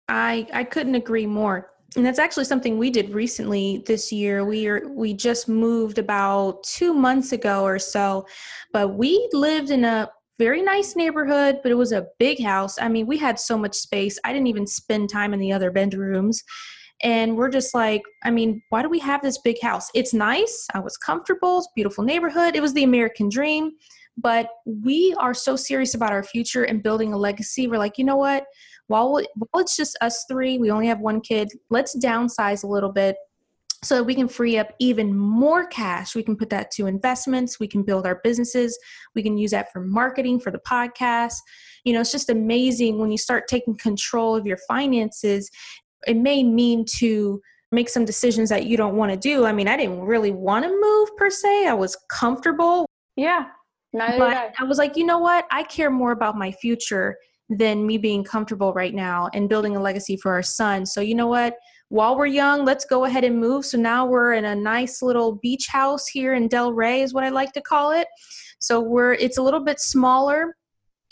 I 0.08 0.48
I 0.54 0.64
couldn't 0.64 0.96
agree 0.96 1.28
more. 1.28 1.72
And 1.98 2.06
that's 2.06 2.20
actually 2.20 2.46
something 2.46 2.78
we 2.78 2.90
did 2.90 3.14
recently 3.14 3.84
this 3.86 4.12
year. 4.12 4.46
We 4.46 4.68
are 4.68 4.88
we 4.88 5.14
just 5.14 5.50
moved 5.50 5.98
about 5.98 6.64
2 6.64 6.94
months 6.94 7.34
ago 7.34 7.64
or 7.64 7.80
so, 7.80 8.26
but 8.72 8.96
we 8.96 9.28
lived 9.34 9.72
in 9.72 9.84
a 9.84 10.10
very 10.38 10.62
nice 10.62 10.96
neighborhood, 10.96 11.60
but 11.62 11.72
it 11.72 11.76
was 11.76 11.92
a 11.92 12.08
big 12.18 12.42
house. 12.42 12.80
I 12.82 12.88
mean, 12.88 13.06
we 13.06 13.18
had 13.18 13.40
so 13.40 13.58
much 13.58 13.76
space. 13.76 14.18
I 14.24 14.34
didn't 14.34 14.48
even 14.48 14.66
spend 14.66 15.10
time 15.10 15.34
in 15.34 15.40
the 15.40 15.52
other 15.52 15.70
bedrooms. 15.70 16.44
And 17.04 17.36
we're 17.36 17.50
just 17.50 17.76
like, 17.76 18.02
I 18.24 18.32
mean, 18.32 18.62
why 18.70 18.82
do 18.82 18.90
we 18.90 19.00
have 19.00 19.22
this 19.22 19.38
big 19.40 19.62
house? 19.62 19.90
It's 19.94 20.14
nice. 20.14 20.68
I 20.74 20.80
was 20.80 20.98
comfortable. 20.98 21.60
It's 21.60 21.68
beautiful 21.76 22.04
neighborhood. 22.04 22.56
It 22.56 22.62
was 22.62 22.74
the 22.74 22.84
American 22.84 23.30
dream. 23.30 23.72
But 24.18 24.50
we 24.66 25.16
are 25.20 25.34
so 25.34 25.56
serious 25.56 25.94
about 25.96 26.12
our 26.12 26.24
future 26.24 26.64
and 26.64 26.84
building 26.84 27.14
a 27.14 27.18
legacy. 27.18 27.68
We're 27.68 27.78
like, 27.78 27.98
you 27.98 28.04
know 28.04 28.18
what? 28.18 28.46
While, 28.88 29.22
while 29.36 29.62
it's 29.62 29.78
just 29.78 29.98
us 30.02 30.26
three, 30.30 30.58
we 30.58 30.70
only 30.70 30.88
have 30.88 31.00
one 31.00 31.22
kid, 31.22 31.50
let's 31.70 31.98
downsize 31.98 32.64
a 32.64 32.68
little 32.68 32.92
bit 32.92 33.16
so 33.84 33.96
that 33.96 34.04
we 34.04 34.14
can 34.14 34.28
free 34.28 34.58
up 34.58 34.74
even 34.80 35.18
more 35.18 35.66
cash. 35.66 36.14
We 36.14 36.24
can 36.24 36.36
put 36.36 36.50
that 36.50 36.70
to 36.72 36.86
investments, 36.86 37.60
we 37.60 37.68
can 37.68 37.84
build 37.84 38.06
our 38.06 38.22
businesses, 38.24 38.78
we 39.16 39.24
can 39.24 39.38
use 39.38 39.52
that 39.52 39.72
for 39.72 39.82
marketing 39.82 40.40
for 40.40 40.52
the 40.52 40.60
podcast. 40.60 41.36
You 41.84 41.94
know, 41.94 42.02
it's 42.02 42.12
just 42.12 42.30
amazing 42.30 43.00
when 43.00 43.12
you 43.12 43.18
start 43.18 43.48
taking 43.48 43.76
control 43.76 44.36
of 44.36 44.46
your 44.46 44.60
finances. 44.68 45.50
It 46.06 46.18
may 46.18 46.44
mean 46.44 46.86
to 46.98 47.42
make 47.72 47.90
some 47.90 48.06
decisions 48.06 48.50
that 48.50 48.66
you 48.66 48.78
don't 48.78 48.98
want 48.98 49.12
to 49.12 49.18
do. 49.18 49.46
I 49.46 49.52
mean, 49.54 49.68
I 49.68 49.78
didn't 49.78 50.02
really 50.02 50.32
want 50.32 50.66
to 50.66 50.70
move 50.70 51.18
per 51.18 51.30
se. 51.30 51.68
I 51.68 51.74
was 51.74 51.98
comfortable. 52.10 52.86
Yeah. 53.16 53.46
But 54.18 54.38
I. 54.38 54.54
I 54.60 54.64
was 54.64 54.78
like, 54.78 54.96
you 54.96 55.06
know 55.06 55.20
what? 55.20 55.46
I 55.52 55.64
care 55.64 55.90
more 55.90 56.12
about 56.12 56.38
my 56.38 56.52
future 56.52 57.18
than 57.50 57.86
me 57.86 57.98
being 57.98 58.24
comfortable 58.24 58.74
right 58.74 58.94
now 58.94 59.30
and 59.34 59.50
building 59.50 59.76
a 59.76 59.80
legacy 59.80 60.16
for 60.16 60.32
our 60.32 60.44
son. 60.44 60.86
So, 60.86 61.02
you 61.02 61.16
know 61.16 61.28
what? 61.28 61.58
While 61.90 62.18
we're 62.18 62.28
young, 62.28 62.64
let's 62.64 62.86
go 62.86 63.04
ahead 63.04 63.26
and 63.26 63.38
move. 63.38 63.66
So 63.66 63.78
now 63.78 64.06
we're 64.06 64.34
in 64.34 64.46
a 64.46 64.56
nice 64.56 65.02
little 65.02 65.36
beach 65.36 65.68
house 65.68 66.08
here 66.08 66.34
in 66.34 66.48
Delray, 66.48 67.04
is 67.04 67.14
what 67.14 67.26
I 67.26 67.30
like 67.30 67.52
to 67.54 67.62
call 67.62 67.92
it. 67.92 68.08
So 68.60 68.80
we're 68.80 69.14
it's 69.14 69.38
a 69.38 69.42
little 69.42 69.60
bit 69.60 69.80
smaller. 69.80 70.56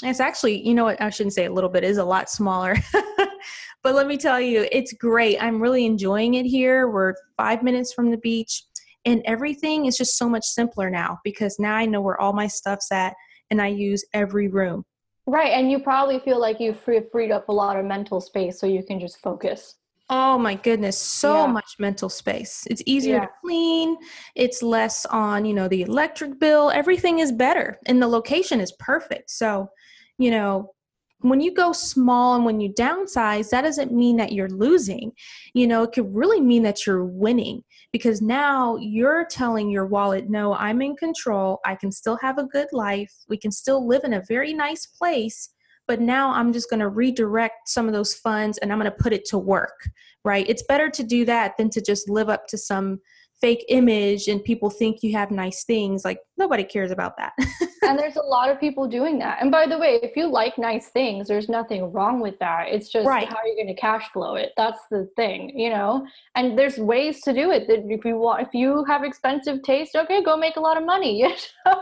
It's 0.04 0.22
actually, 0.22 0.66
you 0.66 0.74
know 0.74 0.86
what, 0.86 1.02
I 1.02 1.10
shouldn't 1.10 1.34
say 1.34 1.46
a 1.46 1.52
little 1.52 1.70
bit, 1.70 1.84
is 1.84 1.98
a 1.98 2.06
lot 2.06 2.30
smaller. 2.30 2.78
but 3.84 3.96
let 3.96 4.08
me 4.08 4.16
tell 4.16 4.40
you, 4.40 4.66
it's 4.72 4.94
great. 4.94 5.38
I'm 5.44 5.62
really 5.62 5.86
enjoying 5.86 6.36
it 6.36 6.46
here. 6.46 6.88
We're 6.88 7.16
five 7.36 7.62
minutes 7.62 7.92
from 7.92 8.10
the 8.10 8.18
beach, 8.18 8.64
and 9.06 9.22
everything 9.26 9.86
is 9.86 9.98
just 9.98 10.18
so 10.18 10.30
much 10.30 10.46
simpler 10.46 10.90
now 10.90 11.20
because 11.24 11.58
now 11.60 11.76
I 11.76 11.86
know 11.86 12.02
where 12.02 12.20
all 12.20 12.34
my 12.34 12.48
stuff's 12.48 12.92
at 12.92 13.14
and 13.50 13.62
I 13.62 13.68
use 13.68 14.06
every 14.14 14.48
room. 14.48 14.84
Right, 15.26 15.52
and 15.52 15.70
you 15.70 15.80
probably 15.80 16.20
feel 16.20 16.40
like 16.40 16.60
you've 16.60 16.80
free, 16.80 17.02
freed 17.12 17.32
up 17.32 17.50
a 17.50 17.52
lot 17.52 17.78
of 17.78 17.86
mental 17.86 18.20
space 18.20 18.60
so 18.60 18.66
you 18.66 18.84
can 18.84 19.00
just 19.00 19.20
focus. 19.20 19.76
Oh 20.12 20.40
my 20.40 20.56
goodness, 20.56 20.98
so 20.98 21.46
yeah. 21.46 21.52
much 21.52 21.76
mental 21.78 22.10
space. 22.10 22.66
It's 22.68 22.82
easier 22.88 23.18
yeah. 23.18 23.22
to 23.26 23.30
clean, 23.44 23.96
it's 24.36 24.64
less 24.64 25.06
on, 25.06 25.46
you 25.46 25.54
know, 25.54 25.68
the 25.68 25.84
electric 25.84 26.40
bill. 26.40 26.72
Everything 26.72 27.20
is 27.20 27.32
better 27.32 27.80
and 27.86 28.02
the 28.02 28.08
location 28.08 28.60
is 28.60 28.72
perfect. 28.80 29.30
So, 29.30 29.70
you 30.18 30.32
know, 30.32 30.72
when 31.22 31.42
you 31.42 31.54
go 31.54 31.72
small 31.74 32.36
and 32.36 32.46
when 32.46 32.60
you 32.62 32.70
downsize, 32.74 33.50
that 33.50 33.64
doesn't 33.64 33.92
mean 33.92 34.16
that 34.18 34.32
you're 34.32 34.50
losing. 34.50 35.12
You 35.54 35.68
know, 35.68 35.84
it 35.84 35.92
could 35.92 36.14
really 36.14 36.40
mean 36.40 36.64
that 36.64 36.86
you're 36.86 37.06
winning 37.06 37.64
because 37.92 38.22
now 38.22 38.78
you're 38.78 39.26
telling 39.26 39.70
your 39.70 39.86
wallet, 39.86 40.30
no, 40.30 40.54
I'm 40.56 40.82
in 40.82 40.96
control. 40.96 41.60
I 41.66 41.76
can 41.76 41.92
still 41.92 42.18
have 42.22 42.38
a 42.38 42.46
good 42.46 42.68
life. 42.72 43.14
We 43.28 43.38
can 43.38 43.52
still 43.52 43.86
live 43.86 44.04
in 44.04 44.14
a 44.14 44.24
very 44.28 44.54
nice 44.54 44.86
place. 44.86 45.50
But 45.88 46.00
now 46.00 46.32
I'm 46.32 46.54
just 46.54 46.70
going 46.70 46.82
to 46.82 46.88
redirect 46.88 47.68
some 47.68 47.88
of 47.88 47.94
those 47.94 48.14
funds 48.14 48.60
and 48.60 48.72
I'm 48.72 48.80
going 48.80 48.92
to 48.92 49.04
put 49.04 49.12
it 49.12 49.26
to 49.26 49.40
work, 49.40 49.90
right? 50.24 50.46
It's 50.48 50.64
better 50.64 50.90
to 50.90 51.04
do 51.04 51.26
that 51.26 51.58
than 51.58 51.70
to 51.72 51.82
just 51.82 52.08
live 52.08 52.30
up 52.30 52.48
to 52.50 52.58
some 52.58 53.00
fake 53.42 53.66
image 53.70 54.28
and 54.28 54.44
people 54.44 54.70
think 54.70 55.02
you 55.02 55.14
have 55.14 55.32
nice 55.32 55.64
things 55.64 56.04
like 56.04 56.20
nobody 56.38 56.64
cares 56.64 56.92
about 56.92 57.14
that 57.18 57.32
and 57.82 57.98
there's 57.98 58.16
a 58.16 58.22
lot 58.22 58.50
of 58.50 58.60
people 58.60 58.88
doing 58.88 59.20
that. 59.20 59.38
And 59.42 59.52
by 59.52 59.68
the 59.68 59.78
way 59.78 60.00
if 60.02 60.16
you 60.16 60.28
like 60.28 60.58
nice 60.58 60.90
things 60.90 61.28
there's 61.28 61.50
nothing 61.50 61.92
wrong 61.92 62.20
with 62.20 62.38
that. 62.40 62.68
It's 62.70 62.90
just 62.90 63.08
right. 63.08 63.28
how 63.28 63.38
you're 63.46 63.56
going 63.56 63.74
to 63.74 63.80
cash 63.80 64.10
flow 64.12 64.36
it. 64.36 64.52
That's 64.58 64.80
the 64.92 65.10
thing 65.16 65.58
you 65.58 65.70
know? 65.70 66.06
And 66.36 66.58
there's 66.58 66.78
ways 66.78 67.22
to 67.22 67.34
do 67.34 67.52
it. 67.52 67.68
That 67.68 67.86
if 67.90 68.06
you 68.06 68.18
want 68.18 68.42
if 68.42 68.54
you 68.54 68.84
have 68.86 69.04
expensive 69.04 69.64
taste 69.64 69.96
okay 69.96 70.24
go 70.24 70.38
make 70.38 70.56
a 70.58 70.62
lot 70.62 70.78
of 70.78 70.86
money 70.86 71.24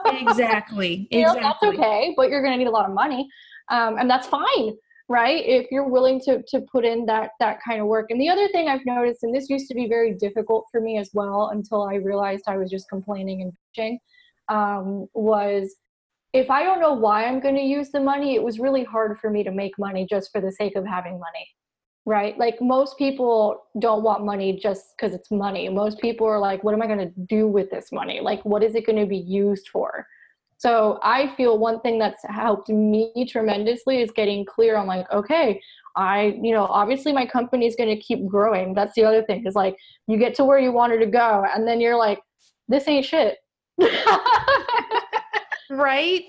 exactly. 0.06 1.08
You 1.12 1.22
know, 1.22 1.34
exactly. 1.34 1.40
that's 1.42 1.64
okay 1.64 2.14
but 2.16 2.30
you're 2.30 2.42
going 2.42 2.54
to 2.54 2.58
need 2.58 2.68
a 2.68 2.72
lot 2.72 2.88
of 2.88 2.94
money 2.94 3.30
um, 3.70 3.98
and 3.98 4.10
that's 4.10 4.28
fine 4.28 4.74
right? 5.10 5.42
If 5.46 5.68
you're 5.72 5.88
willing 5.88 6.20
to 6.26 6.44
to 6.50 6.62
put 6.72 6.84
in 6.84 7.06
that 7.06 7.32
that 7.40 7.60
kind 7.66 7.80
of 7.80 7.88
work. 7.88 8.08
And 8.10 8.20
the 8.20 8.30
other 8.30 8.48
thing 8.50 8.68
i've 8.68 8.86
noticed 8.86 9.24
and 9.24 9.34
this 9.34 9.50
used 9.50 9.68
to 9.70 9.74
be 9.74 9.88
very 9.88 10.14
difficult 10.14 10.66
for 10.72 10.82
me 10.82 10.98
as 10.98 11.10
well 11.14 11.50
until 11.54 11.84
i 11.84 11.96
realized 11.96 12.44
i 12.48 12.58
was 12.58 12.70
just 12.70 12.90
complaining 12.90 13.42
and 13.42 13.54
bitching 13.54 13.98
um, 14.50 15.08
was 15.14 15.76
if 16.34 16.50
i 16.50 16.64
don't 16.64 16.80
know 16.80 16.94
why 16.94 17.26
i'm 17.26 17.40
going 17.40 17.56
to 17.56 17.62
use 17.62 17.90
the 17.90 18.00
money 18.00 18.36
it 18.36 18.44
was 18.44 18.60
really 18.60 18.84
hard 18.84 19.20
for 19.20 19.30
me 19.30 19.44
to 19.44 19.52
make 19.52 19.78
money 19.78 20.06
just 20.10 20.32
for 20.32 20.42
the 20.42 20.52
sake 20.52 20.76
of 20.76 20.86
having 20.86 21.14
money 21.14 21.48
right 22.06 22.38
like 22.38 22.62
most 22.62 22.98
people 22.98 23.64
don't 23.80 24.04
want 24.04 24.26
money 24.26 24.58
just 24.58 24.94
because 24.96 25.14
it's 25.14 25.32
money 25.32 25.70
most 25.70 26.00
people 26.00 26.28
are 26.28 26.40
like 26.40 26.64
what 26.64 26.74
am 26.74 26.82
i 26.82 26.88
going 26.88 26.98
to 27.00 27.14
do 27.28 27.48
with 27.48 27.70
this 27.70 27.92
money 27.92 28.20
like 28.20 28.44
what 28.46 28.64
is 28.64 28.76
it 28.76 28.86
going 28.86 29.00
to 29.00 29.06
be 29.06 29.18
used 29.18 29.70
for 29.70 30.06
so 30.58 31.00
I 31.04 31.34
feel 31.36 31.60
one 31.60 31.80
thing 31.82 32.00
that's 32.00 32.24
helped 32.28 32.70
me 32.70 33.28
tremendously 33.30 34.02
is 34.02 34.10
getting 34.12 34.44
clear 34.44 34.76
on 34.76 34.88
like, 34.88 35.10
okay, 35.12 35.62
I, 35.96 36.38
you 36.42 36.52
know, 36.52 36.66
obviously 36.66 37.14
my 37.14 37.28
company 37.28 37.68
is 37.68 37.76
going 37.76 37.90
to 37.90 38.02
keep 38.02 38.26
growing. 38.28 38.74
That's 38.74 38.94
the 38.96 39.04
other 39.04 39.24
thing 39.24 39.46
is 39.46 39.54
like 39.54 39.78
you 40.08 40.18
get 40.18 40.34
to 40.36 40.46
where 40.46 40.60
you 40.60 40.72
wanted 40.72 40.98
to 41.00 41.06
go 41.06 41.46
and 41.54 41.68
then 41.68 41.80
you're 41.80 41.98
like, 41.98 42.20
this 42.68 42.88
ain't 42.88 43.06
shit. 43.06 43.38
right? 45.70 46.24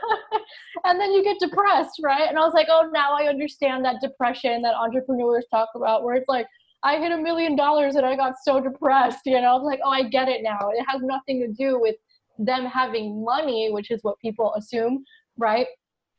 and 0.84 1.00
then 1.00 1.12
you 1.12 1.22
get 1.22 1.38
depressed, 1.40 2.00
right? 2.02 2.28
And 2.28 2.38
I 2.38 2.42
was 2.42 2.54
like, 2.54 2.68
oh, 2.70 2.88
now 2.92 3.14
I 3.14 3.28
understand 3.28 3.84
that 3.84 4.00
depression 4.00 4.62
that 4.62 4.74
entrepreneurs 4.74 5.46
talk 5.50 5.68
about 5.74 6.04
where 6.04 6.16
it's 6.16 6.28
like, 6.28 6.46
I 6.82 6.98
hit 6.98 7.12
a 7.12 7.16
million 7.16 7.56
dollars 7.56 7.96
and 7.96 8.06
I 8.06 8.14
got 8.14 8.34
so 8.42 8.60
depressed, 8.60 9.20
you 9.26 9.40
know? 9.40 9.48
I 9.48 9.54
was 9.54 9.64
like, 9.64 9.80
oh, 9.84 9.90
I 9.90 10.04
get 10.04 10.28
it 10.28 10.42
now. 10.42 10.70
It 10.72 10.84
has 10.88 11.02
nothing 11.02 11.40
to 11.40 11.48
do 11.48 11.80
with 11.80 11.96
them 12.38 12.66
having 12.66 13.24
money, 13.24 13.70
which 13.72 13.90
is 13.90 14.00
what 14.02 14.18
people 14.20 14.54
assume, 14.54 15.04
right? 15.36 15.66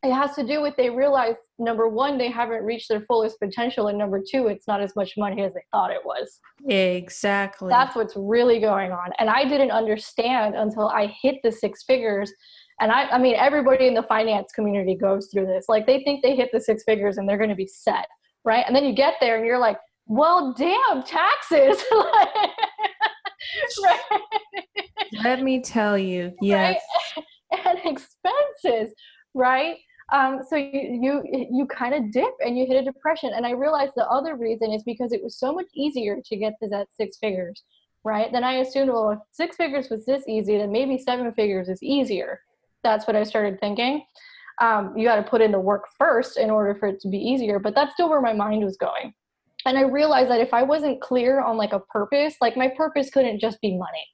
It 0.03 0.13
has 0.13 0.35
to 0.35 0.45
do 0.45 0.61
with 0.61 0.75
they 0.75 0.89
realize 0.89 1.35
number 1.59 1.87
one, 1.87 2.17
they 2.17 2.29
haven't 2.29 2.63
reached 2.63 2.89
their 2.89 3.01
fullest 3.01 3.39
potential, 3.39 3.87
and 3.87 3.97
number 3.97 4.19
two, 4.19 4.47
it's 4.47 4.67
not 4.67 4.81
as 4.81 4.95
much 4.95 5.13
money 5.17 5.43
as 5.43 5.53
they 5.53 5.63
thought 5.71 5.91
it 5.91 6.01
was. 6.03 6.39
Exactly. 6.67 7.69
That's 7.69 7.95
what's 7.95 8.15
really 8.15 8.59
going 8.59 8.91
on. 8.91 9.11
And 9.19 9.29
I 9.29 9.43
didn't 9.45 9.71
understand 9.71 10.55
until 10.55 10.87
I 10.87 11.13
hit 11.21 11.35
the 11.43 11.51
six 11.51 11.83
figures. 11.83 12.31
And 12.79 12.91
I, 12.91 13.09
I 13.09 13.17
mean, 13.17 13.35
everybody 13.35 13.87
in 13.87 13.93
the 13.93 14.03
finance 14.03 14.51
community 14.53 14.95
goes 14.95 15.29
through 15.31 15.47
this. 15.47 15.65
Like 15.67 15.85
they 15.85 16.03
think 16.03 16.23
they 16.23 16.35
hit 16.35 16.49
the 16.53 16.61
six 16.61 16.83
figures 16.83 17.17
and 17.17 17.27
they're 17.27 17.37
going 17.37 17.49
to 17.49 17.55
be 17.55 17.67
set, 17.67 18.07
right? 18.45 18.63
And 18.65 18.75
then 18.75 18.85
you 18.85 18.93
get 18.93 19.15
there 19.19 19.37
and 19.37 19.45
you're 19.45 19.59
like, 19.59 19.77
well, 20.07 20.53
damn, 20.57 21.03
taxes. 21.03 21.83
right? 23.83 23.99
Let 25.23 25.41
me 25.43 25.61
tell 25.61 25.97
you, 25.97 26.33
yes. 26.41 26.79
Right? 27.15 27.25
And 27.65 27.79
expenses, 27.79 28.93
right? 29.33 29.77
Um, 30.11 30.41
so 30.47 30.55
you 30.55 30.71
you 31.01 31.47
you 31.51 31.65
kind 31.67 31.93
of 31.93 32.11
dip 32.11 32.33
and 32.43 32.57
you 32.57 32.65
hit 32.65 32.77
a 32.77 32.83
depression. 32.83 33.31
And 33.35 33.45
I 33.45 33.51
realized 33.51 33.93
the 33.95 34.07
other 34.07 34.35
reason 34.35 34.71
is 34.71 34.83
because 34.83 35.11
it 35.11 35.23
was 35.23 35.37
so 35.37 35.53
much 35.53 35.67
easier 35.75 36.17
to 36.25 36.37
get 36.37 36.53
to 36.61 36.69
that 36.69 36.87
six 36.95 37.17
figures, 37.17 37.63
right? 38.03 38.31
Then 38.31 38.43
I 38.43 38.55
assumed, 38.55 38.91
well, 38.91 39.11
if 39.11 39.19
six 39.31 39.55
figures 39.55 39.89
was 39.89 40.05
this 40.05 40.23
easy, 40.27 40.57
then 40.57 40.71
maybe 40.71 40.97
seven 40.97 41.31
figures 41.33 41.69
is 41.69 41.81
easier. 41.83 42.41
That's 42.83 43.05
what 43.07 43.15
I 43.15 43.23
started 43.23 43.59
thinking. 43.59 44.03
Um, 44.61 44.97
you 44.97 45.05
got 45.05 45.15
to 45.15 45.23
put 45.23 45.41
in 45.41 45.51
the 45.51 45.59
work 45.59 45.85
first 45.97 46.37
in 46.37 46.49
order 46.49 46.75
for 46.75 46.87
it 46.87 46.99
to 47.01 47.07
be 47.07 47.17
easier, 47.17 47.59
but 47.59 47.75
that's 47.75 47.93
still 47.93 48.09
where 48.09 48.21
my 48.21 48.33
mind 48.33 48.63
was 48.63 48.77
going. 48.77 49.13
And 49.65 49.77
I 49.77 49.83
realized 49.83 50.29
that 50.29 50.41
if 50.41 50.53
I 50.53 50.63
wasn't 50.63 51.01
clear 51.01 51.41
on 51.41 51.55
like 51.55 51.73
a 51.73 51.79
purpose, 51.79 52.35
like 52.41 52.57
my 52.57 52.67
purpose 52.67 53.09
couldn't 53.09 53.39
just 53.39 53.61
be 53.61 53.77
money 53.77 54.05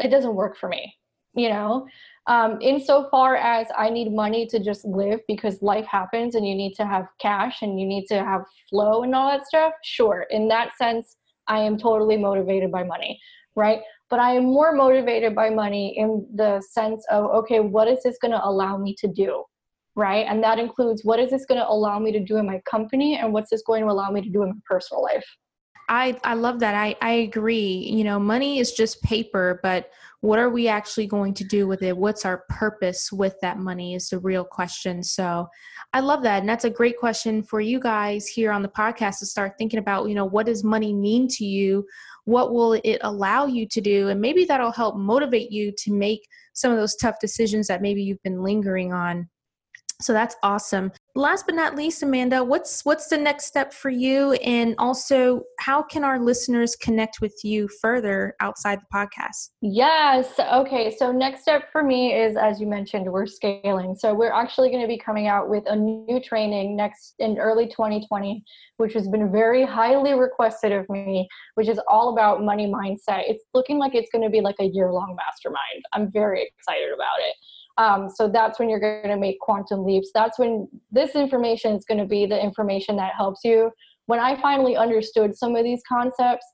it 0.00 0.08
doesn't 0.08 0.34
work 0.34 0.56
for 0.56 0.68
me 0.68 0.94
you 1.34 1.48
know 1.48 1.86
um, 2.30 2.58
insofar 2.62 3.34
as 3.36 3.66
i 3.76 3.90
need 3.90 4.12
money 4.12 4.46
to 4.46 4.58
just 4.58 4.84
live 4.84 5.20
because 5.26 5.60
life 5.60 5.84
happens 5.84 6.36
and 6.36 6.46
you 6.46 6.54
need 6.54 6.74
to 6.74 6.86
have 6.86 7.06
cash 7.20 7.60
and 7.62 7.78
you 7.78 7.86
need 7.86 8.06
to 8.06 8.24
have 8.24 8.42
flow 8.70 9.02
and 9.02 9.14
all 9.14 9.28
that 9.28 9.46
stuff 9.46 9.72
sure 9.82 10.26
in 10.30 10.46
that 10.48 10.70
sense 10.78 11.16
i 11.48 11.58
am 11.58 11.76
totally 11.76 12.16
motivated 12.16 12.70
by 12.70 12.84
money 12.84 13.20
right 13.56 13.80
but 14.08 14.20
i 14.20 14.32
am 14.32 14.44
more 14.44 14.72
motivated 14.72 15.34
by 15.34 15.50
money 15.50 15.98
in 15.98 16.24
the 16.36 16.62
sense 16.70 17.04
of 17.10 17.24
okay 17.24 17.58
what 17.58 17.88
is 17.88 18.02
this 18.04 18.16
going 18.22 18.32
to 18.32 18.44
allow 18.44 18.76
me 18.76 18.94
to 18.94 19.08
do 19.08 19.42
right 19.96 20.24
and 20.28 20.42
that 20.42 20.58
includes 20.58 21.04
what 21.04 21.18
is 21.18 21.30
this 21.30 21.44
going 21.46 21.60
to 21.60 21.68
allow 21.68 21.98
me 21.98 22.12
to 22.12 22.20
do 22.20 22.36
in 22.36 22.46
my 22.46 22.60
company 22.64 23.16
and 23.16 23.32
what's 23.32 23.50
this 23.50 23.62
going 23.66 23.82
to 23.82 23.90
allow 23.90 24.08
me 24.08 24.22
to 24.22 24.30
do 24.30 24.42
in 24.44 24.50
my 24.50 24.60
personal 24.68 25.02
life 25.02 25.26
I, 25.90 26.16
I 26.22 26.34
love 26.34 26.60
that. 26.60 26.76
I, 26.76 26.94
I 27.02 27.10
agree. 27.10 27.90
You 27.90 28.04
know, 28.04 28.20
money 28.20 28.60
is 28.60 28.72
just 28.72 29.02
paper, 29.02 29.58
but 29.64 29.90
what 30.20 30.38
are 30.38 30.50
we 30.50 30.68
actually 30.68 31.06
going 31.06 31.32
to 31.34 31.44
do 31.44 31.66
with 31.66 31.82
it? 31.82 31.96
What's 31.96 32.24
our 32.24 32.44
purpose 32.48 33.10
with 33.10 33.34
that 33.40 33.58
money 33.58 33.94
is 33.94 34.08
the 34.08 34.18
real 34.18 34.44
question. 34.44 35.02
So 35.02 35.48
I 35.94 36.00
love 36.00 36.22
that. 36.24 36.40
And 36.40 36.48
that's 36.48 36.66
a 36.66 36.70
great 36.70 36.98
question 36.98 37.42
for 37.42 37.60
you 37.60 37.80
guys 37.80 38.26
here 38.26 38.52
on 38.52 38.62
the 38.62 38.68
podcast 38.68 39.20
to 39.20 39.26
start 39.26 39.54
thinking 39.56 39.78
about, 39.78 40.08
you 40.08 40.14
know, 40.14 40.26
what 40.26 40.46
does 40.46 40.62
money 40.62 40.92
mean 40.92 41.26
to 41.28 41.44
you? 41.44 41.86
What 42.26 42.52
will 42.52 42.74
it 42.74 42.98
allow 43.00 43.46
you 43.46 43.66
to 43.68 43.80
do? 43.80 44.08
And 44.08 44.20
maybe 44.20 44.44
that'll 44.44 44.72
help 44.72 44.96
motivate 44.96 45.50
you 45.50 45.72
to 45.78 45.92
make 45.92 46.20
some 46.52 46.70
of 46.70 46.78
those 46.78 46.96
tough 46.96 47.16
decisions 47.20 47.66
that 47.68 47.80
maybe 47.80 48.02
you've 48.02 48.22
been 48.22 48.42
lingering 48.42 48.92
on 48.92 49.28
so 50.00 50.12
that's 50.12 50.36
awesome 50.42 50.90
last 51.14 51.46
but 51.46 51.54
not 51.54 51.74
least 51.74 52.02
amanda 52.02 52.42
what's 52.42 52.84
what's 52.84 53.08
the 53.08 53.16
next 53.16 53.46
step 53.46 53.72
for 53.72 53.90
you? 53.90 54.32
And 54.34 54.74
also 54.78 55.42
how 55.58 55.82
can 55.82 56.04
our 56.04 56.18
listeners 56.18 56.76
connect 56.76 57.20
with 57.20 57.34
you 57.42 57.68
further 57.80 58.34
outside 58.40 58.80
the 58.80 58.86
podcast? 58.94 59.50
Yes. 59.60 60.38
Okay. 60.38 60.94
So 60.96 61.12
next 61.12 61.42
step 61.42 61.70
for 61.72 61.82
me 61.82 62.14
is 62.14 62.36
as 62.36 62.60
you 62.60 62.66
mentioned 62.66 63.10
we're 63.10 63.26
scaling. 63.26 63.94
So 63.96 64.14
we're 64.14 64.32
actually 64.32 64.70
going 64.70 64.82
to 64.82 64.88
be 64.88 64.98
coming 64.98 65.26
out 65.26 65.48
with 65.48 65.64
a 65.66 65.76
new 65.76 66.20
training 66.20 66.76
next 66.76 67.14
in 67.18 67.38
early 67.38 67.66
2020 67.66 68.42
which 68.76 68.94
has 68.94 69.08
been 69.08 69.30
very 69.30 69.64
highly 69.64 70.14
requested 70.14 70.72
of 70.72 70.88
me 70.88 71.28
which 71.54 71.68
is 71.68 71.80
all 71.88 72.12
about 72.12 72.42
money 72.42 72.66
mindset. 72.66 73.22
It's 73.26 73.44
looking 73.54 73.78
like 73.78 73.94
it's 73.94 74.10
going 74.10 74.24
to 74.24 74.30
be 74.30 74.40
like 74.40 74.56
a 74.60 74.64
year 74.64 74.92
long 74.92 75.16
mastermind. 75.16 75.84
I'm 75.92 76.10
very 76.12 76.42
excited 76.42 76.92
about 76.92 77.18
it 77.20 77.34
um, 77.78 78.08
so 78.08 78.28
that's 78.28 78.58
when 78.58 78.68
you're 78.68 78.80
going 78.80 79.08
to 79.08 79.16
make 79.16 79.38
quantum 79.40 79.84
leaps. 79.84 80.10
That's 80.12 80.38
when 80.38 80.68
this 80.90 81.14
information 81.14 81.76
is 81.76 81.84
going 81.84 81.98
to 81.98 82.06
be 82.06 82.26
the 82.26 82.40
information 82.40 82.96
that 82.96 83.14
helps 83.16 83.40
you. 83.44 83.70
When 84.06 84.20
I 84.20 84.40
finally 84.40 84.76
understood 84.76 85.36
some 85.36 85.56
of 85.56 85.64
these 85.64 85.80
concepts, 85.88 86.46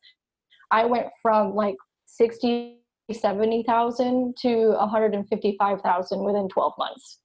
I 0.70 0.84
went 0.84 1.06
from 1.22 1.54
like 1.54 1.76
60, 2.06 2.78
70,000 3.10 4.34
to 4.42 4.68
155,000 4.68 6.24
within 6.24 6.48
12 6.48 6.72
months. 6.78 7.18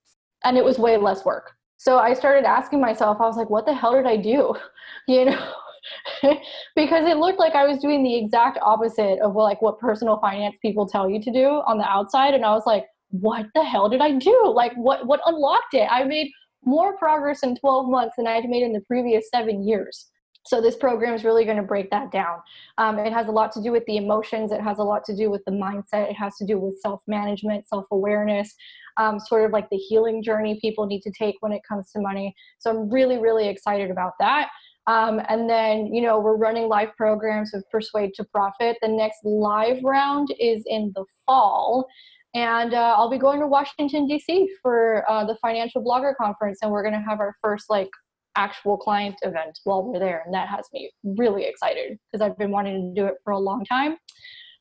And 0.44 0.56
it 0.56 0.64
was 0.64 0.78
way 0.78 0.96
less 0.96 1.24
work. 1.24 1.52
So 1.76 1.98
I 1.98 2.14
started 2.14 2.44
asking 2.44 2.80
myself, 2.80 3.18
I 3.20 3.26
was 3.26 3.36
like, 3.36 3.50
what 3.50 3.66
the 3.66 3.74
hell 3.74 3.92
did 3.92 4.06
I 4.06 4.16
do? 4.16 4.54
You 5.08 5.24
know? 5.24 5.52
because 6.76 7.06
it 7.06 7.16
looked 7.16 7.40
like 7.40 7.54
I 7.54 7.66
was 7.66 7.78
doing 7.78 8.04
the 8.04 8.16
exact 8.16 8.58
opposite 8.62 9.18
of 9.18 9.34
like 9.34 9.60
what 9.60 9.80
personal 9.80 10.20
finance 10.20 10.54
people 10.62 10.86
tell 10.86 11.10
you 11.10 11.20
to 11.20 11.32
do 11.32 11.46
on 11.66 11.78
the 11.78 11.84
outside. 11.84 12.34
And 12.34 12.44
I 12.44 12.52
was 12.52 12.62
like, 12.66 12.86
what 13.12 13.46
the 13.54 13.62
hell 13.62 13.88
did 13.88 14.00
I 14.00 14.12
do? 14.12 14.52
Like 14.54 14.74
what 14.74 15.06
what 15.06 15.20
unlocked 15.26 15.74
it? 15.74 15.88
I 15.90 16.04
made 16.04 16.30
more 16.64 16.96
progress 16.96 17.42
in 17.42 17.56
12 17.56 17.88
months 17.88 18.14
than 18.16 18.26
I 18.26 18.32
had 18.32 18.44
made 18.48 18.62
in 18.62 18.72
the 18.72 18.80
previous 18.80 19.28
seven 19.30 19.66
years. 19.66 20.10
So 20.44 20.60
this 20.60 20.74
program 20.74 21.14
is 21.14 21.22
really 21.22 21.44
going 21.44 21.58
to 21.58 21.62
break 21.62 21.88
that 21.90 22.10
down. 22.10 22.38
Um, 22.76 22.98
it 22.98 23.12
has 23.12 23.28
a 23.28 23.30
lot 23.30 23.52
to 23.52 23.62
do 23.62 23.70
with 23.70 23.84
the 23.86 23.96
emotions. 23.96 24.50
It 24.50 24.60
has 24.60 24.78
a 24.78 24.82
lot 24.82 25.04
to 25.04 25.14
do 25.14 25.30
with 25.30 25.42
the 25.44 25.52
mindset. 25.52 26.10
It 26.10 26.14
has 26.14 26.36
to 26.38 26.46
do 26.46 26.58
with 26.58 26.80
self-management, 26.80 27.68
self-awareness, 27.68 28.52
um, 28.96 29.20
sort 29.20 29.44
of 29.44 29.52
like 29.52 29.70
the 29.70 29.76
healing 29.76 30.20
journey 30.22 30.58
people 30.60 30.86
need 30.86 31.02
to 31.02 31.12
take 31.16 31.36
when 31.40 31.52
it 31.52 31.62
comes 31.68 31.92
to 31.92 32.00
money. 32.00 32.34
So 32.58 32.70
I'm 32.70 32.90
really, 32.90 33.18
really 33.18 33.48
excited 33.48 33.90
about 33.90 34.14
that. 34.18 34.48
Um, 34.88 35.20
and 35.28 35.48
then, 35.48 35.94
you 35.94 36.02
know, 36.02 36.18
we're 36.18 36.36
running 36.36 36.68
live 36.68 36.96
programs 36.96 37.52
with 37.54 37.64
Persuade 37.70 38.14
to 38.14 38.24
Profit. 38.24 38.78
The 38.82 38.88
next 38.88 39.18
live 39.24 39.78
round 39.84 40.34
is 40.40 40.64
in 40.66 40.92
the 40.96 41.04
fall. 41.24 41.86
And 42.34 42.72
uh, 42.72 42.94
I'll 42.96 43.10
be 43.10 43.18
going 43.18 43.40
to 43.40 43.46
Washington, 43.46 44.06
D.C. 44.06 44.48
for 44.62 45.04
uh, 45.10 45.24
the 45.24 45.36
Financial 45.36 45.84
Blogger 45.84 46.14
Conference, 46.16 46.60
and 46.62 46.70
we're 46.70 46.82
going 46.82 46.94
to 46.94 47.06
have 47.06 47.20
our 47.20 47.34
first 47.42 47.68
like 47.68 47.90
actual 48.36 48.78
client 48.78 49.16
event 49.22 49.58
while 49.64 49.82
we're 49.82 49.98
there. 49.98 50.22
And 50.24 50.34
that 50.34 50.48
has 50.48 50.66
me 50.72 50.90
really 51.04 51.44
excited 51.44 51.98
because 52.10 52.24
I've 52.24 52.38
been 52.38 52.50
wanting 52.50 52.94
to 52.94 53.00
do 53.00 53.06
it 53.06 53.16
for 53.24 53.32
a 53.32 53.38
long 53.38 53.64
time. 53.64 53.96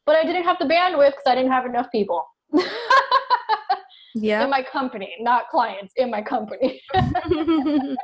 But 0.05 0.15
I 0.15 0.23
didn't 0.23 0.43
have 0.43 0.57
the 0.59 0.65
bandwidth 0.65 1.11
because 1.11 1.23
I 1.27 1.35
didn't 1.35 1.51
have 1.51 1.65
enough 1.65 1.87
people. 1.91 2.25
yeah. 4.15 4.43
In 4.43 4.49
my 4.49 4.63
company, 4.63 5.15
not 5.19 5.47
clients, 5.49 5.93
in 5.95 6.09
my 6.09 6.21
company. 6.21 6.81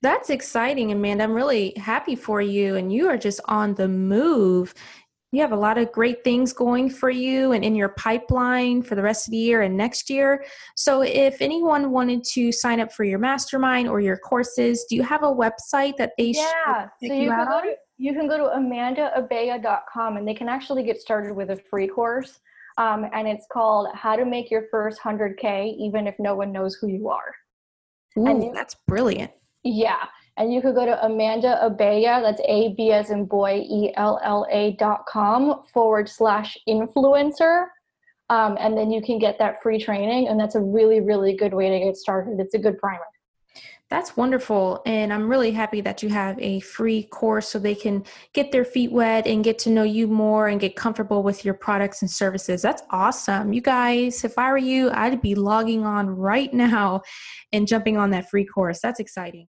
That's 0.00 0.30
exciting, 0.30 0.92
Amanda. 0.92 1.24
I'm 1.24 1.32
really 1.32 1.74
happy 1.76 2.14
for 2.14 2.40
you. 2.40 2.76
And 2.76 2.92
you 2.92 3.08
are 3.08 3.18
just 3.18 3.40
on 3.46 3.74
the 3.74 3.88
move 3.88 4.74
you 5.30 5.42
have 5.42 5.52
a 5.52 5.56
lot 5.56 5.76
of 5.76 5.92
great 5.92 6.24
things 6.24 6.52
going 6.52 6.88
for 6.88 7.10
you 7.10 7.52
and 7.52 7.62
in 7.62 7.74
your 7.74 7.90
pipeline 7.90 8.82
for 8.82 8.94
the 8.94 9.02
rest 9.02 9.28
of 9.28 9.32
the 9.32 9.38
year 9.38 9.62
and 9.62 9.76
next 9.76 10.08
year. 10.08 10.44
So, 10.76 11.02
if 11.02 11.42
anyone 11.42 11.90
wanted 11.90 12.24
to 12.32 12.50
sign 12.50 12.80
up 12.80 12.92
for 12.92 13.04
your 13.04 13.18
mastermind 13.18 13.88
or 13.88 14.00
your 14.00 14.16
courses, 14.16 14.86
do 14.88 14.96
you 14.96 15.02
have 15.02 15.22
a 15.22 15.26
website 15.26 15.96
that 15.98 16.12
they 16.16 16.32
yeah, 16.34 16.88
should 17.00 17.08
so 17.08 17.14
you, 17.14 17.22
you 17.24 17.30
can 17.30 17.46
go 17.46 17.60
to 17.62 17.74
you 17.98 18.12
can 18.14 18.28
go 18.28 18.38
to 18.38 18.44
amandaabella.com 18.56 20.16
and 20.16 20.26
they 20.26 20.34
can 20.34 20.48
actually 20.48 20.84
get 20.84 21.00
started 21.00 21.34
with 21.34 21.50
a 21.50 21.56
free 21.68 21.88
course. 21.88 22.40
Um, 22.78 23.06
and 23.12 23.26
it's 23.26 23.44
called 23.52 23.88
How 23.92 24.14
to 24.14 24.24
Make 24.24 24.52
Your 24.52 24.66
First 24.70 25.00
100K 25.00 25.76
Even 25.76 26.06
If 26.06 26.14
No 26.20 26.36
One 26.36 26.52
Knows 26.52 26.76
Who 26.76 26.86
You 26.86 27.08
Are. 27.08 27.34
Ooh, 28.16 28.26
and 28.26 28.54
that's 28.54 28.76
brilliant. 28.86 29.32
Yeah. 29.64 30.06
And 30.38 30.54
you 30.54 30.62
could 30.62 30.76
go 30.76 30.86
to 30.86 31.04
Amanda 31.04 31.58
Abella, 31.64 32.22
that's 32.22 32.40
A 32.46 32.72
B 32.74 32.92
as 32.92 33.10
in 33.10 33.24
boy, 33.24 33.64
E 33.68 33.92
L 33.96 34.20
L 34.22 34.46
A 34.50 34.76
dot 34.78 35.04
com 35.06 35.64
forward 35.74 36.08
slash 36.08 36.56
influencer. 36.68 37.66
Um, 38.30 38.56
and 38.60 38.76
then 38.76 38.90
you 38.90 39.02
can 39.02 39.18
get 39.18 39.38
that 39.40 39.60
free 39.62 39.82
training. 39.82 40.28
And 40.28 40.38
that's 40.38 40.54
a 40.54 40.60
really, 40.60 41.00
really 41.00 41.34
good 41.34 41.52
way 41.52 41.68
to 41.70 41.84
get 41.84 41.96
started. 41.96 42.38
It's 42.38 42.54
a 42.54 42.58
good 42.58 42.78
primer. 42.78 43.00
That's 43.90 44.18
wonderful. 44.18 44.82
And 44.84 45.14
I'm 45.14 45.30
really 45.30 45.50
happy 45.50 45.80
that 45.80 46.02
you 46.02 46.10
have 46.10 46.38
a 46.38 46.60
free 46.60 47.04
course 47.04 47.48
so 47.48 47.58
they 47.58 47.74
can 47.74 48.04
get 48.34 48.52
their 48.52 48.66
feet 48.66 48.92
wet 48.92 49.26
and 49.26 49.42
get 49.42 49.58
to 49.60 49.70
know 49.70 49.82
you 49.82 50.06
more 50.06 50.48
and 50.48 50.60
get 50.60 50.76
comfortable 50.76 51.22
with 51.22 51.42
your 51.42 51.54
products 51.54 52.02
and 52.02 52.10
services. 52.10 52.60
That's 52.60 52.82
awesome. 52.90 53.54
You 53.54 53.62
guys, 53.62 54.24
if 54.24 54.36
I 54.38 54.52
were 54.52 54.58
you, 54.58 54.90
I'd 54.90 55.22
be 55.22 55.34
logging 55.34 55.86
on 55.86 56.10
right 56.10 56.52
now 56.52 57.00
and 57.50 57.66
jumping 57.66 57.96
on 57.96 58.10
that 58.10 58.28
free 58.28 58.44
course. 58.44 58.80
That's 58.80 59.00
exciting. 59.00 59.46